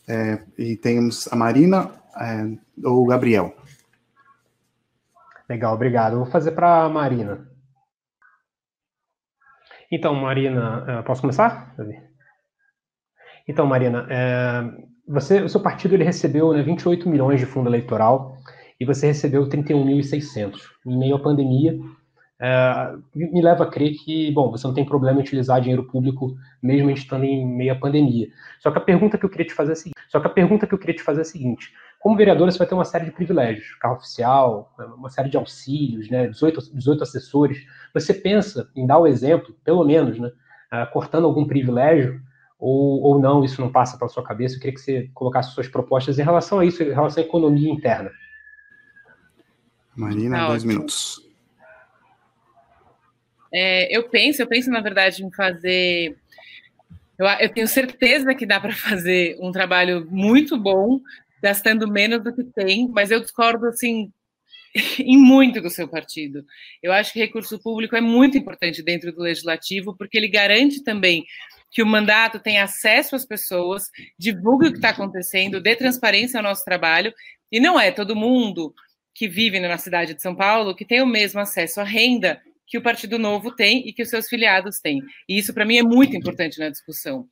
É, 0.07 0.43
e 0.57 0.77
temos 0.77 1.31
a 1.33 1.37
Marina 1.37 1.93
é, 2.17 2.87
ou 2.87 3.03
o 3.03 3.07
Gabriel. 3.07 3.55
Legal, 5.49 5.75
obrigado. 5.75 6.17
vou 6.17 6.27
fazer 6.27 6.53
para 6.53 6.85
a 6.85 6.89
Marina. 6.89 7.49
Então, 9.91 10.15
Marina, 10.15 10.85
é, 10.87 11.03
posso 11.03 11.21
começar? 11.21 11.75
Então, 13.47 13.67
Marina, 13.67 14.07
é, 14.11 14.63
você, 15.07 15.41
o 15.41 15.49
seu 15.49 15.61
partido 15.61 15.95
ele 15.95 16.05
recebeu 16.05 16.53
né, 16.53 16.63
28 16.63 17.09
milhões 17.09 17.41
de 17.41 17.47
fundo 17.47 17.69
eleitoral 17.69 18.37
e 18.79 18.85
você 18.85 19.09
recebeu 19.09 19.49
31.600. 19.49 20.61
Em 20.87 20.99
meio 20.99 21.17
à 21.17 21.19
pandemia, 21.19 21.79
é, 22.41 22.95
me 23.15 23.43
leva 23.43 23.65
a 23.65 23.67
crer 23.67 23.95
que, 24.05 24.31
bom, 24.33 24.51
você 24.51 24.67
não 24.67 24.75
tem 24.75 24.85
problema 24.85 25.19
em 25.19 25.23
utilizar 25.23 25.61
dinheiro 25.61 25.85
público 25.85 26.37
mesmo 26.63 26.91
estando 26.91 27.25
em 27.25 27.45
meio 27.47 27.73
à 27.73 27.77
pandemia. 27.77 28.29
Só 28.61 28.71
que 28.71 28.79
a 28.79 28.83
pergunta 28.83 29.19
que 29.19 29.25
eu 29.25 29.31
queria 29.31 29.47
te 29.47 29.55
fazer 29.55 29.71
é 29.71 29.73
a 29.73 29.77
seguinte, 29.77 30.01
só 30.09 30.21
que 30.21 30.27
a 30.27 30.31
pergunta 30.31 30.67
que 30.67 30.75
eu 30.75 30.79
queria 30.79 30.95
te 30.95 31.03
fazer 31.03 31.21
é 31.21 31.23
a 31.23 31.25
seguinte, 31.25 31.73
como 31.99 32.17
vereador, 32.17 32.51
você 32.51 32.59
vai 32.59 32.67
ter 32.67 32.75
uma 32.75 32.85
série 32.85 33.07
de 33.07 33.11
privilégios, 33.11 33.75
carro 33.81 33.97
oficial, 33.97 34.73
uma 34.97 35.11
série 35.11 35.29
de 35.29 35.37
auxílios, 35.37 36.09
né, 36.09 36.29
18, 36.29 36.75
18 36.75 37.03
assessores. 37.03 37.67
Você 37.93 38.15
pensa 38.15 38.71
em 38.77 38.87
dar 38.87 38.99
o 38.99 39.07
exemplo, 39.07 39.53
pelo 39.65 39.85
menos, 39.85 40.19
né, 40.19 40.29
uh, 40.29 40.93
cortando 40.93 41.25
algum 41.25 41.45
privilégio, 41.45 42.21
ou, 42.57 43.03
ou 43.03 43.19
não, 43.21 43.45
isso 43.45 43.61
não 43.61 43.71
passa 43.71 43.99
pela 43.99 44.09
sua 44.09 44.23
cabeça? 44.23 44.57
Eu 44.57 44.61
queria 44.61 44.75
que 44.75 44.81
você 44.81 45.11
colocasse 45.13 45.53
suas 45.53 45.69
propostas 45.69 46.19
em 46.19 46.23
relação 46.23 46.61
a 46.61 46.65
isso, 46.65 46.83
em 46.83 46.93
relação 46.93 47.23
à 47.23 47.27
economia 47.27 47.71
interna. 47.71 48.11
Marina, 49.99 50.39
tá 50.39 50.47
dois 50.47 50.63
ótimo. 50.63 50.73
minutos. 50.73 51.29
É, 53.53 53.97
eu 53.97 54.09
penso, 54.09 54.41
eu 54.41 54.47
penso, 54.47 54.71
na 54.71 54.81
verdade, 54.81 55.25
em 55.25 55.31
fazer. 55.33 56.17
Eu, 57.19 57.27
eu 57.27 57.49
tenho 57.49 57.67
certeza 57.67 58.35
que 58.35 58.47
dá 58.47 58.61
para 58.61 58.73
fazer 58.75 59.37
um 59.41 59.51
trabalho 59.51 60.07
muito 60.09 60.57
bom, 60.57 61.01
gastando 61.43 61.91
menos 61.91 62.23
do 62.23 62.33
que 62.33 62.45
tem, 62.45 62.89
mas 62.89 63.11
eu 63.11 63.21
discordo 63.21 63.67
assim 63.67 64.13
em 65.01 65.17
muito 65.17 65.61
do 65.61 65.69
seu 65.69 65.89
partido. 65.89 66.45
Eu 66.81 66.93
acho 66.93 67.13
que 67.13 67.19
recurso 67.19 67.59
público 67.59 67.97
é 67.97 68.01
muito 68.01 68.39
importante 68.39 68.83
dentro 68.83 69.13
do 69.13 69.23
legislativo, 69.23 69.97
porque 69.97 70.17
ele 70.17 70.29
garante 70.29 70.85
também 70.85 71.27
que 71.71 71.83
o 71.83 71.87
mandato 71.87 72.39
tenha 72.39 72.65
acesso 72.65 73.17
às 73.17 73.27
pessoas, 73.27 73.91
divulgue 74.17 74.69
o 74.69 74.71
que 74.71 74.79
está 74.79 74.91
acontecendo, 74.91 75.61
dê 75.61 75.77
transparência 75.77 76.39
ao 76.39 76.45
nosso 76.45 76.65
trabalho, 76.65 77.13
e 77.51 77.61
não 77.61 77.79
é 77.79 77.91
todo 77.91 78.17
mundo 78.17 78.75
que 79.19 79.27
vive 79.27 79.59
na 79.59 79.77
cidade 79.77 80.15
de 80.15 80.23
São 80.23 80.33
Paulo 80.33 80.77
que 80.77 80.85
tem 80.85 81.03
o 81.03 81.07
mesmo 81.07 81.41
acesso 81.41 81.81
à 81.81 81.85
renda 81.85 82.41
que 82.69 82.79
o 82.79 82.83
Partido 82.83 83.19
Novo 83.19 83.51
tem 83.51 83.89
e 83.89 83.93
que 83.93 84.03
os 84.03 84.09
seus 84.09 84.29
filiados 84.29 84.79
têm. 84.79 85.01
E 85.29 85.37
isso, 85.37 85.53
para 85.53 85.65
mim, 85.65 85.79
é 85.79 85.83
muito 85.83 86.15
importante 86.15 86.61
na 86.61 86.69
discussão. 86.69 87.27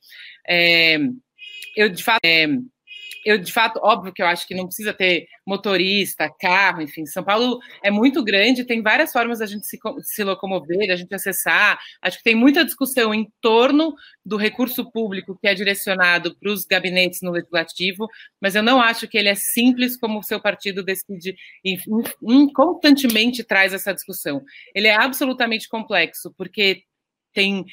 É, 0.45 0.97
eu, 1.77 1.87
de 1.87 2.03
fato, 2.03 2.19
é, 2.25 2.47
eu, 3.27 3.37
de 3.37 3.51
fato, 3.51 3.77
óbvio 3.83 4.13
que 4.13 4.21
eu 4.21 4.25
acho 4.25 4.47
que 4.47 4.55
não 4.55 4.65
precisa 4.65 4.93
ter 4.93 5.27
motorista, 5.45 6.33
carro, 6.39 6.81
enfim. 6.81 7.05
São 7.05 7.21
Paulo 7.21 7.59
é 7.83 7.91
muito 7.91 8.23
grande, 8.23 8.63
tem 8.63 8.81
várias 8.81 9.11
formas 9.11 9.39
da 9.39 9.45
gente 9.45 9.67
se, 9.67 9.77
se 10.01 10.23
locomover, 10.23 10.87
da 10.87 10.95
gente 10.95 11.13
acessar. 11.13 11.77
Acho 12.01 12.19
que 12.19 12.23
tem 12.23 12.35
muita 12.35 12.63
discussão 12.63 13.13
em 13.13 13.29
torno 13.41 13.93
do 14.25 14.37
recurso 14.37 14.89
público 14.89 15.37
que 15.41 15.45
é 15.45 15.53
direcionado 15.53 16.37
para 16.37 16.49
os 16.49 16.63
gabinetes 16.63 17.21
no 17.21 17.31
legislativo, 17.31 18.07
mas 18.39 18.55
eu 18.55 18.63
não 18.63 18.79
acho 18.79 19.09
que 19.09 19.17
ele 19.17 19.27
é 19.27 19.35
simples 19.35 19.97
como 19.97 20.19
o 20.19 20.23
seu 20.23 20.39
partido 20.39 20.81
decide 20.81 21.35
e 21.65 21.77
constantemente 22.55 23.43
traz 23.43 23.73
essa 23.73 23.93
discussão. 23.93 24.41
Ele 24.73 24.87
é 24.87 24.95
absolutamente 24.95 25.67
complexo, 25.67 26.33
porque 26.37 26.83
tem 27.33 27.65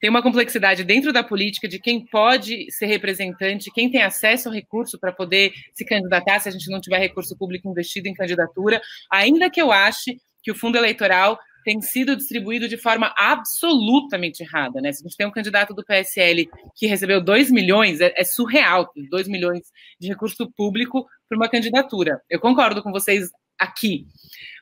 tem 0.00 0.08
uma 0.08 0.22
complexidade 0.22 0.84
dentro 0.84 1.12
da 1.12 1.22
política 1.22 1.68
de 1.68 1.78
quem 1.78 2.04
pode 2.06 2.70
ser 2.70 2.86
representante, 2.86 3.70
quem 3.72 3.90
tem 3.90 4.02
acesso 4.02 4.48
ao 4.48 4.54
recurso 4.54 4.98
para 4.98 5.12
poder 5.12 5.52
se 5.74 5.84
candidatar 5.84 6.40
se 6.40 6.48
a 6.48 6.52
gente 6.52 6.70
não 6.70 6.80
tiver 6.80 6.98
recurso 6.98 7.36
público 7.36 7.68
investido 7.68 8.08
em 8.08 8.14
candidatura, 8.14 8.80
ainda 9.10 9.50
que 9.50 9.60
eu 9.60 9.72
ache 9.72 10.20
que 10.42 10.50
o 10.50 10.54
fundo 10.54 10.78
eleitoral 10.78 11.38
tem 11.64 11.82
sido 11.82 12.16
distribuído 12.16 12.68
de 12.68 12.78
forma 12.78 13.12
absolutamente 13.16 14.42
errada, 14.42 14.80
né? 14.80 14.92
Se 14.92 15.02
a 15.02 15.06
gente 15.06 15.16
tem 15.16 15.26
um 15.26 15.30
candidato 15.30 15.74
do 15.74 15.84
PSL 15.84 16.48
que 16.74 16.86
recebeu 16.86 17.22
2 17.22 17.50
milhões, 17.50 18.00
é, 18.00 18.12
é 18.16 18.24
surreal, 18.24 18.90
2 19.10 19.28
milhões 19.28 19.70
de 20.00 20.08
recurso 20.08 20.50
público 20.56 21.06
para 21.28 21.36
uma 21.36 21.48
candidatura. 21.48 22.22
Eu 22.30 22.40
concordo 22.40 22.82
com 22.82 22.90
vocês 22.90 23.28
aqui, 23.58 24.06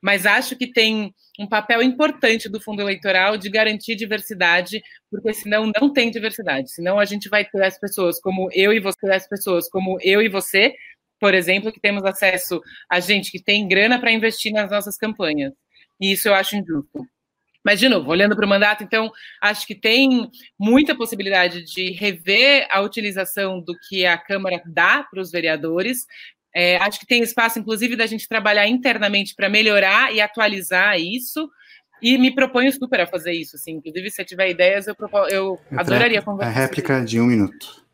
mas 0.02 0.26
acho 0.26 0.56
que 0.56 0.66
tem 0.66 1.14
um 1.38 1.46
papel 1.46 1.82
importante 1.82 2.48
do 2.48 2.60
fundo 2.60 2.80
eleitoral 2.80 3.36
de 3.36 3.50
garantir 3.50 3.94
diversidade, 3.94 4.82
porque 5.10 5.34
senão 5.34 5.70
não 5.78 5.92
tem 5.92 6.10
diversidade. 6.10 6.70
Senão 6.70 6.98
a 6.98 7.04
gente 7.04 7.28
vai 7.28 7.44
ter 7.44 7.62
as 7.62 7.78
pessoas 7.78 8.20
como 8.20 8.48
eu 8.52 8.72
e 8.72 8.80
você, 8.80 9.10
as 9.10 9.28
pessoas 9.28 9.68
como 9.68 9.98
eu 10.02 10.22
e 10.22 10.28
você, 10.28 10.74
por 11.20 11.34
exemplo, 11.34 11.72
que 11.72 11.80
temos 11.80 12.04
acesso 12.04 12.60
a 12.90 13.00
gente 13.00 13.30
que 13.30 13.42
tem 13.42 13.66
grana 13.68 13.98
para 13.98 14.12
investir 14.12 14.52
nas 14.52 14.70
nossas 14.70 14.96
campanhas. 14.96 15.52
E 16.00 16.12
isso 16.12 16.28
eu 16.28 16.34
acho 16.34 16.56
injusto. 16.56 17.06
Mas, 17.64 17.80
de 17.80 17.88
novo, 17.88 18.08
olhando 18.08 18.36
para 18.36 18.46
o 18.46 18.48
mandato, 18.48 18.84
então, 18.84 19.10
acho 19.42 19.66
que 19.66 19.74
tem 19.74 20.30
muita 20.56 20.94
possibilidade 20.94 21.64
de 21.64 21.90
rever 21.90 22.64
a 22.70 22.80
utilização 22.80 23.60
do 23.60 23.76
que 23.88 24.06
a 24.06 24.16
Câmara 24.16 24.62
dá 24.64 25.02
para 25.02 25.20
os 25.20 25.32
vereadores, 25.32 26.06
é, 26.58 26.78
acho 26.78 26.98
que 26.98 27.06
tem 27.06 27.22
espaço, 27.22 27.58
inclusive, 27.58 27.96
da 27.96 28.06
gente 28.06 28.26
trabalhar 28.26 28.66
internamente 28.66 29.34
para 29.34 29.46
melhorar 29.46 30.14
e 30.14 30.22
atualizar 30.22 30.98
isso. 30.98 31.50
E 32.00 32.16
me 32.16 32.34
proponho 32.34 32.72
super 32.72 33.02
a 33.02 33.06
fazer 33.06 33.32
isso. 33.32 33.56
Assim. 33.56 33.72
Inclusive, 33.72 34.10
se 34.10 34.24
tiver 34.24 34.48
ideias, 34.48 34.86
eu, 34.86 34.94
propo... 34.94 35.18
eu 35.28 35.60
adoraria 35.76 36.22
conversar. 36.22 36.50
A 36.50 36.54
réplica 36.54 37.04
de 37.04 37.20
um 37.20 37.26
minuto. 37.26 37.85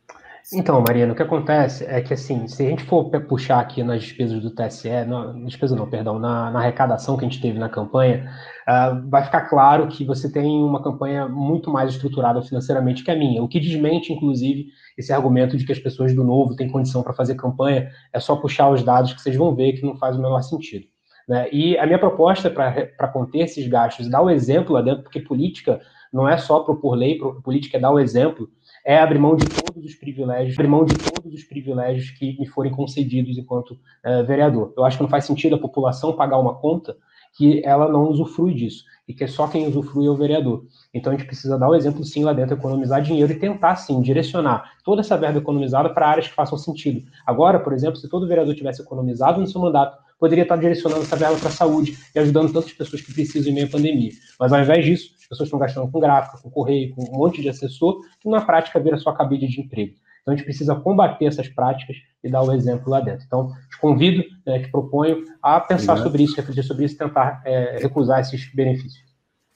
Então, 0.54 0.82
Mariana, 0.86 1.14
o 1.14 1.16
que 1.16 1.22
acontece 1.22 1.82
é 1.86 2.02
que, 2.02 2.12
assim, 2.12 2.46
se 2.46 2.66
a 2.66 2.68
gente 2.68 2.84
for 2.84 3.10
puxar 3.22 3.58
aqui 3.58 3.82
nas 3.82 4.02
despesas 4.02 4.38
do 4.42 4.50
TSE, 4.50 5.04
não, 5.06 5.44
despesa 5.44 5.74
não, 5.74 5.88
perdão, 5.88 6.18
na, 6.18 6.50
na 6.50 6.58
arrecadação 6.58 7.16
que 7.16 7.24
a 7.24 7.28
gente 7.28 7.40
teve 7.40 7.58
na 7.58 7.70
campanha, 7.70 8.30
uh, 8.68 9.08
vai 9.08 9.24
ficar 9.24 9.42
claro 9.42 9.88
que 9.88 10.04
você 10.04 10.30
tem 10.30 10.62
uma 10.62 10.82
campanha 10.82 11.26
muito 11.26 11.70
mais 11.70 11.90
estruturada 11.90 12.42
financeiramente 12.42 13.02
que 13.02 13.10
a 13.10 13.16
minha, 13.16 13.42
o 13.42 13.48
que 13.48 13.58
desmente, 13.58 14.12
inclusive, 14.12 14.66
esse 14.98 15.10
argumento 15.10 15.56
de 15.56 15.64
que 15.64 15.72
as 15.72 15.78
pessoas 15.78 16.14
do 16.14 16.22
Novo 16.22 16.54
têm 16.54 16.70
condição 16.70 17.02
para 17.02 17.14
fazer 17.14 17.34
campanha, 17.34 17.90
é 18.12 18.20
só 18.20 18.36
puxar 18.36 18.68
os 18.68 18.82
dados 18.82 19.14
que 19.14 19.22
vocês 19.22 19.36
vão 19.36 19.54
ver 19.54 19.72
que 19.72 19.86
não 19.86 19.96
faz 19.96 20.16
o 20.16 20.20
menor 20.20 20.42
sentido. 20.42 20.86
Né? 21.26 21.48
E 21.50 21.78
a 21.78 21.86
minha 21.86 21.98
proposta 21.98 22.50
para 22.50 23.08
conter 23.08 23.44
esses 23.44 23.66
gastos, 23.66 24.08
dar 24.08 24.20
o 24.20 24.28
exemplo 24.28 24.74
lá 24.74 24.82
dentro, 24.82 25.02
porque 25.02 25.20
política 25.20 25.80
não 26.12 26.28
é 26.28 26.36
só 26.36 26.60
propor 26.60 26.94
lei, 26.94 27.18
política 27.42 27.78
é 27.78 27.80
dar 27.80 27.90
o 27.90 27.98
exemplo, 27.98 28.50
é 28.84 28.98
abrir 28.98 29.18
mão 29.18 29.36
de 29.36 29.48
todos 29.48 29.84
os 29.84 29.94
privilégios, 29.94 30.54
abrir 30.54 30.68
mão 30.68 30.84
de 30.84 30.96
todos 30.96 31.32
os 31.32 31.44
privilégios 31.44 32.10
que 32.10 32.38
me 32.38 32.46
forem 32.46 32.72
concedidos 32.72 33.38
enquanto 33.38 33.78
é, 34.02 34.22
vereador. 34.22 34.72
Eu 34.76 34.84
acho 34.84 34.96
que 34.96 35.02
não 35.02 35.10
faz 35.10 35.24
sentido 35.24 35.54
a 35.54 35.58
população 35.58 36.14
pagar 36.14 36.38
uma 36.38 36.54
conta 36.54 36.96
que 37.34 37.62
ela 37.64 37.88
não 37.88 38.08
usufrui 38.08 38.54
disso 38.54 38.84
e 39.08 39.14
que 39.14 39.26
só 39.26 39.48
quem 39.48 39.66
usufrui 39.66 40.06
é 40.06 40.10
o 40.10 40.14
vereador. 40.14 40.64
Então 40.92 41.12
a 41.12 41.16
gente 41.16 41.26
precisa 41.26 41.58
dar 41.58 41.68
o 41.68 41.72
um 41.72 41.74
exemplo 41.74 42.04
sim 42.04 42.24
lá 42.24 42.32
dentro, 42.32 42.54
economizar 42.54 43.00
dinheiro 43.00 43.32
e 43.32 43.38
tentar 43.38 43.76
sim 43.76 44.00
direcionar 44.00 44.72
toda 44.84 45.00
essa 45.00 45.16
verba 45.16 45.38
economizada 45.38 45.88
para 45.90 46.08
áreas 46.08 46.28
que 46.28 46.34
façam 46.34 46.58
sentido. 46.58 47.02
Agora, 47.26 47.58
por 47.58 47.72
exemplo, 47.72 47.96
se 47.96 48.08
todo 48.08 48.28
vereador 48.28 48.54
tivesse 48.54 48.82
economizado 48.82 49.40
no 49.40 49.46
seu 49.46 49.60
mandato, 49.60 49.96
poderia 50.18 50.42
estar 50.42 50.56
direcionando 50.56 51.02
essa 51.02 51.16
verba 51.16 51.36
para 51.36 51.48
a 51.48 51.52
saúde 51.52 51.98
e 52.14 52.18
ajudando 52.18 52.52
tantas 52.52 52.72
pessoas 52.72 53.02
que 53.02 53.12
precisam 53.12 53.50
em 53.50 53.54
meio 53.54 53.66
à 53.66 53.70
pandemia. 53.70 54.12
Mas 54.38 54.52
ao 54.52 54.60
invés 54.60 54.84
disso, 54.84 55.10
pessoas 55.32 55.48
estão 55.48 55.58
gastando 55.58 55.90
com 55.90 56.00
gráfico, 56.00 56.42
com 56.42 56.50
correio, 56.50 56.94
com 56.94 57.02
um 57.02 57.18
monte 57.18 57.40
de 57.42 57.48
assessor, 57.48 58.00
que 58.20 58.28
na 58.28 58.40
prática 58.40 58.78
vira 58.78 58.98
sua 58.98 59.16
cabide 59.16 59.48
de 59.48 59.60
emprego. 59.60 59.94
Então 60.20 60.32
a 60.32 60.36
gente 60.36 60.44
precisa 60.44 60.74
combater 60.74 61.24
essas 61.26 61.48
práticas 61.48 61.96
e 62.22 62.30
dar 62.30 62.42
o 62.42 62.52
exemplo 62.52 62.88
lá 62.88 63.00
dentro. 63.00 63.24
Então, 63.26 63.52
te 63.70 63.78
convido, 63.80 64.22
né, 64.46 64.60
te 64.60 64.70
proponho 64.70 65.24
a 65.42 65.58
pensar 65.60 65.92
Obrigado. 65.92 66.02
sobre 66.04 66.22
isso, 66.22 66.36
refletir 66.36 66.62
sobre 66.62 66.84
isso, 66.84 66.96
tentar 66.96 67.42
é, 67.44 67.78
recusar 67.80 68.20
esses 68.20 68.52
benefícios. 68.54 69.02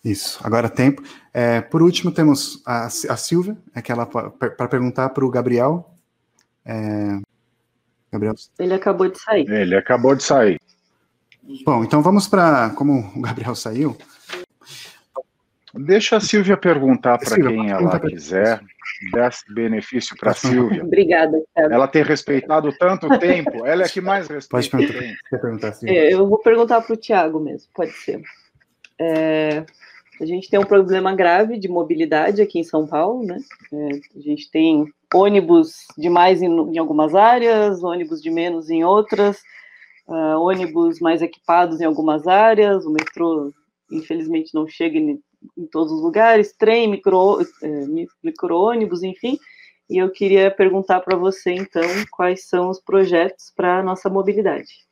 Isso, 0.04 0.40
agora 0.42 0.68
tempo. 0.68 1.02
É, 1.32 1.60
por 1.60 1.82
último, 1.82 2.10
temos 2.10 2.62
a, 2.66 2.86
a 2.86 3.16
Silvia, 3.16 3.56
aquela 3.74 4.06
para 4.06 4.68
perguntar 4.68 5.10
para 5.10 5.24
o 5.24 5.30
Gabriel. 5.30 5.90
É, 6.64 7.20
Gabriel. 8.12 8.34
Ele 8.58 8.74
acabou 8.74 9.08
de 9.08 9.18
sair. 9.20 9.48
Ele 9.48 9.76
acabou 9.76 10.14
de 10.14 10.22
sair. 10.22 10.60
Bom, 11.64 11.84
então 11.84 12.02
vamos 12.02 12.26
para. 12.26 12.70
Como 12.70 13.12
o 13.16 13.20
Gabriel 13.20 13.54
saiu. 13.54 13.96
Deixa 15.78 16.16
a 16.16 16.20
Silvia 16.20 16.56
perguntar 16.56 17.18
para 17.18 17.36
quem 17.36 17.70
ela 17.70 18.00
quiser. 18.00 18.60
Desse 19.12 19.52
benefício 19.52 20.16
para 20.16 20.30
a 20.30 20.34
Silvia. 20.34 20.82
Obrigada. 20.82 21.42
Cara. 21.54 21.74
Ela 21.74 21.86
tem 21.86 22.02
respeitado 22.02 22.72
tanto 22.78 23.08
tempo, 23.18 23.66
ela 23.66 23.82
é 23.82 23.88
que 23.88 24.00
mais 24.00 24.26
respeita. 24.28 24.70
Pode 24.70 24.88
perguntar. 24.88 25.72
perguntar 25.72 25.78
é, 25.84 26.14
eu 26.14 26.26
vou 26.26 26.38
perguntar 26.38 26.80
para 26.80 26.94
o 26.94 26.96
Tiago 26.96 27.38
mesmo, 27.38 27.68
pode 27.74 27.92
ser. 27.92 28.22
É, 28.98 29.66
a 30.20 30.24
gente 30.24 30.48
tem 30.48 30.58
um 30.58 30.64
problema 30.64 31.14
grave 31.14 31.58
de 31.58 31.68
mobilidade 31.68 32.40
aqui 32.40 32.58
em 32.58 32.64
São 32.64 32.86
Paulo, 32.86 33.24
né? 33.24 33.38
É, 33.72 34.18
a 34.18 34.20
gente 34.20 34.50
tem 34.50 34.86
ônibus 35.14 35.86
demais 35.96 36.40
em, 36.40 36.48
em 36.48 36.78
algumas 36.78 37.14
áreas, 37.14 37.82
ônibus 37.82 38.22
de 38.22 38.30
menos 38.30 38.70
em 38.70 38.82
outras, 38.82 39.42
uh, 40.08 40.40
ônibus 40.40 41.00
mais 41.00 41.22
equipados 41.22 41.80
em 41.80 41.84
algumas 41.84 42.26
áreas, 42.26 42.86
o 42.86 42.90
metrô, 42.90 43.52
infelizmente, 43.90 44.54
não 44.54 44.66
chega 44.66 44.96
em, 44.96 45.20
em 45.56 45.66
todos 45.66 45.92
os 45.92 46.02
lugares, 46.02 46.52
trem, 46.56 46.88
micro, 46.88 47.40
é, 47.62 47.68
micro-ônibus, 48.22 49.02
enfim. 49.02 49.38
E 49.88 49.98
eu 49.98 50.10
queria 50.10 50.50
perguntar 50.50 51.00
para 51.00 51.16
você, 51.16 51.52
então, 51.52 51.82
quais 52.10 52.48
são 52.48 52.70
os 52.70 52.80
projetos 52.80 53.52
para 53.54 53.78
a 53.78 53.82
nossa 53.82 54.08
mobilidade. 54.08 54.84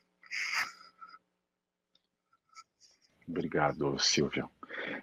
Obrigado, 3.26 3.98
Silvia 3.98 4.48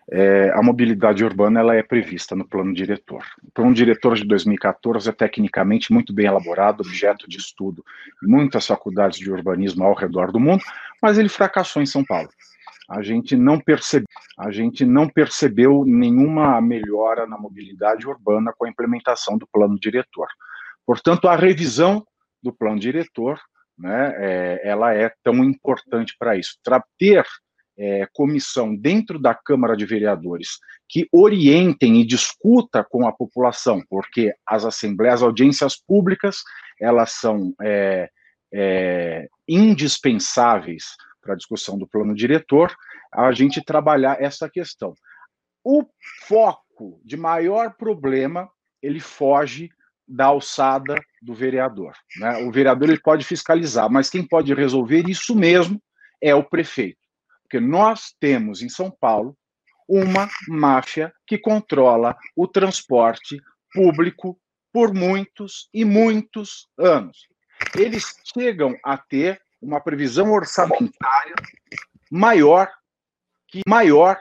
é, 0.09 0.51
a 0.53 0.61
mobilidade 0.61 1.23
urbana 1.23 1.59
ela 1.59 1.75
é 1.75 1.83
prevista 1.83 2.35
no 2.35 2.47
plano 2.47 2.73
diretor. 2.73 3.25
O 3.43 3.51
plano 3.51 3.73
diretor 3.73 4.15
de 4.15 4.25
2014 4.25 5.09
é 5.09 5.11
tecnicamente 5.11 5.91
muito 5.91 6.13
bem 6.13 6.25
elaborado, 6.25 6.81
objeto 6.81 7.29
de 7.29 7.37
estudo 7.37 7.83
em 8.23 8.27
muitas 8.27 8.67
faculdades 8.67 9.19
de 9.19 9.31
urbanismo 9.31 9.83
ao 9.83 9.93
redor 9.93 10.31
do 10.31 10.39
mundo, 10.39 10.63
mas 11.01 11.17
ele 11.17 11.29
fracassou 11.29 11.81
em 11.81 11.85
São 11.85 12.03
Paulo. 12.03 12.29
A 12.89 13.01
gente 13.01 13.36
não 13.36 13.59
percebe, 13.59 14.05
a 14.38 14.51
gente 14.51 14.86
não 14.86 15.07
percebeu 15.07 15.84
nenhuma 15.86 16.59
melhora 16.61 17.25
na 17.25 17.38
mobilidade 17.38 18.07
urbana 18.07 18.53
com 18.57 18.65
a 18.65 18.69
implementação 18.69 19.38
do 19.38 19.47
plano 19.47 19.79
diretor. 19.79 20.27
Portanto, 20.86 21.27
a 21.27 21.36
revisão 21.36 22.05
do 22.41 22.51
plano 22.51 22.79
diretor, 22.79 23.39
né, 23.77 24.13
é, 24.17 24.61
ela 24.63 24.93
é 24.93 25.11
tão 25.23 25.43
importante 25.43 26.15
para 26.19 26.36
isso. 26.36 26.57
Tra 26.63 26.84
ter 26.97 27.25
é, 27.77 28.07
comissão 28.13 28.75
dentro 28.75 29.17
da 29.17 29.34
Câmara 29.34 29.75
de 29.75 29.86
Vereadores 29.86 30.59
que 30.88 31.07
orientem 31.11 32.01
e 32.01 32.05
discuta 32.05 32.84
com 32.84 33.07
a 33.07 33.13
população, 33.13 33.82
porque 33.89 34.34
as 34.45 34.65
assembleias, 34.65 35.15
as 35.15 35.23
audiências 35.23 35.77
públicas, 35.77 36.43
elas 36.79 37.13
são 37.13 37.53
é, 37.61 38.09
é, 38.53 39.27
indispensáveis 39.47 40.84
para 41.22 41.34
a 41.34 41.38
discussão 41.38 41.78
do 41.78 41.88
plano 41.88 42.15
diretor, 42.15 42.76
a 43.11 43.32
gente 43.32 43.63
trabalhar 43.63 44.22
essa 44.22 44.49
questão. 44.49 44.93
O 45.63 45.86
foco 46.28 46.99
de 47.05 47.15
maior 47.15 47.76
problema, 47.76 48.49
ele 48.82 48.99
foge 48.99 49.69
da 50.07 50.26
alçada 50.26 50.95
do 51.22 51.34
vereador. 51.34 51.93
Né? 52.17 52.38
O 52.43 52.51
vereador 52.51 52.89
ele 52.89 52.99
pode 52.99 53.24
fiscalizar, 53.24 53.89
mas 53.89 54.09
quem 54.09 54.28
pode 54.28 54.53
resolver 54.53 55.07
isso 55.07 55.36
mesmo 55.36 55.82
é 56.22 56.36
o 56.36 56.43
prefeito. 56.43 56.99
Porque 57.43 57.59
nós 57.59 58.13
temos 58.19 58.61
em 58.61 58.69
São 58.69 58.91
Paulo 58.91 59.38
uma 59.88 60.30
máfia 60.47 61.13
que 61.28 61.38
controla 61.38 62.15
o 62.36 62.47
transporte 62.47 63.41
público 63.74 64.39
por 64.72 64.93
muitos 64.93 65.69
e 65.74 65.84
muitos 65.84 66.67
anos. 66.78 67.28
Eles 67.76 68.15
chegam 68.34 68.76
a 68.84 68.97
ter 68.97 69.41
uma 69.62 69.80
previsão 69.80 70.32
orçamentária 70.32 71.36
maior 72.09 72.70
que 73.47 73.62
maior 73.68 74.20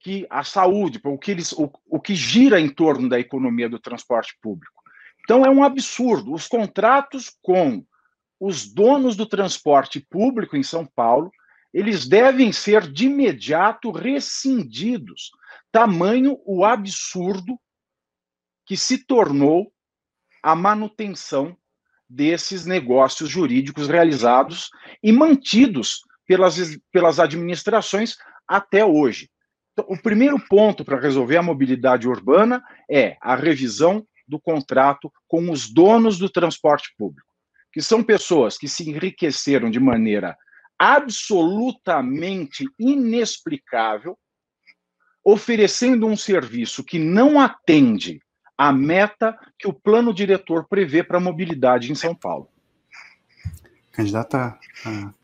que 0.00 0.26
a 0.28 0.44
saúde, 0.44 1.00
o 1.02 1.18
que, 1.18 1.30
eles, 1.30 1.52
o, 1.52 1.70
o 1.86 1.98
que 1.98 2.14
gira 2.14 2.60
em 2.60 2.68
torno 2.68 3.08
da 3.08 3.18
economia 3.18 3.68
do 3.68 3.78
transporte 3.78 4.36
público. 4.40 4.82
Então 5.22 5.44
é 5.46 5.50
um 5.50 5.64
absurdo. 5.64 6.34
Os 6.34 6.46
contratos 6.46 7.34
com 7.42 7.84
os 8.38 8.66
donos 8.70 9.16
do 9.16 9.24
transporte 9.24 10.00
público 10.00 10.56
em 10.56 10.62
São 10.62 10.84
Paulo, 10.84 11.30
eles 11.72 12.06
devem 12.06 12.52
ser 12.52 12.92
de 12.92 13.06
imediato 13.06 13.90
rescindidos. 13.90 15.30
Tamanho 15.72 16.38
o 16.44 16.64
absurdo 16.64 17.58
que 18.66 18.76
se 18.76 18.98
tornou 18.98 19.72
a 20.42 20.54
manutenção 20.54 21.56
desses 22.08 22.66
negócios 22.66 23.30
jurídicos 23.30 23.88
realizados 23.88 24.68
e 25.02 25.12
mantidos 25.12 26.00
pelas, 26.26 26.56
pelas 26.92 27.18
administrações 27.18 28.16
até 28.46 28.84
hoje. 28.84 29.28
Então, 29.72 29.86
o 29.88 30.00
primeiro 30.00 30.38
ponto 30.48 30.84
para 30.84 31.00
resolver 31.00 31.36
a 31.36 31.42
mobilidade 31.42 32.08
urbana 32.08 32.62
é 32.90 33.16
a 33.20 33.34
revisão 33.34 34.06
do 34.26 34.40
contrato 34.40 35.12
com 35.26 35.50
os 35.50 35.72
donos 35.72 36.18
do 36.18 36.30
transporte 36.30 36.94
público, 36.96 37.28
que 37.72 37.82
são 37.82 38.02
pessoas 38.02 38.56
que 38.56 38.68
se 38.68 38.88
enriqueceram 38.88 39.70
de 39.70 39.80
maneira 39.80 40.36
absolutamente 40.78 42.64
inexplicável, 42.78 44.18
oferecendo 45.24 46.06
um 46.06 46.16
serviço 46.16 46.84
que 46.84 46.98
não 46.98 47.40
atende 47.40 48.20
a 48.56 48.72
meta 48.72 49.36
que 49.58 49.68
o 49.68 49.72
plano 49.72 50.12
diretor 50.12 50.66
prevê 50.68 51.02
para 51.02 51.18
a 51.18 51.20
mobilidade 51.20 51.90
em 51.90 51.94
São 51.94 52.14
Paulo. 52.14 52.48
Candidata, 53.92 54.58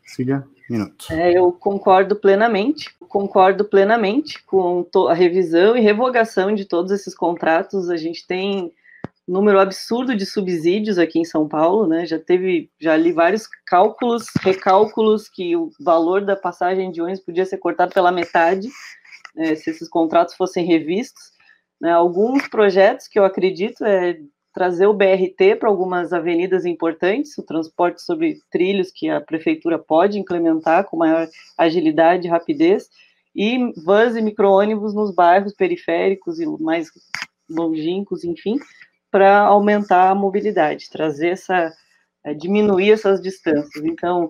siga, 0.04 0.46
minuto. 0.68 1.06
É, 1.10 1.36
eu 1.36 1.50
concordo 1.52 2.14
plenamente, 2.14 2.94
concordo 3.08 3.64
plenamente 3.64 4.42
com 4.44 4.86
a 5.08 5.14
revisão 5.14 5.76
e 5.76 5.80
revogação 5.80 6.54
de 6.54 6.64
todos 6.64 6.92
esses 6.92 7.14
contratos. 7.14 7.90
A 7.90 7.96
gente 7.96 8.26
tem 8.26 8.72
um 9.28 9.32
número 9.32 9.58
absurdo 9.58 10.14
de 10.14 10.24
subsídios 10.24 10.98
aqui 10.98 11.18
em 11.18 11.24
São 11.24 11.48
Paulo, 11.48 11.86
né? 11.86 12.06
Já 12.06 12.18
teve, 12.18 12.70
já 12.80 12.96
li 12.96 13.12
vários 13.12 13.48
cálculos, 13.66 14.26
recálculos 14.40 15.28
que 15.28 15.56
o 15.56 15.70
valor 15.80 16.24
da 16.24 16.36
passagem 16.36 16.90
de 16.92 17.02
ônibus 17.02 17.24
podia 17.24 17.46
ser 17.46 17.58
cortado 17.58 17.92
pela 17.92 18.12
metade 18.12 18.68
né, 19.34 19.54
se 19.54 19.70
esses 19.70 19.88
contratos 19.88 20.34
fossem 20.34 20.64
revistos. 20.64 21.32
Né, 21.80 21.90
alguns 21.90 22.46
projetos 22.46 23.08
que 23.08 23.18
eu 23.18 23.24
acredito 23.24 23.84
é 23.84 24.20
trazer 24.52 24.86
o 24.86 24.94
BRT 24.94 25.56
para 25.58 25.68
algumas 25.68 26.12
avenidas 26.12 26.66
importantes, 26.66 27.38
o 27.38 27.42
transporte 27.42 28.02
sobre 28.02 28.40
trilhos 28.50 28.90
que 28.90 29.08
a 29.08 29.20
prefeitura 29.20 29.78
pode 29.78 30.18
implementar 30.18 30.84
com 30.84 30.96
maior 30.96 31.28
agilidade 31.56 32.26
e 32.26 32.30
rapidez, 32.30 32.88
e 33.34 33.72
vans 33.84 34.16
e 34.16 34.20
micro-ônibus 34.20 34.92
nos 34.92 35.14
bairros 35.14 35.54
periféricos 35.54 36.40
e 36.40 36.46
mais 36.60 36.88
longínquos, 37.48 38.24
enfim, 38.24 38.58
para 39.10 39.38
aumentar 39.38 40.10
a 40.10 40.14
mobilidade, 40.14 40.90
trazer 40.90 41.30
essa, 41.30 41.72
é, 42.24 42.34
diminuir 42.34 42.92
essas 42.92 43.22
distâncias. 43.22 43.84
Então, 43.84 44.28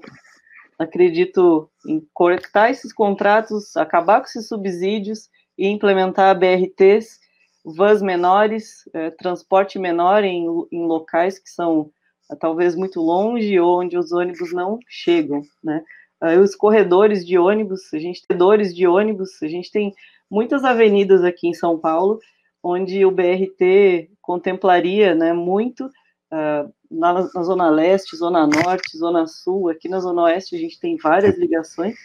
acredito 0.78 1.70
em 1.86 2.06
cortar 2.12 2.70
esses 2.70 2.92
contratos, 2.92 3.76
acabar 3.76 4.20
com 4.20 4.26
esses 4.26 4.46
subsídios 4.46 5.30
e 5.56 5.66
implementar 5.66 6.38
BRTs 6.38 7.19
vans 7.64 8.02
menores, 8.02 8.88
é, 8.94 9.10
transporte 9.10 9.78
menor 9.78 10.24
em, 10.24 10.46
em 10.72 10.86
locais 10.86 11.38
que 11.38 11.50
são 11.50 11.90
é, 12.30 12.36
talvez 12.36 12.74
muito 12.74 13.00
longe 13.00 13.58
ou 13.58 13.80
onde 13.80 13.98
os 13.98 14.12
ônibus 14.12 14.52
não 14.52 14.78
chegam, 14.88 15.42
né? 15.62 15.82
Aí 16.20 16.38
os 16.38 16.54
corredores 16.54 17.26
de 17.26 17.38
ônibus, 17.38 17.92
a 17.94 17.98
gente 17.98 18.20
tem 18.20 18.36
corredores 18.36 18.74
de 18.74 18.86
ônibus, 18.86 19.42
a 19.42 19.48
gente 19.48 19.70
tem 19.70 19.94
muitas 20.30 20.64
avenidas 20.64 21.24
aqui 21.24 21.48
em 21.48 21.54
São 21.54 21.78
Paulo 21.78 22.20
onde 22.62 23.04
o 23.06 23.10
BRT 23.10 24.10
contemplaria, 24.20 25.14
né, 25.14 25.32
muito 25.32 25.86
uh, 25.86 26.72
na, 26.90 27.12
na, 27.34 27.42
Zona 27.42 27.70
Leste, 27.70 28.16
Zona 28.16 28.46
Norte, 28.46 28.98
Zona 28.98 29.26
Sul, 29.26 29.70
aqui 29.70 29.88
na 29.88 29.98
Zona 29.98 30.22
Oeste 30.24 30.56
a 30.56 30.58
gente 30.58 30.78
tem 30.78 30.96
várias 30.96 31.38
ligações. 31.38 31.96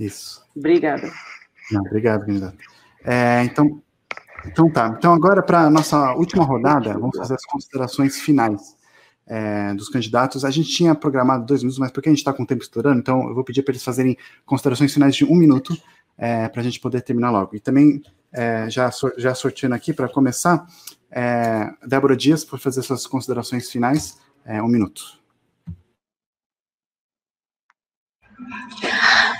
Isso. 0.00 0.42
Obrigada. 0.56 1.10
Não, 1.70 1.82
obrigado, 1.82 2.26
candidato. 2.26 2.56
É, 3.04 3.44
então, 3.44 3.82
então 4.46 4.70
tá. 4.70 4.94
Então 4.98 5.12
agora 5.12 5.42
para 5.42 5.62
a 5.62 5.70
nossa 5.70 6.12
última 6.14 6.44
rodada, 6.44 6.94
vamos 6.94 7.16
fazer 7.16 7.34
as 7.34 7.44
considerações 7.44 8.18
finais 8.18 8.76
é, 9.26 9.72
dos 9.74 9.88
candidatos. 9.88 10.44
A 10.44 10.50
gente 10.50 10.68
tinha 10.70 10.94
programado 10.94 11.46
dois 11.46 11.62
minutos, 11.62 11.78
mas 11.78 11.90
porque 11.90 12.08
a 12.08 12.12
gente 12.12 12.18
está 12.18 12.32
com 12.32 12.42
o 12.42 12.46
tempo 12.46 12.62
estourando, 12.62 12.98
então 12.98 13.28
eu 13.28 13.34
vou 13.34 13.44
pedir 13.44 13.62
para 13.62 13.72
eles 13.72 13.84
fazerem 13.84 14.16
considerações 14.44 14.92
finais 14.92 15.16
de 15.16 15.24
um 15.24 15.34
minuto 15.34 15.76
é, 16.16 16.48
para 16.48 16.60
a 16.60 16.64
gente 16.64 16.80
poder 16.80 17.02
terminar 17.02 17.30
logo. 17.30 17.56
E 17.56 17.60
também, 17.60 18.02
é, 18.32 18.68
já, 18.68 18.90
já 19.16 19.34
sortindo 19.34 19.74
aqui 19.74 19.92
para 19.92 20.08
começar, 20.08 20.66
é, 21.10 21.72
Débora 21.86 22.16
Dias, 22.16 22.44
por 22.44 22.58
fazer 22.58 22.82
suas 22.82 23.06
considerações 23.06 23.70
finais, 23.70 24.18
é, 24.44 24.62
um 24.62 24.68
minuto. 24.68 25.18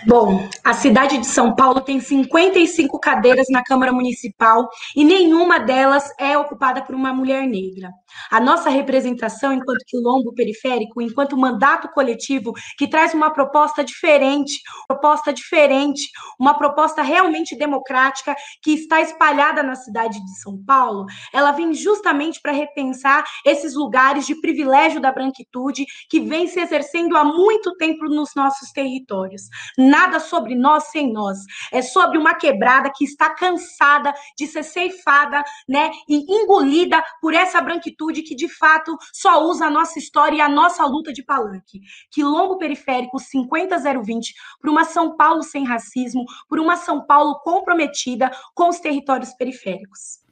Bom, 0.06 0.46
a 0.62 0.74
cidade 0.74 1.16
de 1.16 1.26
São 1.26 1.54
Paulo 1.54 1.80
tem 1.80 1.98
55 1.98 2.98
cadeiras 2.98 3.46
na 3.48 3.62
Câmara 3.62 3.90
Municipal 3.90 4.68
e 4.94 5.02
nenhuma 5.02 5.58
delas 5.58 6.12
é 6.18 6.36
ocupada 6.36 6.82
por 6.82 6.94
uma 6.94 7.14
mulher 7.14 7.46
negra. 7.46 7.90
A 8.30 8.38
nossa 8.38 8.68
representação 8.68 9.52
enquanto 9.52 9.84
quilombo 9.86 10.34
periférico, 10.34 11.00
enquanto 11.00 11.38
mandato 11.38 11.88
coletivo 11.88 12.52
que 12.76 12.86
traz 12.86 13.14
uma 13.14 13.30
proposta 13.30 13.82
diferente, 13.82 14.60
proposta 14.86 15.32
diferente, 15.32 16.02
uma 16.38 16.52
proposta 16.52 17.00
realmente 17.00 17.56
democrática 17.56 18.36
que 18.62 18.72
está 18.72 19.00
espalhada 19.00 19.62
na 19.62 19.74
cidade 19.74 20.22
de 20.22 20.40
São 20.40 20.62
Paulo, 20.66 21.06
ela 21.32 21.52
vem 21.52 21.72
justamente 21.72 22.40
para 22.42 22.52
repensar 22.52 23.24
esses 23.44 23.74
lugares 23.74 24.26
de 24.26 24.38
privilégio 24.38 25.00
da 25.00 25.10
branquitude 25.10 25.86
que 26.10 26.20
vem 26.20 26.46
se 26.46 26.60
exercendo 26.60 27.16
há 27.16 27.24
muito 27.24 27.74
tempo 27.76 28.04
nos 28.04 28.34
nossos 28.36 28.70
territórios 28.70 29.48
nada 29.94 30.18
sobre 30.18 30.56
nós 30.56 30.90
sem 30.90 31.12
nós. 31.12 31.38
É 31.72 31.80
sobre 31.80 32.18
uma 32.18 32.34
quebrada 32.34 32.90
que 32.92 33.04
está 33.04 33.30
cansada 33.30 34.12
de 34.36 34.48
ser 34.48 34.64
ceifada, 34.64 35.44
né, 35.68 35.92
e 36.08 36.16
engolida 36.34 37.00
por 37.20 37.32
essa 37.32 37.60
branquitude 37.60 38.22
que 38.22 38.34
de 38.34 38.48
fato 38.48 38.96
só 39.12 39.44
usa 39.44 39.66
a 39.66 39.70
nossa 39.70 40.00
história 40.00 40.38
e 40.38 40.40
a 40.40 40.48
nossa 40.48 40.84
luta 40.84 41.12
de 41.12 41.24
palanque. 41.24 41.80
Quilombo 42.10 42.58
periférico 42.58 43.18
50020 43.20 44.34
por 44.60 44.68
uma 44.68 44.84
São 44.84 45.16
Paulo 45.16 45.44
sem 45.44 45.64
racismo, 45.64 46.24
por 46.48 46.58
uma 46.58 46.76
São 46.76 47.06
Paulo 47.06 47.38
comprometida 47.44 48.32
com 48.52 48.68
os 48.68 48.80
territórios 48.80 49.32
periféricos. 49.34 50.24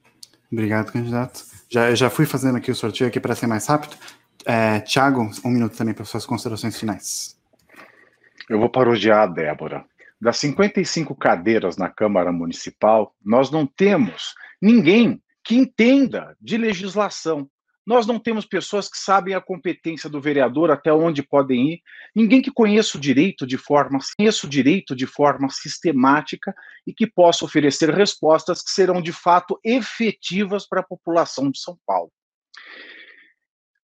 Obrigado, 0.51 0.93
candidato. 0.93 1.45
Já, 1.69 1.95
já 1.95 2.11
fui 2.11 2.27
fazendo 2.27 2.57
aqui 2.57 2.71
o 2.71 2.75
sorteio 2.75 3.09
aqui 3.09 3.21
para 3.21 3.37
ser 3.37 3.47
mais 3.47 3.67
rápido. 3.67 3.97
É, 4.45 4.81
Tiago, 4.81 5.31
um 5.45 5.51
minuto 5.51 5.77
também 5.77 5.95
para 5.95 6.05
suas 6.05 6.27
considerações 6.27 6.77
finais. 6.77 7.41
Eu 8.49 8.59
vou 8.59 8.69
parodiar 8.69 9.21
a 9.21 9.27
Débora. 9.27 9.85
Das 10.21 10.39
55 10.39 11.15
cadeiras 11.17 11.77
na 11.77 11.89
Câmara 11.89 12.33
Municipal, 12.33 13.15
nós 13.25 13.51
não 13.51 13.67
temos 13.67 14.35
ninguém 14.61 15.21
que 15.45 15.57
entenda 15.57 16.37
de 16.41 16.57
legislação. 16.57 17.49
Nós 17.85 18.07
não 18.07 18.21
temos 18.21 18.47
pessoas 18.47 18.89
que 18.89 18.97
sabem 18.97 19.35
a 19.35 19.41
competência 19.41 20.09
do 20.09 20.21
vereador, 20.21 20.71
até 20.71 20.93
onde 20.93 21.21
podem 21.21 21.73
ir, 21.73 21.83
ninguém 22.15 22.41
que 22.41 22.53
conheça 22.53 22.97
o 22.97 23.01
direito 23.01 23.45
de 23.45 23.59
forma, 23.59 23.99
conheça 24.17 24.47
o 24.47 24.51
direito 24.51 24.95
de 24.95 25.05
forma 25.05 25.49
sistemática 25.51 26.55
e 26.87 26.95
que 26.95 27.09
possa 27.09 27.45
oferecer 27.45 27.91
respostas 27.91 28.63
que 28.63 28.71
serão 28.71 29.03
de 29.03 29.13
fato 29.13 29.59
efetivas 29.65 30.65
para 30.69 30.81
a 30.81 30.85
população 30.85 31.51
de 31.51 31.59
São 31.59 31.77
Paulo. 31.85 32.13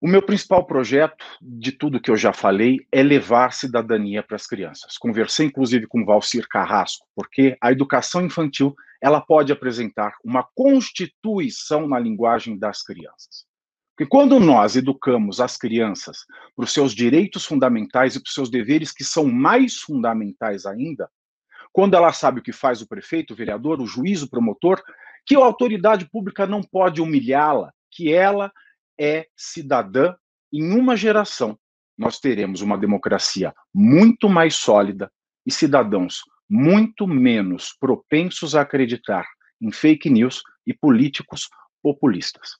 O 0.02 0.08
meu 0.08 0.24
principal 0.24 0.66
projeto, 0.66 1.24
de 1.40 1.72
tudo 1.72 2.02
que 2.02 2.10
eu 2.10 2.18
já 2.18 2.34
falei, 2.34 2.80
é 2.92 3.04
levar 3.04 3.54
cidadania 3.54 4.24
para 4.24 4.36
as 4.36 4.48
crianças. 4.48 4.98
Conversei 4.98 5.46
inclusive 5.46 5.86
com 5.86 6.04
Valcir 6.04 6.48
Carrasco, 6.50 7.06
porque 7.16 7.56
a 7.62 7.72
educação 7.72 8.26
infantil 8.26 8.76
ela 9.00 9.22
pode 9.22 9.52
apresentar 9.52 10.16
uma 10.24 10.44
constituição 10.56 11.88
na 11.88 12.00
linguagem 12.00 12.58
das 12.58 12.82
crianças. 12.82 13.46
Porque 13.96 14.10
quando 14.10 14.40
nós 14.40 14.76
educamos 14.76 15.40
as 15.40 15.56
crianças 15.56 16.26
para 16.56 16.66
os 16.66 16.74
seus 16.74 16.96
direitos 16.96 17.46
fundamentais 17.46 18.16
e 18.16 18.20
para 18.20 18.28
os 18.28 18.34
seus 18.34 18.50
deveres, 18.50 18.92
que 18.92 19.04
são 19.04 19.28
mais 19.28 19.78
fundamentais 19.78 20.66
ainda, 20.66 21.12
quando 21.72 21.94
ela 21.94 22.12
sabe 22.12 22.40
o 22.40 22.44
que 22.44 22.52
faz 22.52 22.82
o 22.82 22.88
prefeito, 22.88 23.34
o 23.34 23.38
vereador, 23.38 23.80
o 23.80 23.86
juiz, 23.86 24.24
o 24.24 24.30
promotor, 24.30 24.82
que 25.28 25.36
a 25.36 25.46
autoridade 25.46 26.10
pública 26.10 26.48
não 26.48 26.64
pode 26.64 27.00
humilhá-la, 27.02 27.72
que 27.92 28.12
ela 28.12 28.52
é 29.02 29.26
cidadã, 29.36 30.14
em 30.54 30.74
uma 30.74 30.96
geração 30.96 31.58
nós 31.98 32.20
teremos 32.20 32.62
uma 32.62 32.78
democracia 32.78 33.54
muito 33.74 34.30
mais 34.30 34.56
sólida 34.56 35.12
e 35.46 35.52
cidadãos 35.52 36.22
muito 36.50 37.08
menos 37.08 37.76
propensos 37.80 38.56
a 38.56 38.62
acreditar 38.62 39.26
em 39.62 39.72
fake 39.72 40.10
news 40.10 40.42
e 40.68 40.74
políticos 40.74 41.50
populistas. 41.82 42.58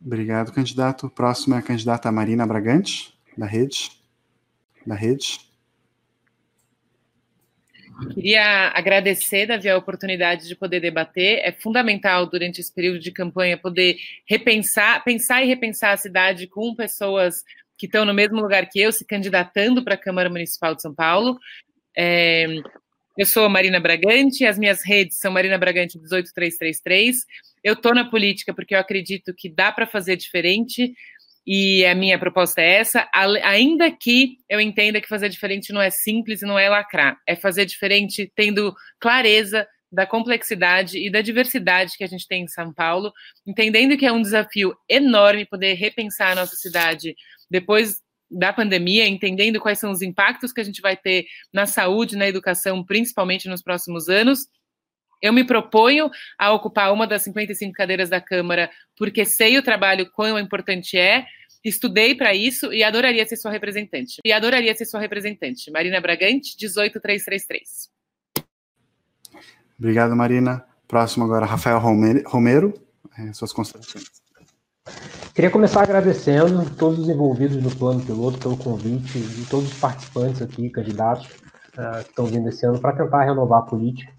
Obrigado, 0.00 0.52
candidato. 0.52 1.10
Próximo 1.10 1.54
é 1.54 1.58
a 1.58 1.62
candidata 1.62 2.10
Marina 2.10 2.46
Bragante, 2.46 3.18
da 3.36 3.46
Rede. 3.46 3.90
Da 4.86 4.94
Rede. 4.94 5.40
Queria 8.14 8.72
agradecer, 8.74 9.46
Davi, 9.46 9.68
a 9.68 9.76
oportunidade 9.76 10.46
de 10.46 10.54
poder 10.54 10.80
debater. 10.80 11.40
É 11.42 11.52
fundamental, 11.52 12.26
durante 12.26 12.60
esse 12.60 12.72
período 12.72 12.98
de 12.98 13.10
campanha, 13.10 13.56
poder 13.56 13.96
repensar, 14.26 15.02
pensar 15.02 15.42
e 15.42 15.46
repensar 15.46 15.92
a 15.92 15.96
cidade 15.96 16.46
com 16.46 16.74
pessoas 16.74 17.42
que 17.78 17.86
estão 17.86 18.04
no 18.04 18.12
mesmo 18.12 18.40
lugar 18.40 18.68
que 18.68 18.80
eu, 18.80 18.92
se 18.92 19.04
candidatando 19.04 19.82
para 19.82 19.94
a 19.94 19.98
Câmara 19.98 20.28
Municipal 20.28 20.74
de 20.74 20.82
São 20.82 20.94
Paulo. 20.94 21.38
É, 21.96 22.46
eu 23.16 23.24
sou 23.24 23.48
Marina 23.48 23.80
Bragante, 23.80 24.44
as 24.44 24.58
minhas 24.58 24.84
redes 24.84 25.18
são 25.18 25.32
Marina 25.32 25.56
Bragante 25.56 25.98
18333. 25.98 27.24
Eu 27.64 27.72
estou 27.72 27.94
na 27.94 28.04
política 28.04 28.52
porque 28.52 28.74
eu 28.74 28.78
acredito 28.78 29.32
que 29.34 29.48
dá 29.48 29.72
para 29.72 29.86
fazer 29.86 30.16
diferente, 30.16 30.94
e 31.46 31.86
a 31.86 31.94
minha 31.94 32.18
proposta 32.18 32.60
é 32.60 32.78
essa, 32.78 33.08
ainda 33.12 33.90
que 33.90 34.38
eu 34.48 34.60
entenda 34.60 35.00
que 35.00 35.08
fazer 35.08 35.28
diferente 35.28 35.72
não 35.72 35.80
é 35.80 35.90
simples 35.90 36.42
e 36.42 36.46
não 36.46 36.58
é 36.58 36.68
lacrar, 36.68 37.16
é 37.26 37.36
fazer 37.36 37.64
diferente 37.64 38.30
tendo 38.34 38.74
clareza 38.98 39.66
da 39.92 40.04
complexidade 40.04 40.98
e 40.98 41.08
da 41.08 41.20
diversidade 41.20 41.96
que 41.96 42.02
a 42.02 42.08
gente 42.08 42.26
tem 42.26 42.42
em 42.42 42.48
São 42.48 42.72
Paulo, 42.72 43.12
entendendo 43.46 43.96
que 43.96 44.04
é 44.04 44.10
um 44.10 44.20
desafio 44.20 44.74
enorme 44.88 45.46
poder 45.46 45.74
repensar 45.74 46.32
a 46.32 46.34
nossa 46.34 46.56
cidade 46.56 47.14
depois 47.48 48.00
da 48.28 48.52
pandemia, 48.52 49.06
entendendo 49.06 49.60
quais 49.60 49.78
são 49.78 49.92
os 49.92 50.02
impactos 50.02 50.52
que 50.52 50.60
a 50.60 50.64
gente 50.64 50.80
vai 50.80 50.96
ter 50.96 51.26
na 51.52 51.64
saúde, 51.64 52.16
na 52.16 52.26
educação, 52.26 52.84
principalmente 52.84 53.48
nos 53.48 53.62
próximos 53.62 54.08
anos, 54.08 54.48
eu 55.20 55.32
me 55.32 55.44
proponho 55.44 56.10
a 56.38 56.52
ocupar 56.52 56.92
uma 56.92 57.06
das 57.06 57.22
55 57.22 57.72
cadeiras 57.72 58.08
da 58.08 58.20
Câmara, 58.20 58.70
porque 58.96 59.24
sei 59.24 59.58
o 59.58 59.62
trabalho 59.62 60.10
quão 60.12 60.38
importante 60.38 60.98
é, 60.98 61.26
estudei 61.64 62.14
para 62.14 62.34
isso 62.34 62.72
e 62.72 62.82
adoraria 62.82 63.26
ser 63.26 63.36
sua 63.36 63.50
representante. 63.50 64.20
E 64.24 64.32
adoraria 64.32 64.74
ser 64.74 64.84
sua 64.84 65.00
representante. 65.00 65.70
Marina 65.70 66.00
Bragante, 66.00 66.56
18333. 66.56 67.90
Obrigado, 69.78 70.16
Marina. 70.16 70.64
Próximo 70.88 71.24
agora, 71.24 71.44
Rafael 71.44 71.78
Romero. 71.78 72.74
É, 73.18 73.32
suas 73.32 73.52
considerações. 73.52 74.04
Queria 75.34 75.50
começar 75.50 75.82
agradecendo 75.82 76.64
todos 76.76 77.00
os 77.00 77.08
envolvidos 77.08 77.62
no 77.62 77.74
plano 77.74 78.00
piloto 78.00 78.38
pelo 78.38 78.56
convite 78.56 79.18
e 79.18 79.46
todos 79.50 79.70
os 79.70 79.78
participantes 79.78 80.40
aqui, 80.40 80.70
candidatos, 80.70 81.26
uh, 81.26 82.02
que 82.04 82.10
estão 82.10 82.24
vindo 82.26 82.48
esse 82.48 82.64
ano 82.64 82.80
para 82.80 82.96
tentar 82.96 83.24
renovar 83.24 83.60
a 83.60 83.62
política. 83.62 84.15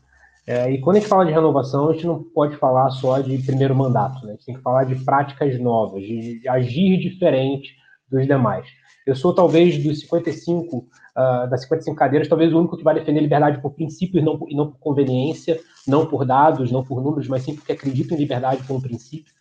É, 0.47 0.71
e 0.71 0.79
quando 0.79 0.95
a 0.95 0.99
gente 1.01 1.09
fala 1.09 1.25
de 1.25 1.31
renovação, 1.33 1.89
a 1.89 1.93
gente 1.93 2.07
não 2.07 2.23
pode 2.23 2.55
falar 2.55 2.89
só 2.91 3.19
de 3.19 3.37
primeiro 3.39 3.75
mandato, 3.75 4.25
né? 4.25 4.29
a 4.29 4.35
gente 4.35 4.45
tem 4.45 4.55
que 4.55 4.61
falar 4.61 4.85
de 4.85 4.95
práticas 5.03 5.59
novas, 5.59 6.01
de, 6.01 6.41
agir 6.47 6.97
diferente 6.97 7.75
dos 8.09 8.25
demais. 8.25 8.65
Eu 9.05 9.13
sou 9.13 9.35
talvez 9.35 9.77
dos 9.83 9.99
55, 9.99 10.77
uh, 10.77 11.49
das 11.49 11.63
55 11.63 11.97
cadeiras, 11.97 12.29
talvez 12.29 12.53
o 12.53 12.59
único 12.59 12.77
que 12.77 12.83
vai 12.83 12.95
defender 12.95 13.19
liberdade 13.19 13.61
por 13.61 13.71
princípios 13.71 14.23
não, 14.23 14.39
e 14.47 14.55
não 14.55 14.71
por 14.71 14.79
conveniência, 14.79 15.59
não 15.85 16.05
por 16.05 16.25
dados, 16.25 16.71
não 16.71 16.83
por 16.83 17.01
números, 17.01 17.27
mas 17.27 17.43
sim 17.43 17.53
porque 17.53 17.73
acredito 17.73 18.13
em 18.13 18.17
liberdade 18.17 18.63
como 18.63 18.81
princípio. 18.81 19.33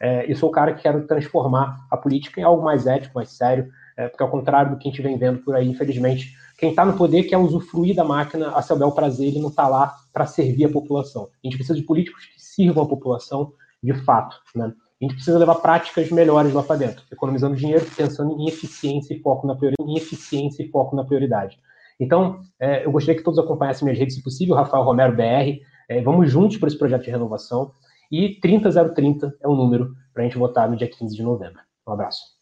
É, 0.00 0.30
e 0.30 0.34
sou 0.34 0.48
o 0.48 0.52
cara 0.52 0.72
que 0.72 0.82
quero 0.82 1.06
transformar 1.06 1.76
a 1.90 1.96
política 1.96 2.40
em 2.40 2.44
algo 2.44 2.64
mais 2.64 2.86
ético, 2.86 3.14
mais 3.14 3.30
sério, 3.30 3.68
é, 3.98 4.08
porque 4.08 4.22
ao 4.22 4.30
contrário 4.30 4.72
do 4.72 4.78
que 4.78 4.88
a 4.88 4.90
gente 4.90 5.02
vem 5.02 5.18
vendo 5.18 5.40
por 5.40 5.54
aí, 5.54 5.68
infelizmente, 5.68 6.34
quem 6.64 6.70
está 6.70 6.82
no 6.82 6.96
poder 6.96 7.24
quer 7.24 7.36
usufruir 7.36 7.94
da 7.94 8.04
máquina 8.04 8.48
a 8.52 8.62
seu 8.62 8.74
bel 8.74 8.90
prazer, 8.90 9.28
ele 9.28 9.38
não 9.38 9.50
está 9.50 9.68
lá 9.68 9.94
para 10.10 10.24
servir 10.24 10.64
a 10.64 10.70
população. 10.70 11.24
A 11.24 11.46
gente 11.46 11.58
precisa 11.58 11.78
de 11.78 11.84
políticos 11.84 12.24
que 12.24 12.40
sirvam 12.42 12.84
a 12.84 12.88
população 12.88 13.52
de 13.82 13.92
fato. 13.92 14.34
Né? 14.56 14.72
A 14.98 15.04
gente 15.04 15.14
precisa 15.14 15.38
levar 15.38 15.56
práticas 15.56 16.10
melhores 16.10 16.54
lá 16.54 16.62
para 16.62 16.76
dentro, 16.76 17.04
economizando 17.12 17.54
dinheiro, 17.54 17.84
pensando 17.94 18.40
em 18.40 18.48
eficiência 18.48 19.12
e 19.12 19.20
foco 19.20 19.46
na 19.46 19.54
prioridade. 19.54 19.90
Em 19.90 19.94
eficiência 19.94 20.62
e 20.62 20.70
foco 20.70 20.96
na 20.96 21.04
prioridade. 21.04 21.58
Então, 22.00 22.40
é, 22.58 22.86
eu 22.86 22.90
gostaria 22.90 23.18
que 23.18 23.24
todos 23.24 23.38
acompanhassem 23.38 23.84
minhas 23.84 23.98
redes, 23.98 24.14
se 24.14 24.22
possível, 24.22 24.54
Rafael 24.54 24.84
Romero 24.84 25.14
BR. 25.14 25.60
É, 25.86 26.00
vamos 26.00 26.30
juntos 26.30 26.56
para 26.56 26.68
esse 26.68 26.78
projeto 26.78 27.04
de 27.04 27.10
renovação. 27.10 27.72
E 28.10 28.40
30030 28.40 29.36
é 29.42 29.46
o 29.46 29.54
número 29.54 29.94
para 30.14 30.22
a 30.22 30.26
gente 30.26 30.38
votar 30.38 30.70
no 30.70 30.78
dia 30.78 30.88
15 30.88 31.14
de 31.14 31.22
novembro. 31.22 31.60
Um 31.86 31.92
abraço. 31.92 32.33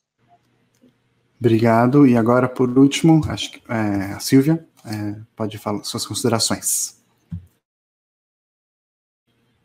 Obrigado. 1.42 2.06
E 2.06 2.16
agora, 2.16 2.48
por 2.48 2.78
último, 2.78 3.20
acho 3.28 3.50
que 3.50 3.62
é, 3.68 4.12
a 4.12 4.20
Silvia 4.20 4.64
é, 4.86 5.20
pode 5.34 5.58
falar 5.58 5.82
suas 5.82 6.06
considerações. 6.06 7.02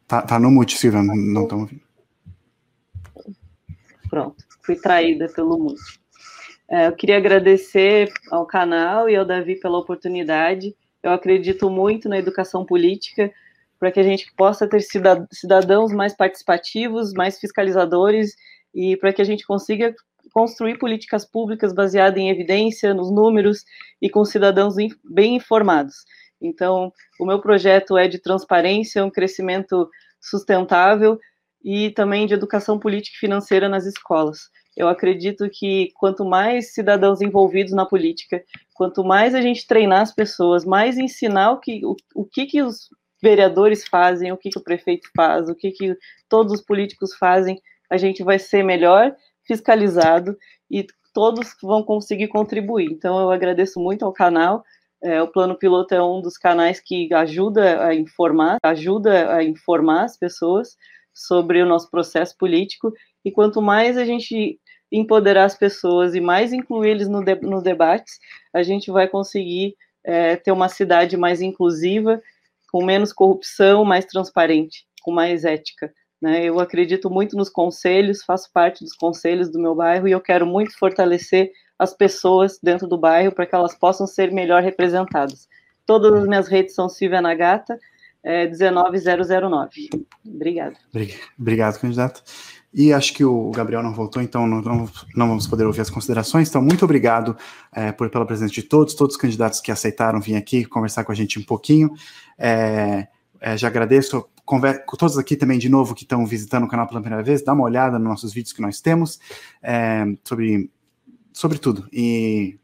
Tá, 0.07 0.23
tá 0.23 0.39
no 0.39 0.49
mute, 0.49 0.75
Silvia, 0.75 1.03
não 1.03 1.43
estão 1.43 1.59
ouvindo. 1.59 1.83
Pronto, 4.09 4.43
fui 4.63 4.75
traída 4.75 5.27
pelo 5.29 5.59
mute. 5.59 5.99
É, 6.67 6.87
eu 6.87 6.93
queria 6.93 7.17
agradecer 7.17 8.11
ao 8.31 8.47
canal 8.47 9.07
e 9.07 9.15
ao 9.15 9.23
Davi 9.23 9.59
pela 9.59 9.77
oportunidade. 9.77 10.75
Eu 11.03 11.11
acredito 11.11 11.69
muito 11.69 12.09
na 12.09 12.17
educação 12.17 12.65
política 12.65 13.31
para 13.77 13.91
que 13.91 13.99
a 13.99 14.03
gente 14.03 14.33
possa 14.35 14.67
ter 14.67 14.81
cidadãos 15.31 15.93
mais 15.93 16.15
participativos, 16.15 17.13
mais 17.13 17.39
fiscalizadores 17.39 18.35
e 18.73 18.97
para 18.97 19.13
que 19.13 19.21
a 19.21 19.25
gente 19.25 19.45
consiga 19.45 19.93
construir 20.33 20.77
políticas 20.77 21.25
públicas 21.25 21.73
baseadas 21.73 22.19
em 22.19 22.29
evidência, 22.29 22.93
nos 22.93 23.11
números 23.11 23.63
e 24.01 24.09
com 24.09 24.23
cidadãos 24.25 24.75
bem 25.03 25.35
informados. 25.35 25.95
Então, 26.41 26.91
o 27.19 27.25
meu 27.25 27.41
projeto 27.41 27.97
é 27.97 28.07
de 28.07 28.19
transparência, 28.19 29.03
um 29.03 29.09
crescimento 29.09 29.89
sustentável 30.21 31.19
e 31.63 31.89
também 31.91 32.27
de 32.27 32.33
educação 32.33 32.79
política 32.79 33.15
e 33.17 33.19
financeira 33.19 33.67
nas 33.67 33.85
escolas. 33.85 34.49
Eu 34.75 34.87
acredito 34.87 35.49
que 35.49 35.91
quanto 35.95 36.23
mais 36.23 36.73
cidadãos 36.73 37.19
envolvidos 37.19 37.73
na 37.73 37.85
política, 37.85 38.43
quanto 38.75 39.03
mais 39.03 39.33
a 39.33 39.41
gente 39.41 39.65
treinar 39.65 40.01
as 40.01 40.13
pessoas, 40.13 40.63
mais 40.63 40.99
ensinar 40.99 41.51
o 41.51 41.59
que, 41.59 41.83
o, 41.83 41.95
o 42.13 42.25
que, 42.25 42.45
que 42.45 42.61
os 42.61 42.87
vereadores 43.21 43.87
fazem, 43.87 44.31
o 44.31 44.37
que, 44.37 44.51
que 44.51 44.59
o 44.59 44.63
prefeito 44.63 45.09
faz, 45.15 45.49
o 45.49 45.55
que, 45.55 45.71
que 45.71 45.97
todos 46.29 46.53
os 46.53 46.61
políticos 46.61 47.15
fazem, 47.15 47.59
a 47.89 47.97
gente 47.97 48.23
vai 48.23 48.37
ser 48.37 48.63
melhor 48.63 49.15
fiscalizado 49.47 50.37
e 50.69 50.85
todos 51.13 51.55
vão 51.63 51.81
conseguir 51.81 52.27
contribuir. 52.27 52.91
Então, 52.91 53.19
eu 53.19 53.31
agradeço 53.31 53.79
muito 53.79 54.05
ao 54.05 54.13
canal. 54.13 54.63
É, 55.01 55.21
o 55.21 55.27
Plano 55.27 55.55
Piloto 55.55 55.93
é 55.95 56.03
um 56.03 56.21
dos 56.21 56.37
canais 56.37 56.79
que 56.79 57.11
ajuda 57.13 57.85
a 57.85 57.95
informar, 57.95 58.57
ajuda 58.63 59.33
a 59.33 59.43
informar 59.43 60.03
as 60.03 60.17
pessoas 60.17 60.75
sobre 61.13 61.61
o 61.61 61.65
nosso 61.65 61.89
processo 61.89 62.35
político. 62.37 62.93
E 63.25 63.31
quanto 63.31 63.61
mais 63.61 63.97
a 63.97 64.05
gente 64.05 64.59
empoderar 64.91 65.45
as 65.45 65.57
pessoas 65.57 66.15
e 66.15 66.21
mais 66.21 66.53
incluir 66.53 66.91
eles 66.91 67.07
no 67.07 67.23
de, 67.23 67.35
nos 67.35 67.63
debates, 67.63 68.19
a 68.53 68.63
gente 68.63 68.91
vai 68.91 69.07
conseguir 69.07 69.75
é, 70.03 70.35
ter 70.35 70.51
uma 70.51 70.69
cidade 70.69 71.17
mais 71.17 71.41
inclusiva, 71.41 72.21
com 72.71 72.83
menos 72.85 73.11
corrupção, 73.11 73.83
mais 73.83 74.05
transparente, 74.05 74.85
com 75.01 75.11
mais 75.11 75.43
ética. 75.45 75.91
Né? 76.21 76.45
Eu 76.45 76.59
acredito 76.59 77.09
muito 77.09 77.35
nos 77.35 77.49
conselhos, 77.49 78.23
faço 78.23 78.51
parte 78.51 78.83
dos 78.83 78.93
conselhos 78.93 79.49
do 79.49 79.59
meu 79.59 79.75
bairro 79.75 80.07
e 80.07 80.11
eu 80.11 80.21
quero 80.21 80.45
muito 80.45 80.77
fortalecer 80.77 81.51
as 81.77 81.93
pessoas 81.93 82.59
dentro 82.61 82.87
do 82.87 82.97
bairro 82.97 83.31
para 83.31 83.45
que 83.45 83.53
elas 83.53 83.75
possam 83.75 84.07
ser 84.07 84.31
melhor 84.31 84.63
representadas. 84.63 85.47
Todas 85.85 86.13
as 86.13 86.27
minhas 86.27 86.47
redes 86.47 86.73
são 86.73 86.89
Silvia 86.89 87.21
Nagata, 87.21 87.79
é, 88.23 88.47
19009. 88.47 89.89
Obrigada. 90.25 90.75
Obrigado, 91.39 91.79
candidato. 91.79 92.23
E 92.73 92.91
acho 92.91 93.13
que 93.13 93.23
o 93.23 93.49
Gabriel 93.51 93.81
não 93.81 93.93
voltou, 93.93 94.21
então 94.21 94.45
não, 94.45 94.61
não, 94.61 94.89
não 95.15 95.27
vamos 95.29 95.47
poder 95.47 95.65
ouvir 95.65 95.81
as 95.81 95.89
considerações. 95.89 96.49
Então, 96.49 96.61
muito 96.61 96.83
obrigado 96.83 97.37
é, 97.73 97.91
por, 97.91 98.09
pela 98.09 98.25
presença 98.25 98.53
de 98.53 98.63
todos, 98.63 98.93
todos 98.93 99.15
os 99.15 99.21
candidatos 99.21 99.61
que 99.61 99.71
aceitaram 99.71 100.19
vir 100.19 100.35
aqui 100.35 100.65
conversar 100.65 101.03
com 101.05 101.11
a 101.11 101.15
gente 101.15 101.39
um 101.39 101.43
pouquinho. 101.43 101.93
É, 102.37 103.07
é, 103.39 103.57
já 103.57 103.67
agradeço 103.67 104.27
com 104.47 104.97
todos 104.97 105.17
aqui 105.17 105.35
também, 105.35 105.59
de 105.59 105.67
novo, 105.67 105.93
que 105.93 106.03
estão 106.03 106.25
visitando 106.25 106.63
o 106.63 106.67
canal 106.69 106.87
pela 106.87 107.01
primeira 107.01 107.21
vez, 107.21 107.43
dá 107.43 107.51
uma 107.51 107.65
olhada 107.65 107.99
nos 107.99 108.07
nossos 108.07 108.33
vídeos 108.33 108.53
que 108.53 108.61
nós 108.61 108.79
temos 108.79 109.19
é, 109.61 110.05
sobre, 110.23 110.71
sobre 111.33 111.59
tudo. 111.59 111.85
E 111.91 112.57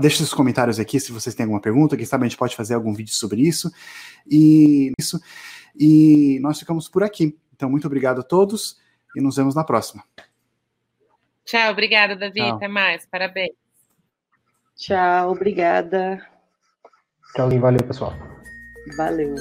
deixe 0.00 0.18
seus 0.18 0.32
comentários 0.32 0.78
aqui 0.78 1.00
se 1.00 1.10
vocês 1.10 1.34
têm 1.34 1.44
alguma 1.44 1.60
pergunta, 1.60 1.96
quem 1.96 2.06
sabe 2.06 2.24
a 2.24 2.28
gente 2.28 2.38
pode 2.38 2.54
fazer 2.54 2.74
algum 2.74 2.94
vídeo 2.94 3.12
sobre 3.12 3.42
isso. 3.42 3.72
E 4.24 4.92
isso. 4.96 5.20
E 5.76 6.38
nós 6.40 6.60
ficamos 6.60 6.88
por 6.88 7.02
aqui. 7.02 7.36
Então, 7.54 7.68
muito 7.68 7.86
obrigado 7.86 8.20
a 8.20 8.24
todos 8.24 8.78
e 9.16 9.20
nos 9.20 9.34
vemos 9.34 9.56
na 9.56 9.64
próxima. 9.64 10.04
Tchau, 11.44 11.72
obrigada, 11.72 12.14
Davi. 12.14 12.40
Tchau. 12.40 12.56
Até 12.56 12.68
mais. 12.68 13.04
Parabéns. 13.06 13.50
Tchau, 14.76 15.32
obrigada. 15.32 16.24
Tchau, 17.34 17.50
valeu, 17.58 17.82
pessoal. 17.84 18.14
Valeu. 18.96 19.34